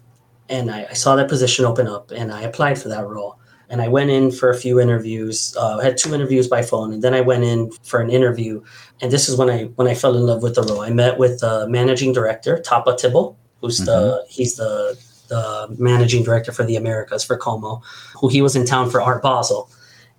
and 0.48 0.68
I, 0.68 0.88
I 0.90 0.94
saw 0.94 1.14
that 1.14 1.28
position 1.28 1.64
open 1.64 1.86
up, 1.86 2.10
and 2.10 2.32
I 2.32 2.40
applied 2.40 2.76
for 2.76 2.88
that 2.88 3.06
role 3.06 3.38
and 3.70 3.80
I 3.80 3.88
went 3.88 4.10
in 4.10 4.30
for 4.30 4.50
a 4.50 4.56
few 4.56 4.80
interviews. 4.80 5.54
Uh, 5.58 5.78
I 5.78 5.84
had 5.84 5.96
two 5.96 6.14
interviews 6.14 6.48
by 6.48 6.62
phone, 6.62 6.92
and 6.92 7.02
then 7.02 7.14
I 7.14 7.20
went 7.20 7.44
in 7.44 7.70
for 7.82 8.00
an 8.00 8.10
interview. 8.10 8.62
And 9.00 9.10
this 9.10 9.28
is 9.28 9.36
when 9.36 9.50
I 9.50 9.64
when 9.76 9.88
I 9.88 9.94
fell 9.94 10.16
in 10.16 10.26
love 10.26 10.42
with 10.42 10.54
the 10.54 10.62
role. 10.62 10.80
I 10.80 10.90
met 10.90 11.18
with 11.18 11.40
the 11.40 11.66
managing 11.68 12.12
director, 12.12 12.60
Tapa 12.60 12.96
Tibble, 12.96 13.38
who's 13.60 13.80
mm-hmm. 13.80 13.86
the 13.86 14.24
he's 14.28 14.56
the 14.56 14.98
the 15.28 15.74
managing 15.78 16.22
director 16.22 16.52
for 16.52 16.64
the 16.64 16.76
Americas 16.76 17.24
for 17.24 17.36
Como, 17.36 17.82
who 18.20 18.28
he 18.28 18.42
was 18.42 18.54
in 18.54 18.66
town 18.66 18.90
for 18.90 19.00
Art 19.00 19.22
Basel. 19.22 19.70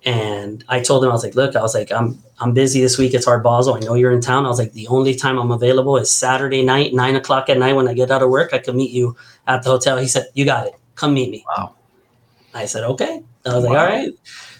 And 0.04 0.62
I 0.68 0.80
told 0.80 1.02
him, 1.02 1.10
I 1.10 1.14
was 1.14 1.24
like, 1.24 1.34
look, 1.34 1.56
I 1.56 1.62
was 1.62 1.74
like, 1.74 1.90
I'm 1.90 2.22
I'm 2.38 2.52
busy 2.52 2.80
this 2.80 2.98
week. 2.98 3.14
It's 3.14 3.26
Art 3.26 3.42
Basel. 3.42 3.74
I 3.74 3.80
know 3.80 3.94
you're 3.94 4.12
in 4.12 4.20
town. 4.20 4.44
I 4.44 4.48
was 4.48 4.58
like, 4.58 4.72
the 4.72 4.88
only 4.88 5.14
time 5.14 5.38
I'm 5.38 5.50
available 5.50 5.96
is 5.96 6.10
Saturday 6.10 6.64
night, 6.64 6.92
nine 6.94 7.16
o'clock 7.16 7.48
at 7.48 7.58
night 7.58 7.74
when 7.74 7.88
I 7.88 7.94
get 7.94 8.10
out 8.10 8.22
of 8.22 8.30
work. 8.30 8.52
I 8.52 8.58
can 8.58 8.76
meet 8.76 8.90
you 8.90 9.16
at 9.46 9.62
the 9.62 9.70
hotel. 9.70 9.96
He 9.98 10.08
said, 10.08 10.26
You 10.34 10.44
got 10.44 10.66
it. 10.66 10.74
Come 10.96 11.14
meet 11.14 11.30
me. 11.30 11.44
Wow. 11.56 11.76
I 12.56 12.64
said, 12.64 12.84
okay. 12.84 13.22
I 13.46 13.54
was 13.54 13.64
wow. 13.64 13.70
like, 13.70 13.80
all 13.80 13.86
right. 13.88 14.12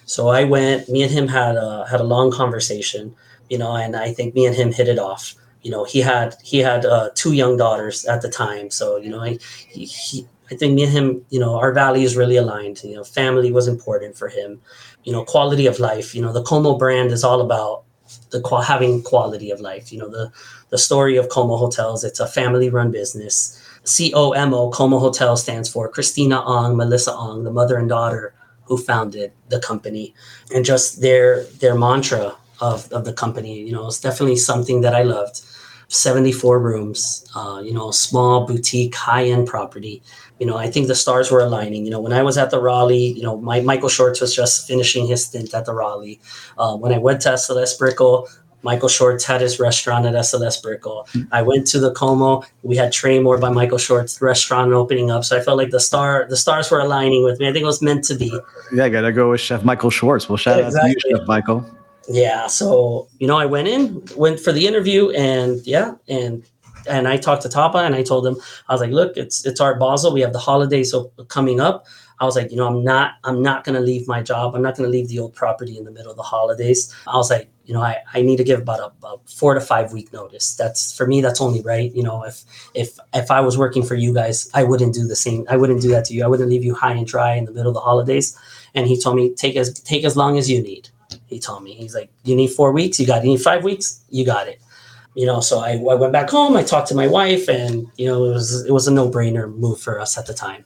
So 0.06 0.28
I 0.28 0.44
went. 0.44 0.88
Me 0.88 1.02
and 1.02 1.10
him 1.10 1.28
had 1.28 1.56
a 1.56 1.86
had 1.90 2.00
a 2.00 2.04
long 2.04 2.30
conversation, 2.30 3.14
you 3.50 3.58
know, 3.58 3.74
and 3.74 3.96
I 3.96 4.12
think 4.12 4.34
me 4.34 4.46
and 4.46 4.54
him 4.54 4.72
hit 4.72 4.88
it 4.88 4.98
off. 4.98 5.34
You 5.62 5.72
know, 5.72 5.84
he 5.84 6.00
had 6.00 6.36
he 6.44 6.58
had 6.58 6.86
uh, 6.86 7.10
two 7.14 7.32
young 7.32 7.56
daughters 7.56 8.04
at 8.04 8.22
the 8.22 8.28
time, 8.28 8.70
so 8.70 8.96
you 8.98 9.10
know, 9.10 9.20
I 9.20 9.38
he, 9.68 9.84
he 9.84 10.26
I 10.50 10.54
think 10.54 10.74
me 10.74 10.84
and 10.84 10.92
him, 10.92 11.24
you 11.30 11.40
know, 11.40 11.56
our 11.56 11.72
values 11.72 12.16
really 12.16 12.36
aligned. 12.36 12.82
You 12.84 12.94
know, 12.94 13.04
family 13.04 13.50
was 13.50 13.66
important 13.66 14.16
for 14.16 14.28
him. 14.28 14.60
You 15.02 15.12
know, 15.12 15.24
quality 15.24 15.66
of 15.66 15.80
life. 15.80 16.14
You 16.14 16.22
know, 16.22 16.32
the 16.32 16.42
Como 16.42 16.78
brand 16.78 17.10
is 17.10 17.24
all 17.24 17.40
about 17.40 17.82
the 18.30 18.40
having 18.64 19.02
quality 19.02 19.50
of 19.50 19.60
life. 19.60 19.92
You 19.92 19.98
know, 19.98 20.08
the 20.08 20.32
the 20.70 20.78
story 20.78 21.16
of 21.16 21.30
Como 21.30 21.56
Hotels. 21.56 22.04
It's 22.04 22.20
a 22.20 22.28
family 22.28 22.70
run 22.70 22.92
business. 22.92 23.60
C 23.82 24.12
O 24.14 24.30
M 24.32 24.54
O 24.54 24.70
Como 24.70 25.00
Hotel 25.00 25.36
stands 25.36 25.68
for 25.68 25.88
Christina 25.88 26.42
Ong, 26.42 26.76
Melissa 26.76 27.12
Ong, 27.12 27.42
the 27.42 27.52
mother 27.52 27.76
and 27.76 27.88
daughter 27.88 28.35
who 28.66 28.76
founded 28.76 29.32
the 29.48 29.60
company, 29.60 30.14
and 30.54 30.64
just 30.64 31.00
their 31.00 31.44
their 31.60 31.74
mantra 31.74 32.36
of, 32.60 32.90
of 32.92 33.04
the 33.04 33.12
company. 33.12 33.60
You 33.60 33.72
know, 33.72 33.86
it's 33.86 34.00
definitely 34.00 34.36
something 34.36 34.80
that 34.82 34.94
I 34.94 35.02
loved. 35.02 35.40
74 35.88 36.58
rooms, 36.58 37.24
uh, 37.36 37.62
you 37.64 37.72
know, 37.72 37.92
small 37.92 38.44
boutique, 38.44 38.94
high 38.94 39.26
end 39.26 39.46
property. 39.46 40.02
You 40.40 40.46
know, 40.46 40.56
I 40.56 40.68
think 40.68 40.88
the 40.88 40.96
stars 40.96 41.30
were 41.30 41.40
aligning. 41.40 41.84
You 41.84 41.92
know, 41.92 42.00
when 42.00 42.12
I 42.12 42.22
was 42.22 42.36
at 42.36 42.50
the 42.50 42.60
Raleigh, 42.60 43.12
you 43.12 43.22
know, 43.22 43.40
my 43.40 43.60
Michael 43.60 43.88
Schwartz 43.88 44.20
was 44.20 44.34
just 44.34 44.66
finishing 44.66 45.06
his 45.06 45.26
stint 45.26 45.54
at 45.54 45.64
the 45.64 45.72
Raleigh. 45.72 46.20
Uh, 46.58 46.76
when 46.76 46.92
I 46.92 46.98
went 46.98 47.20
to 47.22 47.30
SLS 47.30 47.78
Brickell, 47.78 48.28
Michael 48.66 48.88
Schwartz 48.88 49.24
had 49.24 49.40
his 49.40 49.60
restaurant 49.60 50.06
at 50.06 50.14
SLS 50.14 50.60
Brickell. 50.60 51.06
Hmm. 51.12 51.22
I 51.30 51.40
went 51.40 51.68
to 51.68 51.78
the 51.78 51.92
Como. 51.92 52.42
We 52.64 52.74
had 52.74 52.92
Traymore 52.92 53.40
by 53.40 53.48
Michael 53.48 53.78
Schwartz 53.78 54.20
restaurant 54.20 54.72
opening 54.72 55.08
up. 55.08 55.24
So 55.24 55.38
I 55.38 55.40
felt 55.40 55.56
like 55.56 55.70
the 55.70 55.78
star 55.78 56.26
the 56.28 56.36
stars 56.36 56.68
were 56.68 56.80
aligning 56.80 57.22
with 57.22 57.38
me. 57.38 57.48
I 57.48 57.52
think 57.52 57.62
it 57.62 57.66
was 57.66 57.80
meant 57.80 58.02
to 58.06 58.16
be. 58.16 58.36
Yeah, 58.72 58.86
I 58.86 58.88
gotta 58.88 59.12
go 59.12 59.30
with 59.30 59.40
Chef 59.40 59.62
Michael 59.62 59.90
Schwartz. 59.90 60.28
Well, 60.28 60.36
shout 60.36 60.58
exactly. 60.58 60.90
out 60.90 60.96
to 60.98 61.08
you, 61.08 61.16
Chef 61.16 61.28
Michael. 61.28 61.64
Yeah. 62.08 62.48
So, 62.48 63.06
you 63.20 63.28
know, 63.28 63.38
I 63.38 63.46
went 63.46 63.68
in, 63.68 64.02
went 64.16 64.40
for 64.40 64.50
the 64.50 64.66
interview 64.66 65.10
and 65.10 65.64
yeah, 65.64 65.94
and 66.08 66.44
and 66.88 67.06
I 67.06 67.18
talked 67.18 67.42
to 67.42 67.48
Tapa 67.48 67.78
and 67.78 67.94
I 67.94 68.02
told 68.02 68.26
him, 68.26 68.36
I 68.68 68.74
was 68.74 68.80
like, 68.80 68.90
look, 68.90 69.16
it's 69.16 69.46
it's 69.46 69.60
Art 69.60 69.78
Basel. 69.78 70.12
We 70.12 70.22
have 70.22 70.32
the 70.32 70.40
holidays 70.40 70.92
coming 71.28 71.60
up. 71.60 71.86
I 72.18 72.24
was 72.24 72.36
like, 72.36 72.50
you 72.50 72.56
know, 72.56 72.66
I'm 72.66 72.82
not 72.82 73.14
I'm 73.24 73.42
not 73.42 73.64
gonna 73.64 73.80
leave 73.80 74.08
my 74.08 74.22
job. 74.22 74.54
I'm 74.54 74.62
not 74.62 74.76
gonna 74.76 74.88
leave 74.88 75.08
the 75.08 75.18
old 75.18 75.34
property 75.34 75.76
in 75.76 75.84
the 75.84 75.90
middle 75.90 76.10
of 76.10 76.16
the 76.16 76.22
holidays. 76.22 76.94
I 77.06 77.16
was 77.16 77.30
like, 77.30 77.48
you 77.64 77.74
know, 77.74 77.82
I, 77.82 77.98
I 78.14 78.22
need 78.22 78.36
to 78.36 78.44
give 78.44 78.60
about 78.60 78.80
a, 78.80 79.06
a 79.06 79.18
four 79.26 79.54
to 79.54 79.60
five 79.60 79.92
week 79.92 80.12
notice. 80.12 80.54
That's 80.54 80.96
for 80.96 81.06
me, 81.06 81.20
that's 81.20 81.40
only 81.40 81.60
right. 81.62 81.92
You 81.94 82.02
know, 82.02 82.24
if 82.24 82.44
if 82.74 82.98
if 83.12 83.30
I 83.30 83.40
was 83.40 83.58
working 83.58 83.82
for 83.82 83.94
you 83.94 84.14
guys, 84.14 84.50
I 84.54 84.64
wouldn't 84.64 84.94
do 84.94 85.06
the 85.06 85.16
same. 85.16 85.44
I 85.50 85.56
wouldn't 85.56 85.82
do 85.82 85.88
that 85.90 86.06
to 86.06 86.14
you. 86.14 86.24
I 86.24 86.28
wouldn't 86.28 86.48
leave 86.48 86.64
you 86.64 86.74
high 86.74 86.92
and 86.92 87.06
dry 87.06 87.34
in 87.34 87.44
the 87.44 87.52
middle 87.52 87.68
of 87.68 87.74
the 87.74 87.80
holidays. 87.80 88.38
And 88.74 88.86
he 88.86 89.00
told 89.00 89.16
me, 89.16 89.34
take 89.34 89.56
as 89.56 89.78
take 89.80 90.04
as 90.04 90.16
long 90.16 90.38
as 90.38 90.48
you 90.48 90.62
need. 90.62 90.88
He 91.26 91.38
told 91.38 91.64
me, 91.64 91.74
he's 91.74 91.94
like, 91.94 92.10
you 92.24 92.34
need 92.34 92.48
four 92.48 92.72
weeks, 92.72 92.98
you 92.98 93.06
got. 93.06 93.24
You 93.24 93.30
need 93.30 93.42
five 93.42 93.64
weeks, 93.64 94.04
you 94.10 94.24
got 94.24 94.48
it 94.48 94.60
you 95.16 95.24
know 95.24 95.40
so 95.40 95.60
I, 95.60 95.72
I 95.72 95.94
went 95.94 96.12
back 96.12 96.28
home 96.28 96.56
i 96.56 96.62
talked 96.62 96.88
to 96.88 96.94
my 96.94 97.06
wife 97.06 97.48
and 97.48 97.90
you 97.96 98.06
know 98.06 98.26
it 98.26 98.34
was 98.34 98.66
it 98.66 98.70
was 98.70 98.86
a 98.86 98.92
no-brainer 98.92 99.50
move 99.56 99.80
for 99.80 99.98
us 99.98 100.18
at 100.18 100.26
the 100.26 100.34
time 100.34 100.64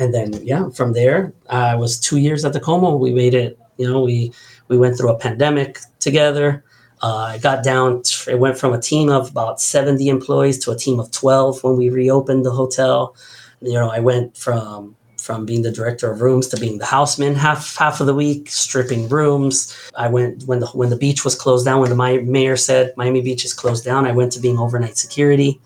and 0.00 0.12
then 0.12 0.32
yeah 0.44 0.68
from 0.70 0.92
there 0.92 1.32
i 1.50 1.76
was 1.76 2.00
two 2.00 2.18
years 2.18 2.44
at 2.44 2.52
the 2.52 2.58
como 2.58 2.96
we 2.96 3.12
made 3.12 3.34
it 3.34 3.58
you 3.76 3.88
know 3.88 4.02
we 4.02 4.32
we 4.68 4.76
went 4.76 4.96
through 4.96 5.10
a 5.10 5.18
pandemic 5.18 5.78
together 6.00 6.64
uh, 7.02 7.32
I 7.32 7.38
got 7.38 7.64
down 7.64 8.02
it 8.28 8.38
went 8.38 8.58
from 8.58 8.74
a 8.74 8.80
team 8.80 9.08
of 9.08 9.30
about 9.30 9.58
70 9.58 10.08
employees 10.08 10.58
to 10.64 10.70
a 10.70 10.76
team 10.76 11.00
of 11.00 11.10
12 11.10 11.64
when 11.64 11.76
we 11.76 11.88
reopened 11.88 12.44
the 12.44 12.50
hotel 12.50 13.14
you 13.62 13.74
know 13.74 13.90
i 13.90 14.00
went 14.00 14.36
from 14.36 14.96
from 15.20 15.44
being 15.44 15.62
the 15.62 15.70
director 15.70 16.10
of 16.10 16.22
rooms 16.22 16.48
to 16.48 16.56
being 16.56 16.78
the 16.78 16.86
houseman 16.86 17.34
half 17.34 17.76
half 17.76 18.00
of 18.00 18.06
the 18.06 18.14
week, 18.14 18.50
stripping 18.50 19.08
rooms. 19.08 19.76
I 19.94 20.08
went 20.08 20.44
when 20.44 20.60
the 20.60 20.66
when 20.68 20.90
the 20.90 20.96
beach 20.96 21.24
was 21.24 21.34
closed 21.34 21.66
down, 21.66 21.80
when 21.80 21.90
the 21.90 22.22
mayor 22.22 22.56
said 22.56 22.94
Miami 22.96 23.20
Beach 23.20 23.44
is 23.44 23.52
closed 23.52 23.84
down, 23.84 24.06
I 24.06 24.12
went 24.12 24.32
to 24.32 24.40
being 24.40 24.58
overnight 24.58 24.96
security. 24.96 25.60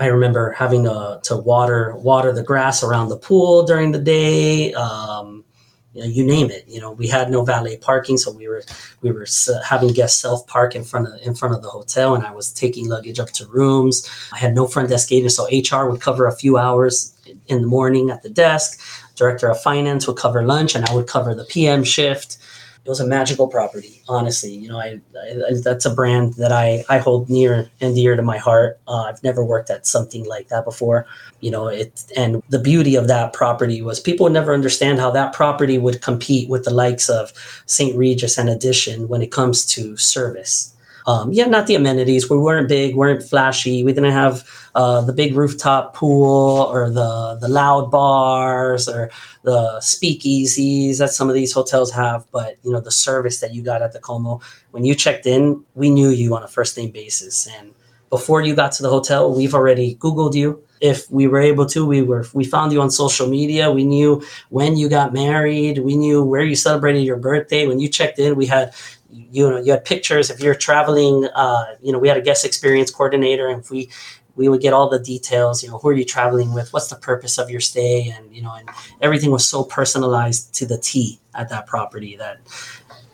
I 0.00 0.06
remember 0.06 0.52
having 0.52 0.84
to, 0.84 1.20
to 1.24 1.36
water 1.36 1.94
water 1.96 2.32
the 2.32 2.42
grass 2.42 2.82
around 2.82 3.10
the 3.10 3.18
pool 3.18 3.64
during 3.64 3.92
the 3.92 3.98
day. 3.98 4.72
Um, 4.72 5.44
you, 5.92 6.02
know, 6.02 6.08
you 6.08 6.24
name 6.24 6.50
it. 6.50 6.64
You 6.66 6.80
know, 6.80 6.92
we 6.92 7.06
had 7.06 7.30
no 7.30 7.44
valet 7.44 7.76
parking, 7.76 8.16
so 8.16 8.32
we 8.32 8.48
were 8.48 8.62
we 9.02 9.12
were 9.12 9.26
having 9.64 9.92
guests 9.92 10.18
self 10.18 10.46
park 10.46 10.74
in 10.74 10.84
front 10.84 11.08
of 11.08 11.20
in 11.20 11.34
front 11.34 11.54
of 11.54 11.62
the 11.62 11.68
hotel, 11.68 12.14
and 12.14 12.24
I 12.24 12.32
was 12.32 12.50
taking 12.52 12.88
luggage 12.88 13.20
up 13.20 13.30
to 13.32 13.46
rooms. 13.46 14.08
I 14.32 14.38
had 14.38 14.54
no 14.54 14.66
front 14.66 14.88
desk 14.88 15.12
agent, 15.12 15.32
so 15.32 15.46
HR 15.46 15.90
would 15.90 16.00
cover 16.00 16.26
a 16.26 16.32
few 16.32 16.56
hours 16.56 17.14
in 17.48 17.60
the 17.60 17.68
morning 17.68 18.10
at 18.10 18.22
the 18.22 18.30
desk. 18.30 18.80
Director 19.16 19.50
of 19.50 19.60
finance 19.60 20.06
would 20.06 20.16
cover 20.16 20.42
lunch, 20.46 20.74
and 20.74 20.86
I 20.86 20.94
would 20.94 21.08
cover 21.08 21.34
the 21.34 21.44
PM 21.44 21.84
shift. 21.84 22.38
It 22.84 22.88
was 22.88 23.00
a 23.00 23.06
magical 23.06 23.46
property, 23.46 24.02
honestly. 24.08 24.52
You 24.52 24.70
know, 24.70 24.78
I, 24.78 25.00
I 25.14 25.52
that's 25.62 25.84
a 25.84 25.94
brand 25.94 26.34
that 26.34 26.50
I 26.50 26.84
I 26.88 26.98
hold 26.98 27.28
near 27.28 27.70
and 27.80 27.94
dear 27.94 28.16
to 28.16 28.22
my 28.22 28.38
heart. 28.38 28.80
Uh, 28.88 29.02
I've 29.02 29.22
never 29.22 29.44
worked 29.44 29.70
at 29.70 29.86
something 29.86 30.24
like 30.26 30.48
that 30.48 30.64
before. 30.64 31.06
You 31.40 31.50
know, 31.50 31.68
it 31.68 32.04
and 32.16 32.42
the 32.48 32.58
beauty 32.58 32.96
of 32.96 33.06
that 33.08 33.32
property 33.34 33.82
was 33.82 34.00
people 34.00 34.24
would 34.24 34.32
never 34.32 34.54
understand 34.54 34.98
how 34.98 35.10
that 35.10 35.34
property 35.34 35.76
would 35.78 36.00
compete 36.00 36.48
with 36.48 36.64
the 36.64 36.72
likes 36.72 37.10
of 37.10 37.32
St. 37.66 37.96
Regis 37.96 38.38
and 38.38 38.48
Edition 38.48 39.08
when 39.08 39.20
it 39.20 39.30
comes 39.30 39.66
to 39.66 39.96
service 39.96 40.74
um, 41.06 41.32
yeah, 41.32 41.46
not 41.46 41.66
the 41.66 41.74
amenities. 41.74 42.28
We 42.28 42.38
weren't 42.38 42.68
big, 42.68 42.94
weren't 42.94 43.22
flashy. 43.22 43.82
We 43.84 43.92
didn't 43.92 44.12
have 44.12 44.48
uh, 44.74 45.00
the 45.02 45.12
big 45.12 45.34
rooftop 45.34 45.94
pool 45.94 46.68
or 46.72 46.90
the 46.90 47.38
the 47.40 47.48
loud 47.48 47.90
bars 47.90 48.88
or 48.88 49.10
the 49.42 49.78
speakeasies 49.80 50.98
that 50.98 51.10
some 51.10 51.28
of 51.28 51.34
these 51.34 51.52
hotels 51.52 51.90
have. 51.92 52.26
But 52.30 52.56
you 52.62 52.72
know, 52.72 52.80
the 52.80 52.90
service 52.90 53.40
that 53.40 53.54
you 53.54 53.62
got 53.62 53.82
at 53.82 53.92
the 53.92 54.00
Como 54.00 54.40
when 54.70 54.84
you 54.84 54.94
checked 54.94 55.26
in, 55.26 55.64
we 55.74 55.90
knew 55.90 56.10
you 56.10 56.34
on 56.36 56.42
a 56.42 56.48
first 56.48 56.76
name 56.76 56.90
basis, 56.90 57.48
and 57.58 57.72
before 58.10 58.42
you 58.42 58.54
got 58.54 58.72
to 58.72 58.82
the 58.82 58.90
hotel, 58.90 59.32
we've 59.32 59.54
already 59.54 59.94
Googled 59.96 60.34
you. 60.34 60.62
If 60.80 61.10
we 61.10 61.26
were 61.26 61.40
able 61.40 61.66
to, 61.66 61.86
we 61.86 62.02
were 62.02 62.26
we 62.32 62.44
found 62.44 62.72
you 62.72 62.80
on 62.80 62.90
social 62.90 63.28
media. 63.28 63.70
We 63.70 63.84
knew 63.84 64.22
when 64.48 64.76
you 64.76 64.88
got 64.88 65.12
married. 65.12 65.78
We 65.78 65.96
knew 65.96 66.24
where 66.24 66.42
you 66.42 66.56
celebrated 66.56 67.04
your 67.04 67.16
birthday. 67.16 67.66
When 67.66 67.80
you 67.80 67.88
checked 67.88 68.18
in, 68.18 68.34
we 68.34 68.46
had 68.46 68.74
you 69.12 69.48
know 69.48 69.58
you 69.58 69.72
had 69.72 69.84
pictures 69.84 70.30
if 70.30 70.40
you're 70.40 70.54
traveling 70.54 71.28
uh, 71.34 71.64
you 71.82 71.92
know 71.92 71.98
we 71.98 72.08
had 72.08 72.16
a 72.16 72.22
guest 72.22 72.44
experience 72.44 72.90
coordinator 72.90 73.48
and 73.48 73.64
we 73.70 73.90
we 74.36 74.48
would 74.48 74.60
get 74.60 74.72
all 74.72 74.88
the 74.88 74.98
details 74.98 75.62
you 75.62 75.68
know 75.68 75.78
who 75.78 75.88
are 75.88 75.92
you 75.92 76.04
traveling 76.04 76.54
with 76.54 76.72
what's 76.72 76.88
the 76.88 76.96
purpose 76.96 77.38
of 77.38 77.50
your 77.50 77.60
stay 77.60 78.08
and 78.08 78.34
you 78.34 78.42
know 78.42 78.54
and 78.54 78.68
everything 79.00 79.30
was 79.30 79.46
so 79.46 79.64
personalized 79.64 80.54
to 80.54 80.66
the 80.66 80.78
t 80.78 81.20
at 81.34 81.48
that 81.48 81.66
property 81.66 82.16
that 82.16 82.38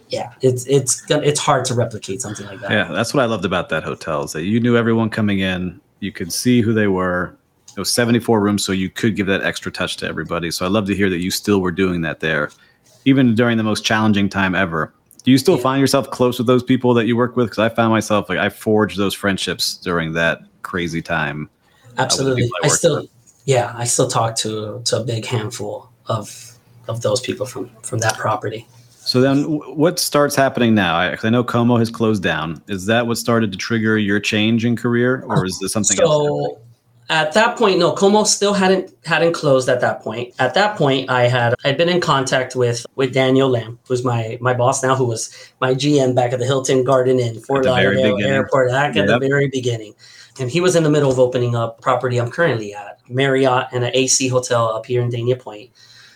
yeah 0.09 0.33
it's 0.41 0.67
it's 0.67 1.03
it's 1.11 1.41
hard 1.41 1.65
to 1.65 1.75
replicate 1.75 2.21
something 2.21 2.47
like 2.47 2.61
that. 2.61 2.71
Yeah 2.71 2.89
that's 2.93 3.13
what 3.15 3.23
i 3.23 3.27
loved 3.27 3.45
about 3.45 3.69
that 3.71 3.83
hotel 3.83 4.25
is 4.25 4.33
that 4.33 4.45
you 4.45 4.61
knew 4.61 4.77
everyone 4.77 5.11
coming 5.11 5.41
in 5.41 5.81
you 6.01 6.13
could 6.13 6.31
see 6.31 6.61
who 6.61 6.75
they 6.75 6.89
were. 6.89 7.35
It 7.75 7.81
was 7.81 7.91
74 7.91 8.41
rooms 8.41 8.63
so 8.63 8.73
you 8.73 8.91
could 8.91 9.17
give 9.17 9.27
that 9.29 9.43
extra 9.43 9.73
touch 9.73 9.97
to 9.99 10.07
everybody. 10.07 10.51
So 10.51 10.65
i 10.65 10.69
love 10.69 10.87
to 10.87 10.95
hear 10.95 11.11
that 11.11 11.19
you 11.19 11.31
still 11.31 11.61
were 11.61 11.71
doing 11.71 12.03
that 12.03 12.21
there 12.21 12.51
even 13.05 13.35
during 13.35 13.57
the 13.57 13.63
most 13.63 13.85
challenging 13.85 14.29
time 14.29 14.55
ever 14.55 14.93
do 15.27 15.33
you 15.33 15.39
still 15.39 15.57
yeah. 15.57 15.63
find 15.63 15.81
yourself 15.81 16.09
close 16.09 16.39
with 16.39 16.47
those 16.47 16.63
people 16.63 16.95
that 16.95 17.07
you 17.07 17.17
work 17.17 17.35
with? 17.35 17.47
Because 17.47 17.59
I 17.59 17.69
found 17.69 17.91
myself 17.91 18.29
like 18.29 18.39
I 18.39 18.49
forged 18.49 18.97
those 18.97 19.13
friendships 19.13 19.77
during 19.77 20.13
that 20.13 20.43
crazy 20.63 21.03
time. 21.03 21.51
Uh, 21.99 22.03
Absolutely, 22.03 22.49
I, 22.63 22.67
I 22.67 22.69
still, 22.69 23.01
with. 23.01 23.11
yeah, 23.45 23.73
I 23.77 23.85
still 23.85 24.07
talk 24.07 24.37
to 24.37 24.81
to 24.85 25.01
a 25.01 25.05
big 25.05 25.27
handful 25.27 25.91
of 26.07 26.57
of 26.87 27.03
those 27.03 27.21
people 27.21 27.45
from 27.45 27.71
from 27.83 27.99
that 27.99 28.17
property. 28.17 28.69
So 28.91 29.21
then, 29.21 29.43
what 29.77 29.99
starts 29.99 30.37
happening 30.37 30.77
now? 30.77 30.95
I, 30.95 31.17
I 31.21 31.31
know 31.31 31.43
Como 31.43 31.77
has 31.77 31.91
closed 31.91 32.23
down. 32.23 32.63
Is 32.69 32.87
that 32.87 33.09
what 33.09 33.19
started 33.19 33.51
to 33.51 33.59
trigger 33.59 33.99
your 33.99 34.21
change 34.21 34.65
in 34.65 34.77
career, 34.77 35.25
or 35.27 35.45
is 35.45 35.59
this 35.59 35.73
something 35.73 35.97
so, 35.97 36.05
else? 36.05 36.59
At 37.09 37.35
that 37.35 37.57
point, 37.57 37.79
no, 37.79 37.93
Como 37.93 38.25
still 38.25 38.53
hadn't 38.53 38.93
hadn't 39.05 39.33
closed 39.33 39.69
at 39.69 39.81
that 39.81 40.03
point. 40.03 40.35
At 40.41 40.55
that 40.55 40.77
point, 40.77 41.09
I 41.09 41.29
had 41.29 41.55
I'd 41.65 41.79
been 41.79 41.89
in 41.89 42.01
contact 42.01 42.57
with 42.57 42.85
with 42.97 43.15
Daniel 43.15 43.49
Lamb, 43.49 43.79
who's 43.87 44.05
my 44.05 44.39
my 44.41 44.55
boss 44.55 44.83
now, 44.83 44.97
who 44.97 45.05
was 45.05 45.31
my 45.61 45.73
GM 45.73 46.17
back 46.17 46.33
at 46.33 46.41
the 46.41 46.45
Hilton 46.45 46.83
Garden 46.83 47.21
Inn, 47.21 47.41
Fort 47.41 47.65
Lauderdale 47.65 48.19
Airport, 48.19 48.71
back 48.71 48.97
yep. 48.97 49.09
at 49.09 49.21
the 49.21 49.29
very 49.29 49.49
beginning. 49.49 49.95
And 50.41 50.51
he 50.51 50.61
was 50.61 50.75
in 50.75 50.83
the 50.83 50.91
middle 50.91 51.11
of 51.11 51.19
opening 51.19 51.55
up 51.55 51.81
property 51.81 52.19
I'm 52.19 52.31
currently 52.31 52.75
at, 52.75 52.99
Marriott 53.09 53.69
and 53.73 53.85
an 53.85 53.91
AC 53.95 54.29
hotel 54.29 54.69
up 54.69 54.85
here 54.85 55.01
in 55.01 55.11
Dania 55.11 55.39
Pointe. 55.39 55.71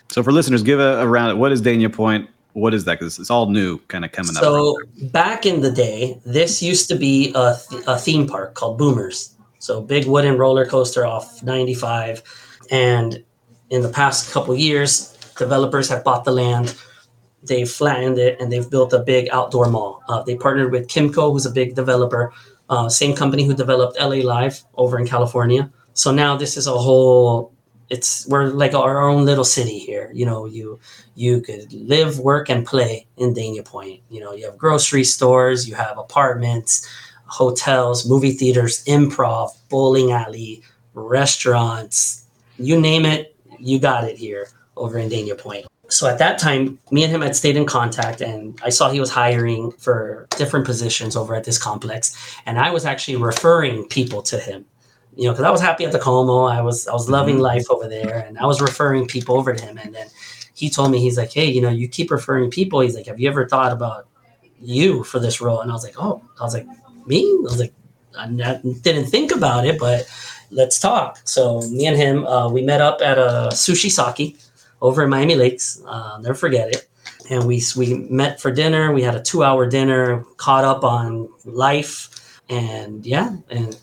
So 0.09 0.21
for 0.21 0.31
listeners, 0.31 0.61
give 0.61 0.79
a, 0.79 0.99
a 0.99 1.07
round. 1.07 1.39
What 1.39 1.53
is 1.53 1.61
Dania 1.61 1.91
Pointe? 1.91 2.29
What 2.53 2.73
is 2.73 2.83
that? 2.83 2.99
Because 2.99 3.17
it's 3.17 3.29
all 3.29 3.49
new, 3.49 3.77
kind 3.87 4.03
of 4.03 4.11
coming 4.11 4.33
so, 4.33 4.75
up. 4.75 4.87
So 4.99 5.07
back 5.07 5.45
in 5.45 5.61
the 5.61 5.71
day, 5.71 6.19
this 6.25 6.61
used 6.61 6.89
to 6.89 6.95
be 6.95 7.31
a, 7.33 7.55
th- 7.69 7.83
a 7.87 7.97
theme 7.97 8.27
park 8.27 8.55
called 8.55 8.77
Boomers 8.77 9.30
so 9.61 9.79
big 9.79 10.07
wooden 10.07 10.37
roller 10.37 10.65
coaster 10.65 11.05
off 11.05 11.43
95. 11.43 12.23
And 12.71 13.23
in 13.69 13.83
the 13.83 13.89
past 13.89 14.31
couple 14.31 14.55
years, 14.55 15.15
developers 15.37 15.87
have 15.89 16.03
bought 16.03 16.25
the 16.25 16.31
land. 16.31 16.75
They've 17.43 17.69
flattened 17.69 18.17
it 18.17 18.41
and 18.41 18.51
they've 18.51 18.69
built 18.69 18.91
a 18.91 18.99
big 18.99 19.29
outdoor 19.31 19.69
mall. 19.69 20.01
Uh, 20.09 20.23
they 20.23 20.35
partnered 20.35 20.71
with 20.71 20.87
Kimco, 20.87 21.31
who's 21.31 21.45
a 21.45 21.51
big 21.51 21.75
developer, 21.75 22.33
uh, 22.69 22.89
same 22.89 23.15
company 23.15 23.43
who 23.43 23.53
developed 23.53 23.99
LA 23.99 24.23
Live 24.23 24.63
over 24.75 24.97
in 24.97 25.05
California. 25.05 25.71
So 25.93 26.11
now 26.11 26.35
this 26.35 26.57
is 26.57 26.65
a 26.65 26.77
whole. 26.77 27.53
It's 27.89 28.25
we're 28.27 28.45
like 28.45 28.73
our 28.73 29.01
own 29.01 29.25
little 29.25 29.43
city 29.43 29.77
here. 29.77 30.09
You 30.13 30.25
know, 30.25 30.45
you 30.45 30.79
you 31.15 31.41
could 31.41 31.71
live, 31.73 32.19
work, 32.19 32.49
and 32.49 32.65
play 32.65 33.05
in 33.17 33.33
Dania 33.35 33.65
Pointe. 33.65 34.01
You 34.09 34.21
know, 34.21 34.31
you 34.31 34.45
have 34.45 34.57
grocery 34.57 35.03
stores, 35.03 35.67
you 35.67 35.75
have 35.75 35.97
apartments, 35.97 36.87
hotels, 37.31 38.07
movie 38.07 38.33
theaters, 38.33 38.83
improv, 38.85 39.51
bowling 39.69 40.11
alley, 40.11 40.61
restaurants, 40.93 42.25
you 42.59 42.79
name 42.79 43.05
it, 43.05 43.35
you 43.57 43.79
got 43.79 44.03
it 44.03 44.17
here 44.17 44.49
over 44.75 44.97
in 44.97 45.09
Dania 45.09 45.37
Pointe. 45.37 45.65
So 45.87 46.07
at 46.07 46.17
that 46.19 46.39
time, 46.39 46.77
me 46.91 47.03
and 47.03 47.11
him 47.11 47.21
had 47.21 47.35
stayed 47.35 47.55
in 47.55 47.65
contact, 47.65 48.21
and 48.21 48.59
I 48.63 48.69
saw 48.69 48.89
he 48.89 48.99
was 48.99 49.09
hiring 49.09 49.71
for 49.71 50.27
different 50.37 50.65
positions 50.65 51.15
over 51.15 51.33
at 51.33 51.45
this 51.45 51.57
complex, 51.57 52.15
and 52.45 52.59
I 52.59 52.69
was 52.69 52.85
actually 52.85 53.15
referring 53.15 53.87
people 53.87 54.21
to 54.23 54.37
him. 54.37 54.65
You 55.15 55.25
know, 55.25 55.31
because 55.31 55.45
I 55.45 55.51
was 55.51 55.61
happy 55.61 55.85
at 55.85 55.91
the 55.91 55.99
Como, 55.99 56.43
I 56.43 56.61
was 56.61 56.87
I 56.87 56.93
was 56.93 57.09
loving 57.09 57.35
mm-hmm. 57.35 57.43
life 57.43 57.65
over 57.69 57.87
there, 57.87 58.25
and 58.27 58.37
I 58.39 58.45
was 58.45 58.61
referring 58.61 59.07
people 59.07 59.37
over 59.37 59.53
to 59.53 59.65
him. 59.65 59.77
And 59.77 59.93
then 59.93 60.07
he 60.53 60.69
told 60.69 60.91
me, 60.91 60.99
he's 60.99 61.17
like, 61.17 61.33
"Hey, 61.33 61.49
you 61.49 61.61
know, 61.61 61.69
you 61.69 61.87
keep 61.89 62.09
referring 62.11 62.49
people." 62.49 62.79
He's 62.79 62.95
like, 62.95 63.07
"Have 63.07 63.19
you 63.19 63.29
ever 63.29 63.47
thought 63.47 63.73
about 63.73 64.07
you 64.61 65.03
for 65.03 65.19
this 65.19 65.41
role?" 65.41 65.59
And 65.59 65.69
I 65.69 65.73
was 65.73 65.83
like, 65.83 65.95
"Oh," 65.97 66.23
I 66.39 66.43
was 66.43 66.53
like, 66.53 66.67
me? 67.07 67.21
I 67.21 67.41
was 67.41 67.59
like, 67.59 67.73
I 68.17 68.27
didn't 68.27 69.05
think 69.05 69.31
about 69.31 69.65
it, 69.65 69.79
but 69.79 70.09
let's 70.51 70.79
talk. 70.79 71.19
So 71.23 71.61
me 71.69 71.85
and 71.87 71.97
him, 71.97 72.25
uh, 72.25 72.49
we 72.49 72.61
met 72.61 72.81
up 72.81 73.01
at 73.01 73.17
a 73.17 73.49
sushi 73.51 73.89
sake 73.89 74.37
over 74.81 75.03
in 75.03 75.09
Miami 75.09 75.35
Lakes. 75.35 75.81
Uh, 75.85 76.19
never 76.21 76.35
forget 76.35 76.69
it. 76.69 76.87
And 77.29 77.45
we 77.47 77.61
we 77.77 77.93
met 78.09 78.41
for 78.41 78.51
dinner. 78.51 78.91
We 78.91 79.01
had 79.03 79.15
a 79.15 79.21
two 79.21 79.43
hour 79.43 79.65
dinner, 79.65 80.25
caught 80.37 80.65
up 80.65 80.83
on 80.83 81.29
life, 81.45 82.41
and 82.49 83.05
yeah. 83.05 83.35
And 83.49 83.77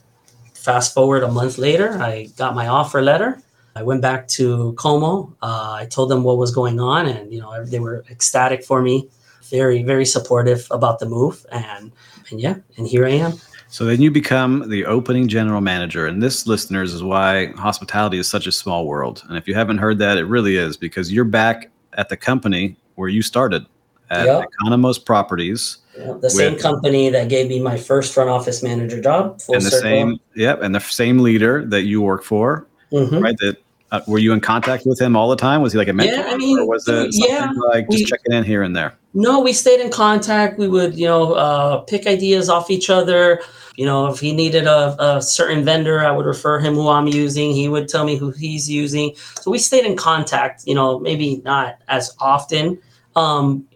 fast 0.55 0.93
forward 0.93 1.23
a 1.23 1.31
month 1.31 1.57
later, 1.57 1.97
I 2.03 2.29
got 2.37 2.55
my 2.55 2.69
offer 2.69 3.01
letter. 3.01 3.41
I 3.75 3.83
went 3.83 4.03
back 4.03 4.29
to 4.29 4.75
Como. 4.75 5.35
Uh, 5.41 5.77
I 5.79 5.87
told 5.87 6.11
them 6.11 6.25
what 6.25 6.37
was 6.37 6.51
going 6.51 6.81
on, 6.81 7.07
and 7.07 7.33
you 7.33 7.41
know 7.41 7.65
they 7.65 7.79
were 7.79 8.05
ecstatic 8.11 8.65
for 8.65 8.83
me, 8.83 9.09
very 9.45 9.83
very 9.83 10.05
supportive 10.05 10.67
about 10.71 10.99
the 10.99 11.07
move, 11.07 11.47
and 11.51 11.93
and 12.31 12.41
yeah, 12.41 12.57
and 12.77 12.87
here 12.87 13.07
I 13.07 13.11
am. 13.11 13.35
So 13.71 13.85
then 13.85 14.01
you 14.01 14.11
become 14.11 14.69
the 14.71 14.87
opening 14.87 15.29
general 15.29 15.61
manager. 15.61 16.07
And 16.07 16.23
this, 16.23 16.47
listeners, 16.47 16.95
is 16.95 17.03
why 17.03 17.49
hospitality 17.53 18.19
is 18.19 18.27
such 18.27 18.47
a 18.47 18.53
small 18.53 18.87
world. 18.87 19.23
And 19.29 19.37
if 19.37 19.47
you 19.47 19.55
haven't 19.55 19.79
heard 19.79 19.99
that, 19.99 20.17
it 20.17 20.25
really 20.25 20.57
is 20.57 20.77
because 20.77 21.13
you're 21.13 21.25
back 21.25 21.71
at 21.93 22.09
the 22.09 22.17
company 22.17 22.77
where 22.95 23.11
you 23.11 23.21
started 23.21 23.67
at 24.11 24.25
yep. 24.25 24.49
Economos 24.63 25.05
Properties. 25.05 25.79
Yep, 25.99 26.21
the 26.21 26.31
same 26.31 26.59
company 26.59 27.11
that 27.11 27.29
gave 27.29 27.49
me 27.49 27.61
my 27.61 27.77
first 27.77 28.15
front 28.15 28.31
office 28.31 28.63
manager 28.63 29.01
job. 29.03 29.41
and 29.49 29.57
the 29.57 29.71
circle. 29.71 29.81
same, 29.81 30.21
yep, 30.35 30.63
and 30.63 30.75
the 30.75 30.81
same 30.81 31.19
leader 31.19 31.65
that 31.67 31.83
you 31.83 32.01
work 32.01 32.23
for, 32.23 32.67
mm-hmm. 32.93 33.19
right? 33.19 33.37
That 33.39 33.57
uh, 33.91 34.01
were 34.07 34.19
you 34.19 34.33
in 34.33 34.41
contact 34.41 34.87
with 34.87 35.01
him 35.01 35.17
all 35.17 35.29
the 35.29 35.37
time? 35.37 35.61
Was 35.61 35.73
he 35.73 35.79
like 35.79 35.89
a 35.89 35.93
mentor, 35.93 36.15
yeah, 36.15 36.33
I 36.33 36.37
mean, 36.37 36.59
or 36.59 36.67
was 36.67 36.87
it 36.89 37.11
yeah, 37.13 37.51
like 37.73 37.89
just 37.91 38.05
we, 38.05 38.05
checking 38.05 38.33
in 38.33 38.45
here 38.45 38.63
and 38.63 38.77
there? 38.77 38.98
No, 39.15 39.41
we 39.41 39.53
stayed 39.53 39.81
in 39.81 39.91
contact. 39.91 40.59
We 40.59 40.69
would, 40.69 40.95
you 40.95 41.07
know, 41.07 41.33
uh, 41.33 41.79
pick 41.79 42.07
ideas 42.07 42.49
off 42.49 42.71
each 42.71 42.91
other. 42.91 43.41
You 43.77 43.87
know, 43.87 44.07
if 44.09 44.21
he 44.21 44.33
needed 44.33 44.67
a, 44.67 44.97
a, 45.03 45.23
certain 45.23 45.65
vendor, 45.65 46.05
I 46.05 46.11
would 46.11 46.27
refer 46.27 46.59
him 46.59 46.75
who 46.75 46.89
I'm 46.89 47.07
using. 47.07 47.53
He 47.53 47.69
would 47.69 47.89
tell 47.89 48.05
me 48.05 48.17
who 48.17 48.31
he's 48.33 48.69
using. 48.69 49.15
So 49.41 49.51
we 49.51 49.59
stayed 49.59 49.87
in 49.87 49.97
contact. 49.97 50.65
You 50.67 50.75
know, 50.75 50.99
maybe 50.99 51.41
not 51.45 51.79
as 51.89 52.15
often. 52.21 52.79
Um, 53.17 53.67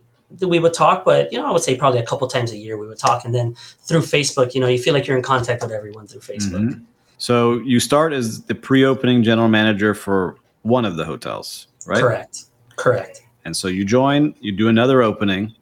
we 0.41 0.59
would 0.59 0.75
talk, 0.75 1.05
but 1.05 1.33
you 1.33 1.39
know, 1.39 1.47
I 1.47 1.51
would 1.51 1.63
say 1.63 1.77
probably 1.77 2.01
a 2.01 2.07
couple 2.07 2.27
times 2.27 2.53
a 2.53 2.57
year 2.57 2.79
we 2.79 2.87
would 2.87 2.99
talk, 2.99 3.25
and 3.25 3.35
then 3.35 3.55
through 3.83 4.01
Facebook, 4.01 4.55
you 4.55 4.61
know, 4.61 4.67
you 4.67 4.79
feel 4.79 4.95
like 4.95 5.07
you're 5.07 5.17
in 5.17 5.23
contact 5.23 5.63
with 5.63 5.73
everyone 5.73 6.07
through 6.07 6.21
Facebook. 6.21 6.61
Mm-hmm. 6.61 6.85
So 7.19 7.59
you 7.59 7.79
start 7.79 8.13
as 8.13 8.43
the 8.43 8.55
pre-opening 8.55 9.23
general 9.23 9.49
manager 9.49 9.95
for 9.95 10.37
one 10.63 10.85
of 10.85 10.97
the 10.97 11.05
hotels, 11.05 11.69
right? 11.87 12.01
Correct. 12.01 12.45
Correct. 12.77 13.22
And 13.45 13.57
so 13.57 13.69
you 13.69 13.85
join, 13.85 14.35
you 14.41 14.53
do 14.53 14.69
another 14.69 15.03
opening. 15.03 15.55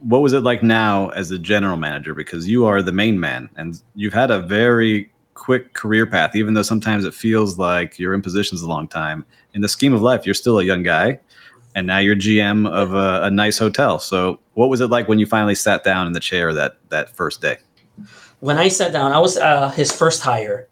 What 0.00 0.22
was 0.22 0.32
it 0.32 0.40
like 0.40 0.62
now 0.62 1.08
as 1.10 1.28
the 1.28 1.38
general 1.38 1.76
manager? 1.76 2.14
Because 2.14 2.48
you 2.48 2.66
are 2.66 2.82
the 2.82 2.92
main 2.92 3.20
man, 3.20 3.48
and 3.56 3.80
you've 3.94 4.12
had 4.12 4.30
a 4.30 4.40
very 4.40 5.12
quick 5.34 5.74
career 5.74 6.06
path, 6.06 6.34
even 6.34 6.54
though 6.54 6.62
sometimes 6.62 7.04
it 7.04 7.14
feels 7.14 7.58
like 7.58 7.98
you're 7.98 8.14
in 8.14 8.22
positions 8.22 8.62
a 8.62 8.68
long 8.68 8.88
time. 8.88 9.24
In 9.54 9.60
the 9.60 9.68
scheme 9.68 9.92
of 9.92 10.02
life, 10.02 10.26
you're 10.26 10.34
still 10.34 10.58
a 10.58 10.64
young 10.64 10.82
guy, 10.82 11.20
and 11.76 11.86
now 11.86 11.98
you're 11.98 12.16
GM 12.16 12.68
of 12.68 12.94
a, 12.94 13.22
a 13.24 13.30
nice 13.30 13.58
hotel. 13.58 14.00
So, 14.00 14.40
what 14.54 14.68
was 14.68 14.80
it 14.80 14.88
like 14.88 15.08
when 15.08 15.20
you 15.20 15.26
finally 15.26 15.54
sat 15.54 15.84
down 15.84 16.08
in 16.08 16.12
the 16.14 16.20
chair 16.20 16.52
that 16.52 16.78
that 16.88 17.14
first 17.14 17.40
day? 17.40 17.58
when 18.42 18.58
I 18.58 18.66
sat 18.66 18.92
down, 18.92 19.12
I 19.12 19.20
was 19.20 19.36
uh, 19.38 19.70
his 19.70 19.92
first 19.92 20.20
hire 20.20 20.68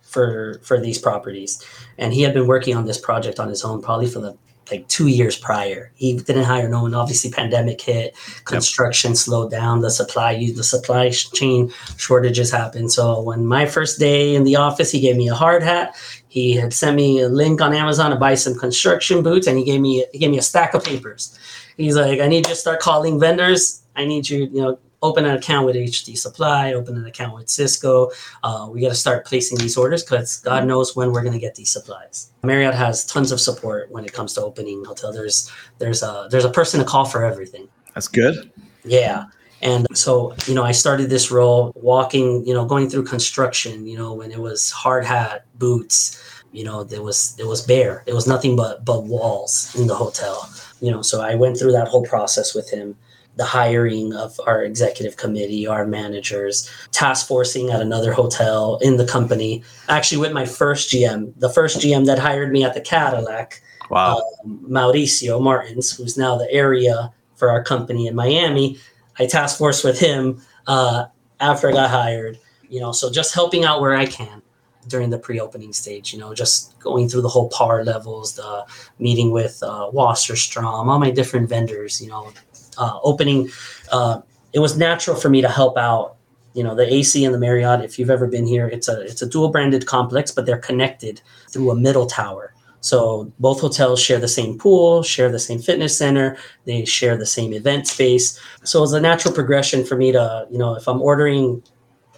for 0.00 0.58
for 0.64 0.80
these 0.80 0.98
properties, 0.98 1.62
and 1.98 2.14
he 2.14 2.22
had 2.22 2.32
been 2.32 2.46
working 2.46 2.74
on 2.74 2.86
this 2.86 2.98
project 2.98 3.38
on 3.38 3.50
his 3.50 3.62
own 3.62 3.82
probably 3.82 4.06
for 4.06 4.20
the 4.20 4.38
like 4.70 4.86
two 4.88 5.08
years 5.08 5.36
prior. 5.36 5.92
He 5.94 6.16
didn't 6.16 6.44
hire 6.44 6.68
no 6.68 6.82
one. 6.82 6.94
Obviously, 6.94 7.30
pandemic 7.30 7.80
hit, 7.80 8.14
construction 8.44 9.12
yep. 9.12 9.18
slowed 9.18 9.50
down, 9.50 9.80
the 9.80 9.90
supply 9.90 10.36
the 10.54 10.64
supply 10.64 11.10
chain 11.10 11.72
shortages 11.96 12.50
happened. 12.50 12.92
So 12.92 13.20
when 13.20 13.46
my 13.46 13.66
first 13.66 13.98
day 13.98 14.34
in 14.34 14.44
the 14.44 14.56
office, 14.56 14.90
he 14.90 15.00
gave 15.00 15.16
me 15.16 15.28
a 15.28 15.34
hard 15.34 15.62
hat. 15.62 15.96
He 16.28 16.54
had 16.54 16.72
sent 16.72 16.96
me 16.96 17.20
a 17.20 17.28
link 17.28 17.60
on 17.60 17.74
Amazon 17.74 18.10
to 18.10 18.16
buy 18.16 18.34
some 18.34 18.58
construction 18.58 19.22
boots, 19.22 19.46
and 19.46 19.58
he 19.58 19.64
gave 19.64 19.80
me 19.80 20.04
he 20.12 20.18
gave 20.18 20.30
me 20.30 20.38
a 20.38 20.42
stack 20.42 20.74
of 20.74 20.84
papers. 20.84 21.38
He's 21.76 21.96
like, 21.96 22.20
I 22.20 22.26
need 22.26 22.46
you 22.46 22.54
to 22.54 22.56
start 22.56 22.80
calling 22.80 23.18
vendors. 23.18 23.82
I 23.96 24.04
need 24.04 24.28
you, 24.28 24.44
you 24.52 24.60
know, 24.60 24.78
open 25.02 25.24
an 25.24 25.36
account 25.36 25.66
with 25.66 25.76
HD 25.76 26.16
Supply, 26.16 26.74
open 26.74 26.96
an 26.96 27.06
account 27.06 27.34
with 27.34 27.46
Sysco. 27.46 28.12
Uh, 28.42 28.68
we 28.70 28.80
got 28.80 28.88
to 28.88 28.94
start 28.94 29.26
placing 29.26 29.58
these 29.58 29.76
orders 29.76 30.02
because 30.02 30.38
God 30.40 30.66
knows 30.66 30.94
when 30.94 31.12
we're 31.12 31.22
going 31.22 31.32
to 31.32 31.38
get 31.38 31.54
these 31.54 31.70
supplies. 31.70 32.32
Marriott 32.42 32.74
has 32.74 33.06
tons 33.06 33.32
of 33.32 33.40
support 33.40 33.90
when 33.90 34.04
it 34.04 34.12
comes 34.12 34.34
to 34.34 34.42
opening 34.42 34.84
hotel. 34.84 35.12
There's 35.12 35.50
there's 35.78 36.02
a 36.02 36.28
there's 36.30 36.44
a 36.44 36.50
person 36.50 36.80
to 36.80 36.86
call 36.86 37.04
for 37.04 37.24
everything. 37.24 37.68
That's 37.94 38.08
good. 38.08 38.50
Yeah. 38.84 39.26
And 39.62 39.86
so, 39.92 40.34
you 40.46 40.54
know, 40.54 40.64
I 40.64 40.72
started 40.72 41.10
this 41.10 41.30
role 41.30 41.72
walking, 41.74 42.46
you 42.46 42.54
know, 42.54 42.64
going 42.64 42.88
through 42.88 43.04
construction, 43.04 43.86
you 43.86 43.98
know, 43.98 44.14
when 44.14 44.30
it 44.30 44.38
was 44.38 44.70
hard 44.70 45.04
hat, 45.04 45.44
boots, 45.58 46.22
you 46.52 46.64
know, 46.64 46.82
there 46.82 47.02
was 47.02 47.36
it 47.38 47.46
was 47.46 47.62
bare. 47.62 48.02
It 48.06 48.14
was 48.14 48.26
nothing 48.26 48.56
but 48.56 48.84
but 48.84 49.04
walls 49.04 49.74
in 49.78 49.86
the 49.86 49.94
hotel. 49.94 50.50
You 50.80 50.90
know, 50.90 51.02
so 51.02 51.20
I 51.20 51.34
went 51.34 51.58
through 51.58 51.72
that 51.72 51.88
whole 51.88 52.04
process 52.04 52.54
with 52.54 52.70
him 52.70 52.96
the 53.36 53.44
hiring 53.44 54.12
of 54.14 54.38
our 54.46 54.62
executive 54.62 55.16
committee, 55.16 55.66
our 55.66 55.86
managers, 55.86 56.70
task 56.92 57.26
forcing 57.26 57.70
at 57.70 57.80
another 57.80 58.12
hotel 58.12 58.78
in 58.82 58.96
the 58.96 59.06
company. 59.06 59.62
Actually, 59.88 60.20
with 60.20 60.32
my 60.32 60.44
first 60.44 60.90
GM, 60.90 61.32
the 61.38 61.48
first 61.48 61.78
GM 61.78 62.06
that 62.06 62.18
hired 62.18 62.52
me 62.52 62.64
at 62.64 62.74
the 62.74 62.80
Cadillac, 62.80 63.62
wow. 63.90 64.22
Um, 64.44 64.66
Mauricio 64.68 65.40
Martins, 65.40 65.96
who's 65.96 66.16
now 66.16 66.36
the 66.36 66.50
area 66.50 67.12
for 67.36 67.50
our 67.50 67.62
company 67.64 68.06
in 68.06 68.14
Miami. 68.14 68.78
I 69.18 69.26
task 69.26 69.58
force 69.58 69.82
with 69.82 69.98
him 69.98 70.40
uh, 70.66 71.06
after 71.40 71.68
I 71.68 71.72
got 71.72 71.90
hired. 71.90 72.38
You 72.68 72.80
know, 72.80 72.92
so 72.92 73.10
just 73.10 73.34
helping 73.34 73.64
out 73.64 73.80
where 73.80 73.96
I 73.96 74.06
can 74.06 74.42
during 74.86 75.10
the 75.10 75.18
pre-opening 75.18 75.72
stage. 75.72 76.12
You 76.12 76.20
know, 76.20 76.34
just 76.34 76.78
going 76.78 77.08
through 77.08 77.22
the 77.22 77.28
whole 77.28 77.48
par 77.48 77.84
levels, 77.84 78.34
the 78.34 78.64
meeting 78.98 79.32
with 79.32 79.60
uh, 79.62 79.90
Wasserstrom, 79.92 80.64
all 80.64 80.98
my 80.98 81.10
different 81.10 81.48
vendors. 81.48 82.00
You 82.00 82.10
know, 82.10 82.32
uh, 82.80 82.98
opening, 83.02 83.48
uh, 83.92 84.20
it 84.52 84.58
was 84.58 84.76
natural 84.76 85.16
for 85.16 85.28
me 85.28 85.40
to 85.40 85.48
help 85.48 85.76
out. 85.78 86.16
You 86.54 86.64
know, 86.64 86.74
the 86.74 86.92
AC 86.92 87.24
and 87.24 87.32
the 87.32 87.38
Marriott. 87.38 87.84
If 87.84 87.96
you've 87.96 88.10
ever 88.10 88.26
been 88.26 88.44
here, 88.44 88.66
it's 88.66 88.88
a 88.88 89.02
it's 89.02 89.22
a 89.22 89.28
dual 89.28 89.50
branded 89.50 89.86
complex, 89.86 90.32
but 90.32 90.46
they're 90.46 90.58
connected 90.58 91.20
through 91.48 91.70
a 91.70 91.76
middle 91.76 92.06
tower. 92.06 92.54
So 92.80 93.30
both 93.38 93.60
hotels 93.60 94.00
share 94.00 94.18
the 94.18 94.28
same 94.28 94.58
pool, 94.58 95.02
share 95.02 95.30
the 95.30 95.38
same 95.38 95.60
fitness 95.60 95.96
center, 95.96 96.38
they 96.64 96.84
share 96.84 97.16
the 97.16 97.26
same 97.26 97.52
event 97.52 97.86
space. 97.86 98.40
So 98.64 98.82
it's 98.82 98.92
a 98.92 99.00
natural 99.00 99.34
progression 99.34 99.84
for 99.84 99.96
me 99.96 100.12
to, 100.12 100.46
you 100.50 100.58
know, 100.58 100.74
if 100.74 100.88
I'm 100.88 101.02
ordering 101.02 101.62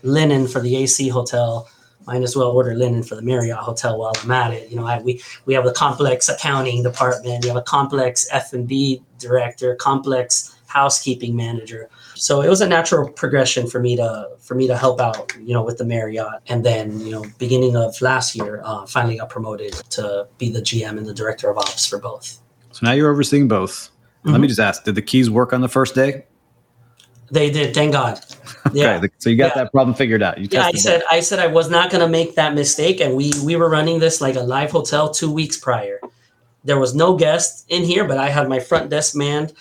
linen 0.02 0.46
for 0.46 0.60
the 0.60 0.76
AC 0.76 1.08
hotel, 1.08 1.68
might 2.06 2.22
as 2.22 2.36
well 2.36 2.50
order 2.50 2.74
linen 2.74 3.02
for 3.02 3.14
the 3.14 3.22
Marriott 3.22 3.58
hotel 3.58 3.98
while 3.98 4.12
I'm 4.22 4.30
at 4.30 4.52
it. 4.52 4.70
You 4.70 4.76
know, 4.76 4.86
I, 4.86 5.00
we 5.00 5.22
we 5.46 5.54
have 5.54 5.66
a 5.66 5.72
complex 5.72 6.28
accounting 6.28 6.82
department, 6.82 7.44
we 7.44 7.48
have 7.48 7.56
a 7.56 7.62
complex 7.62 8.26
F 8.30 8.52
and 8.52 8.66
B 8.66 9.02
director, 9.18 9.74
complex 9.76 10.51
housekeeping 10.72 11.36
manager. 11.36 11.90
So 12.14 12.40
it 12.40 12.48
was 12.48 12.60
a 12.60 12.68
natural 12.68 13.08
progression 13.10 13.66
for 13.68 13.80
me 13.80 13.96
to 13.96 14.28
for 14.40 14.54
me 14.54 14.66
to 14.66 14.76
help 14.76 15.00
out, 15.00 15.36
you 15.40 15.52
know, 15.52 15.62
with 15.62 15.78
the 15.78 15.84
Marriott. 15.84 16.40
And 16.46 16.64
then, 16.64 16.98
you 17.00 17.10
know, 17.10 17.24
beginning 17.38 17.76
of 17.76 18.00
last 18.00 18.34
year, 18.34 18.62
uh, 18.64 18.86
finally 18.86 19.18
got 19.18 19.28
promoted 19.28 19.74
to 19.90 20.26
be 20.38 20.50
the 20.50 20.60
GM 20.60 20.96
and 20.96 21.06
the 21.06 21.14
director 21.14 21.50
of 21.50 21.58
ops 21.58 21.86
for 21.86 21.98
both. 21.98 22.38
So 22.72 22.80
now 22.82 22.92
you're 22.92 23.10
overseeing 23.10 23.48
both. 23.48 23.90
Mm-hmm. 23.90 24.30
Let 24.30 24.40
me 24.40 24.46
mm-hmm. 24.46 24.48
just 24.48 24.60
ask: 24.60 24.84
Did 24.84 24.94
the 24.94 25.02
keys 25.02 25.28
work 25.28 25.52
on 25.52 25.60
the 25.60 25.68
first 25.68 25.94
day? 25.94 26.24
They 27.30 27.50
did, 27.50 27.74
thank 27.74 27.92
God. 27.92 28.20
Yeah. 28.72 28.96
okay, 28.96 29.08
so 29.18 29.28
you 29.28 29.36
got 29.36 29.56
yeah. 29.56 29.64
that 29.64 29.72
problem 29.72 29.94
figured 29.94 30.22
out. 30.22 30.38
You 30.38 30.48
yeah, 30.50 30.64
I 30.64 30.72
said 30.72 31.00
that. 31.00 31.12
I 31.12 31.20
said 31.20 31.38
I 31.40 31.48
was 31.48 31.68
not 31.68 31.90
going 31.90 32.00
to 32.00 32.08
make 32.08 32.36
that 32.36 32.54
mistake, 32.54 33.00
and 33.00 33.16
we 33.16 33.32
we 33.44 33.56
were 33.56 33.68
running 33.68 33.98
this 33.98 34.20
like 34.20 34.36
a 34.36 34.40
live 34.40 34.70
hotel 34.70 35.10
two 35.10 35.30
weeks 35.30 35.58
prior. 35.58 36.00
There 36.64 36.78
was 36.78 36.94
no 36.94 37.16
guest 37.16 37.66
in 37.68 37.82
here, 37.82 38.04
but 38.04 38.18
I 38.18 38.28
had 38.28 38.48
my 38.48 38.60
front 38.60 38.88
desk 38.88 39.16
manned 39.16 39.52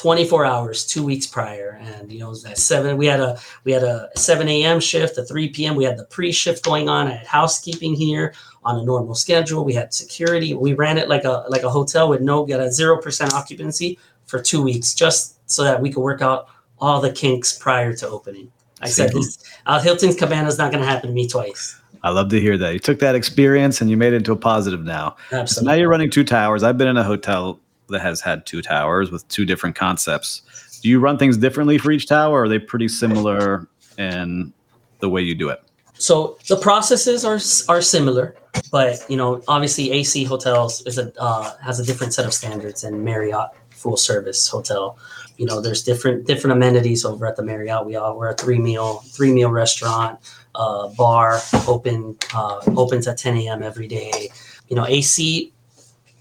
24 0.00 0.46
hours 0.46 0.86
two 0.86 1.04
weeks 1.04 1.26
prior 1.26 1.78
and 1.82 2.10
you 2.10 2.18
know 2.18 2.34
at 2.46 2.56
seven 2.56 2.96
we 2.96 3.04
had 3.04 3.20
a 3.20 3.38
we 3.64 3.72
had 3.72 3.82
a 3.82 4.08
7 4.16 4.48
a.m 4.48 4.80
shift 4.80 5.18
a 5.18 5.24
3 5.24 5.48
p.m 5.50 5.74
we 5.76 5.84
had 5.84 5.98
the 5.98 6.04
pre-shift 6.04 6.64
going 6.64 6.88
on 6.88 7.06
i 7.06 7.12
had 7.12 7.26
housekeeping 7.26 7.94
here 7.94 8.32
on 8.64 8.78
a 8.78 8.84
normal 8.84 9.14
schedule 9.14 9.62
we 9.62 9.74
had 9.74 9.92
security 9.92 10.54
we 10.54 10.72
ran 10.72 10.96
it 10.96 11.08
like 11.08 11.24
a 11.24 11.44
like 11.48 11.64
a 11.64 11.68
hotel 11.68 12.08
with 12.08 12.22
no 12.22 12.46
get 12.46 12.60
a 12.60 12.72
zero 12.72 12.96
percent 12.96 13.34
occupancy 13.34 13.98
for 14.30 14.40
two 14.40 14.62
weeks 14.62 14.94
just 14.94 15.38
so 15.50 15.64
that 15.64 15.82
we 15.82 15.92
could 15.92 16.00
work 16.00 16.22
out 16.22 16.48
all 16.78 17.00
the 17.00 17.12
kinks 17.12 17.58
prior 17.58 17.92
to 17.94 18.08
opening. 18.08 18.50
I 18.80 18.88
said 18.88 19.12
this 19.12 19.38
uh, 19.66 19.80
Hilton's 19.80 20.16
Cabana 20.16 20.48
is 20.48 20.56
not 20.56 20.72
going 20.72 20.82
to 20.82 20.88
happen 20.88 21.10
to 21.10 21.14
me 21.14 21.28
twice. 21.28 21.76
I 22.02 22.08
love 22.10 22.30
to 22.30 22.40
hear 22.40 22.56
that. 22.56 22.72
You 22.72 22.78
took 22.78 22.98
that 23.00 23.14
experience 23.14 23.82
and 23.82 23.90
you 23.90 23.98
made 23.98 24.14
it 24.14 24.16
into 24.16 24.32
a 24.32 24.36
positive 24.36 24.82
now. 24.82 25.16
Absolutely. 25.32 25.46
So 25.48 25.62
now 25.62 25.72
you're 25.74 25.90
running 25.90 26.08
two 26.08 26.24
towers. 26.24 26.62
I've 26.62 26.78
been 26.78 26.88
in 26.88 26.96
a 26.96 27.04
hotel 27.04 27.60
that 27.90 28.00
has 28.00 28.20
had 28.20 28.46
two 28.46 28.62
towers 28.62 29.10
with 29.10 29.26
two 29.28 29.44
different 29.44 29.76
concepts. 29.76 30.42
Do 30.82 30.88
you 30.88 31.00
run 31.00 31.18
things 31.18 31.36
differently 31.36 31.78
for 31.78 31.90
each 31.90 32.06
tower 32.06 32.40
or 32.40 32.44
are 32.44 32.48
they 32.48 32.58
pretty 32.58 32.88
similar 32.88 33.68
in 33.98 34.52
the 35.00 35.08
way 35.08 35.20
you 35.20 35.34
do 35.34 35.48
it? 35.48 35.62
So 35.94 36.38
the 36.48 36.56
processes 36.56 37.24
are 37.24 37.38
are 37.68 37.82
similar, 37.82 38.34
but 38.72 39.04
you 39.10 39.16
know, 39.18 39.42
obviously 39.48 39.90
AC 39.92 40.24
hotels 40.24 40.80
is 40.86 40.96
a 40.96 41.12
uh, 41.20 41.54
has 41.58 41.78
a 41.78 41.84
different 41.84 42.14
set 42.14 42.24
of 42.24 42.32
standards 42.32 42.82
than 42.82 43.04
Marriott 43.04 43.50
full 43.70 43.98
service 43.98 44.48
hotel 44.48 44.98
you 45.40 45.46
know, 45.46 45.62
there's 45.62 45.82
different 45.82 46.26
different 46.26 46.52
amenities 46.52 47.02
over 47.02 47.24
at 47.24 47.34
the 47.34 47.42
Marriott. 47.42 47.86
We 47.86 47.96
are 47.96 48.14
we're 48.14 48.28
a 48.28 48.34
three 48.34 48.58
meal 48.58 48.98
three 49.06 49.32
meal 49.32 49.48
restaurant, 49.48 50.18
uh, 50.54 50.88
bar 50.88 51.40
open 51.66 52.18
uh, 52.34 52.60
opens 52.76 53.08
at 53.08 53.16
10 53.16 53.38
a.m. 53.38 53.62
every 53.62 53.88
day. 53.88 54.28
You 54.68 54.76
know, 54.76 54.84
AC. 54.86 55.50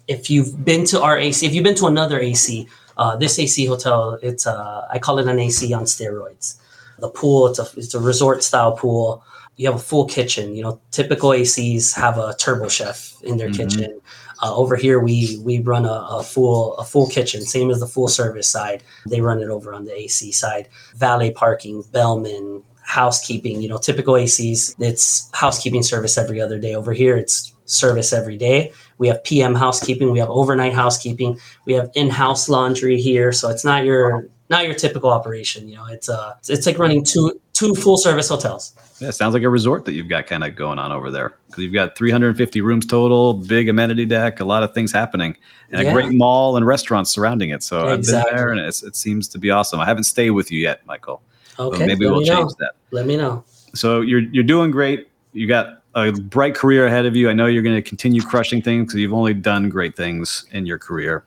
If 0.09 0.29
you've 0.29 0.65
been 0.65 0.85
to 0.85 1.01
our 1.01 1.17
AC, 1.17 1.45
if 1.45 1.53
you've 1.53 1.63
been 1.63 1.75
to 1.75 1.85
another 1.85 2.19
AC, 2.19 2.67
uh, 2.97 3.15
this 3.15 3.39
AC 3.39 3.65
hotel, 3.65 4.19
it's 4.21 4.45
uh, 4.45 4.87
I 4.91 4.99
call 4.99 5.19
it 5.19 5.27
an 5.27 5.39
AC 5.39 5.71
on 5.73 5.83
steroids. 5.83 6.59
The 6.97 7.09
pool, 7.09 7.47
it's 7.47 7.59
a 7.59 7.67
it's 7.77 7.93
a 7.93 7.99
resort 7.99 8.43
style 8.43 8.75
pool. 8.75 9.23
You 9.55 9.67
have 9.67 9.75
a 9.75 9.83
full 9.91 10.05
kitchen. 10.05 10.55
You 10.55 10.63
know, 10.63 10.81
typical 10.91 11.29
ACs 11.29 11.93
have 11.95 12.17
a 12.17 12.35
turbo 12.37 12.67
chef 12.67 13.13
in 13.23 13.37
their 13.37 13.49
mm-hmm. 13.49 13.69
kitchen. 13.69 14.01
Uh, 14.41 14.55
over 14.55 14.75
here, 14.75 14.99
we 14.99 15.39
we 15.43 15.59
run 15.59 15.85
a, 15.85 16.07
a, 16.11 16.23
full 16.23 16.75
a 16.77 16.83
full 16.83 17.07
kitchen, 17.07 17.41
same 17.41 17.69
as 17.69 17.79
the 17.79 17.87
full 17.87 18.07
service 18.07 18.47
side. 18.47 18.83
They 19.05 19.21
run 19.21 19.41
it 19.41 19.49
over 19.49 19.73
on 19.73 19.85
the 19.85 19.93
AC 19.93 20.31
side. 20.31 20.69
Valet 20.95 21.31
parking, 21.31 21.83
bellman, 21.91 22.63
housekeeping. 22.89 23.61
You 23.61 23.69
know, 23.69 23.77
typical 23.77 24.15
ACs, 24.15 24.75
it's 24.79 25.29
housekeeping 25.33 25.83
service 25.83 26.17
every 26.17 26.41
other 26.41 26.57
day. 26.57 26.73
Over 26.73 26.91
here, 26.91 27.15
it's 27.15 27.53
service 27.65 28.11
every 28.11 28.35
day. 28.37 28.73
We 28.99 29.07
have 29.07 29.23
PM 29.23 29.55
housekeeping, 29.55 30.11
we 30.11 30.19
have 30.19 30.29
overnight 30.29 30.73
housekeeping, 30.73 31.39
we 31.65 31.73
have 31.73 31.89
in-house 31.95 32.47
laundry 32.47 33.01
here. 33.01 33.31
So 33.31 33.49
it's 33.49 33.65
not 33.65 33.83
your 33.85 34.27
not 34.49 34.65
your 34.65 34.73
typical 34.73 35.09
operation. 35.09 35.67
You 35.67 35.77
know, 35.77 35.85
it's 35.87 36.09
uh 36.09 36.35
it's 36.47 36.65
like 36.65 36.77
running 36.77 37.03
two 37.03 37.39
two 37.53 37.75
full 37.75 37.97
service 37.97 38.29
hotels. 38.29 38.73
Yeah, 38.99 39.11
sounds 39.11 39.33
like 39.33 39.43
a 39.43 39.49
resort 39.49 39.85
that 39.85 39.93
you've 39.93 40.09
got 40.09 40.27
kind 40.27 40.43
of 40.43 40.55
going 40.55 40.79
on 40.79 40.91
over 40.91 41.09
there 41.09 41.35
because 41.47 41.63
you've 41.63 41.73
got 41.73 41.95
350 41.95 42.61
rooms 42.61 42.85
total, 42.85 43.33
big 43.33 43.69
amenity 43.69 44.05
deck, 44.05 44.39
a 44.39 44.45
lot 44.45 44.63
of 44.63 44.73
things 44.73 44.91
happening, 44.91 45.37
and 45.71 45.81
yeah. 45.81 45.89
a 45.89 45.93
great 45.93 46.11
mall 46.11 46.57
and 46.57 46.65
restaurants 46.65 47.09
surrounding 47.09 47.49
it. 47.49 47.63
So 47.63 47.87
exactly. 47.89 48.19
I've 48.19 48.27
been 48.27 48.37
there, 48.37 48.51
and 48.51 48.59
it 48.59 48.95
seems 48.95 49.27
to 49.29 49.39
be 49.39 49.51
awesome. 49.51 49.79
I 49.79 49.85
haven't 49.85 50.03
stayed 50.03 50.31
with 50.31 50.51
you 50.51 50.59
yet, 50.59 50.85
Mychal. 50.85 51.21
Okay, 51.57 51.85
maybe 51.85 52.05
we'll 52.05 52.25
change 52.25 52.51
that. 52.59 52.73
Let 52.91 53.05
me 53.05 53.17
know. 53.17 53.43
So 53.73 54.01
you're 54.01 54.21
you're 54.21 54.43
doing 54.43 54.71
great. 54.71 55.09
You 55.33 55.47
got 55.47 55.78
a 56.03 56.11
bright 56.11 56.55
career 56.55 56.87
ahead 56.87 57.05
of 57.05 57.15
you. 57.15 57.29
I 57.29 57.33
know 57.33 57.45
you're 57.45 57.63
going 57.63 57.75
to 57.75 57.81
continue 57.81 58.21
crushing 58.21 58.61
things 58.61 58.85
because 58.85 58.99
you've 58.99 59.13
only 59.13 59.33
done 59.33 59.69
great 59.69 59.95
things 59.95 60.45
in 60.51 60.65
your 60.65 60.77
career. 60.77 61.23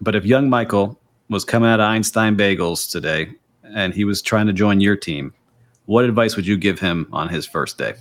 But 0.00 0.14
if 0.14 0.24
young 0.24 0.48
Mychal 0.48 0.96
was 1.28 1.44
coming 1.44 1.68
out 1.68 1.80
of 1.80 1.84
Einstein 1.84 2.36
Bagels 2.36 2.90
today 2.90 3.32
and 3.62 3.94
he 3.94 4.04
was 4.04 4.22
trying 4.22 4.46
to 4.46 4.52
join 4.52 4.80
your 4.80 4.96
team, 4.96 5.32
what 5.86 6.04
advice 6.04 6.36
would 6.36 6.46
you 6.46 6.56
give 6.56 6.78
him 6.78 7.08
on 7.12 7.28
his 7.28 7.46
first 7.46 7.78
day? 7.78 7.94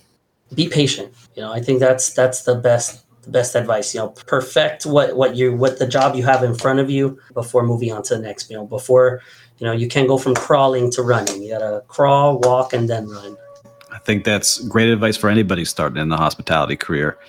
Be 0.53 0.67
patient. 0.69 1.13
You 1.35 1.43
know, 1.43 1.51
I 1.51 1.61
think 1.61 1.79
that's 1.79 2.11
that's 2.11 2.43
the 2.43 2.55
best 2.55 3.05
the 3.23 3.29
best 3.29 3.55
advice. 3.55 3.93
You 3.93 4.01
know, 4.01 4.09
perfect 4.09 4.85
what 4.85 5.15
what 5.15 5.35
you 5.35 5.55
what 5.55 5.79
the 5.79 5.87
job 5.87 6.15
you 6.15 6.23
have 6.23 6.43
in 6.43 6.55
front 6.55 6.79
of 6.79 6.89
you 6.89 7.19
before 7.33 7.65
moving 7.65 7.91
on 7.91 8.03
to 8.03 8.15
the 8.15 8.21
next. 8.21 8.49
Know, 8.49 8.65
before 8.65 9.21
you 9.59 9.65
know 9.65 9.73
you 9.73 9.87
can 9.87 10.07
go 10.07 10.17
from 10.17 10.35
crawling 10.35 10.91
to 10.91 11.03
running. 11.03 11.41
You 11.43 11.51
gotta 11.51 11.83
crawl, 11.87 12.39
walk, 12.39 12.73
and 12.73 12.89
then 12.89 13.07
run. 13.07 13.37
I 14.09 14.11
think 14.11 14.23
that's 14.23 14.57
great 14.61 14.89
advice 14.89 15.17
for 15.17 15.29
anybody 15.29 15.63
starting 15.63 16.01
in 16.01 16.09
the 16.09 16.17
hospitality 16.17 16.75
career. 16.75 17.19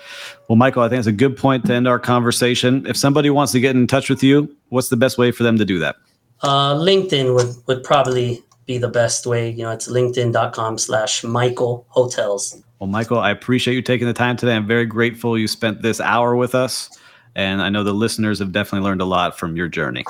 Well, 0.49 0.57
Mychal, 0.57 0.83
I 0.83 0.89
think 0.89 1.01
it's 1.01 1.07
a 1.07 1.13
good 1.13 1.37
point 1.37 1.67
to 1.67 1.75
end 1.75 1.87
our 1.87 1.99
conversation. 1.99 2.87
If 2.87 2.97
somebody 2.97 3.29
wants 3.29 3.53
to 3.53 3.61
get 3.61 3.77
in 3.77 3.87
touch 3.87 4.09
with 4.09 4.23
you, 4.23 4.57
what's 4.71 4.89
the 4.89 4.97
best 4.97 5.19
way 5.19 5.31
for 5.31 5.43
them 5.43 5.59
to 5.59 5.67
do 5.67 5.79
that? 5.81 5.97
Uh, 6.41 6.77
LinkedIn 6.77 7.35
would, 7.35 7.55
would 7.67 7.85
probably 7.85 8.43
be 8.65 8.79
the 8.79 8.89
best 8.89 9.27
way. 9.27 9.51
You 9.51 9.65
know, 9.65 9.73
it's 9.73 9.89
linkedin.com 9.89 10.79
slash 10.79 11.23
Michael 11.23 11.85
Hotels. 11.91 12.63
Well, 12.79 12.89
Mychal, 12.89 13.19
I 13.19 13.31
appreciate 13.31 13.75
you 13.75 13.83
taking 13.83 14.07
the 14.07 14.15
time 14.15 14.39
today. 14.39 14.57
I'm 14.57 14.67
very 14.67 14.87
grateful 14.87 15.37
you 15.37 15.49
spent 15.49 15.83
this 15.83 16.01
hour 16.01 16.35
with 16.35 16.55
us. 16.55 16.89
And 17.35 17.61
I 17.61 17.69
know 17.69 17.85
the 17.85 17.93
listeners 17.93 18.39
have 18.39 18.53
definitely 18.53 18.89
learned 18.89 19.03
a 19.03 19.05
lot 19.05 19.39
from 19.39 19.55
your 19.55 19.69
journey. 19.69 20.07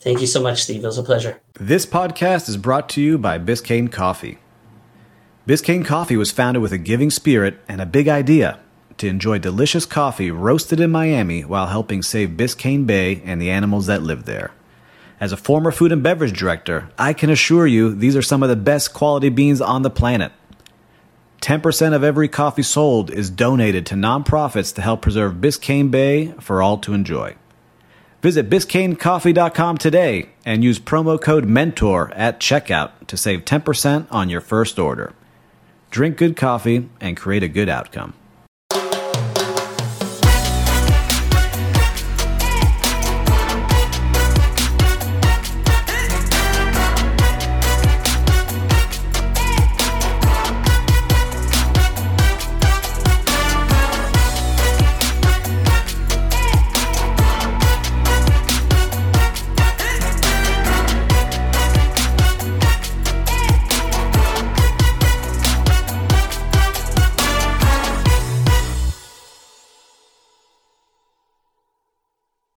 Thank 0.00 0.20
you 0.20 0.26
so 0.26 0.42
much, 0.42 0.64
Steve. 0.64 0.82
It 0.82 0.88
was 0.88 0.98
a 0.98 1.04
pleasure. 1.04 1.40
This 1.60 1.86
podcast 1.86 2.48
is 2.48 2.56
brought 2.56 2.88
to 2.88 3.00
you 3.00 3.16
by 3.16 3.38
Biscayne 3.38 3.92
Coffee. 3.92 4.38
Biscayne 5.50 5.84
Coffee 5.84 6.16
was 6.16 6.30
founded 6.30 6.62
with 6.62 6.70
a 6.70 6.78
giving 6.78 7.10
spirit 7.10 7.58
and 7.66 7.80
a 7.80 7.84
big 7.84 8.06
idea 8.06 8.60
to 8.98 9.08
enjoy 9.08 9.40
delicious 9.40 9.84
coffee 9.84 10.30
roasted 10.30 10.78
in 10.78 10.92
Miami 10.92 11.44
while 11.44 11.66
helping 11.66 12.02
save 12.02 12.36
Biscayne 12.36 12.86
Bay 12.86 13.20
and 13.24 13.42
the 13.42 13.50
animals 13.50 13.86
that 13.86 14.00
live 14.00 14.26
there. 14.26 14.52
As 15.18 15.32
a 15.32 15.36
former 15.36 15.72
food 15.72 15.90
and 15.90 16.04
beverage 16.04 16.38
director, 16.38 16.88
I 16.96 17.12
can 17.14 17.30
assure 17.30 17.66
you 17.66 17.92
these 17.92 18.14
are 18.14 18.22
some 18.22 18.44
of 18.44 18.48
the 18.48 18.54
best 18.54 18.94
quality 18.94 19.28
beans 19.28 19.60
on 19.60 19.82
the 19.82 19.90
planet. 19.90 20.30
10% 21.40 21.96
of 21.96 22.04
every 22.04 22.28
coffee 22.28 22.62
sold 22.62 23.10
is 23.10 23.28
donated 23.28 23.86
to 23.86 23.96
nonprofits 23.96 24.72
to 24.76 24.82
help 24.82 25.02
preserve 25.02 25.40
Biscayne 25.40 25.90
Bay 25.90 26.28
for 26.38 26.62
all 26.62 26.78
to 26.78 26.94
enjoy. 26.94 27.34
Visit 28.22 28.48
BiscayneCoffee.com 28.48 29.78
today 29.78 30.28
and 30.46 30.62
use 30.62 30.78
promo 30.78 31.20
code 31.20 31.46
MENTOR 31.46 32.12
at 32.14 32.38
checkout 32.38 32.92
to 33.08 33.16
save 33.16 33.44
10% 33.44 34.06
on 34.12 34.30
your 34.30 34.40
first 34.40 34.78
order. 34.78 35.12
Drink 35.90 36.16
good 36.16 36.36
coffee 36.36 36.88
and 37.00 37.16
create 37.16 37.42
a 37.42 37.48
good 37.48 37.68
outcome. 37.68 38.14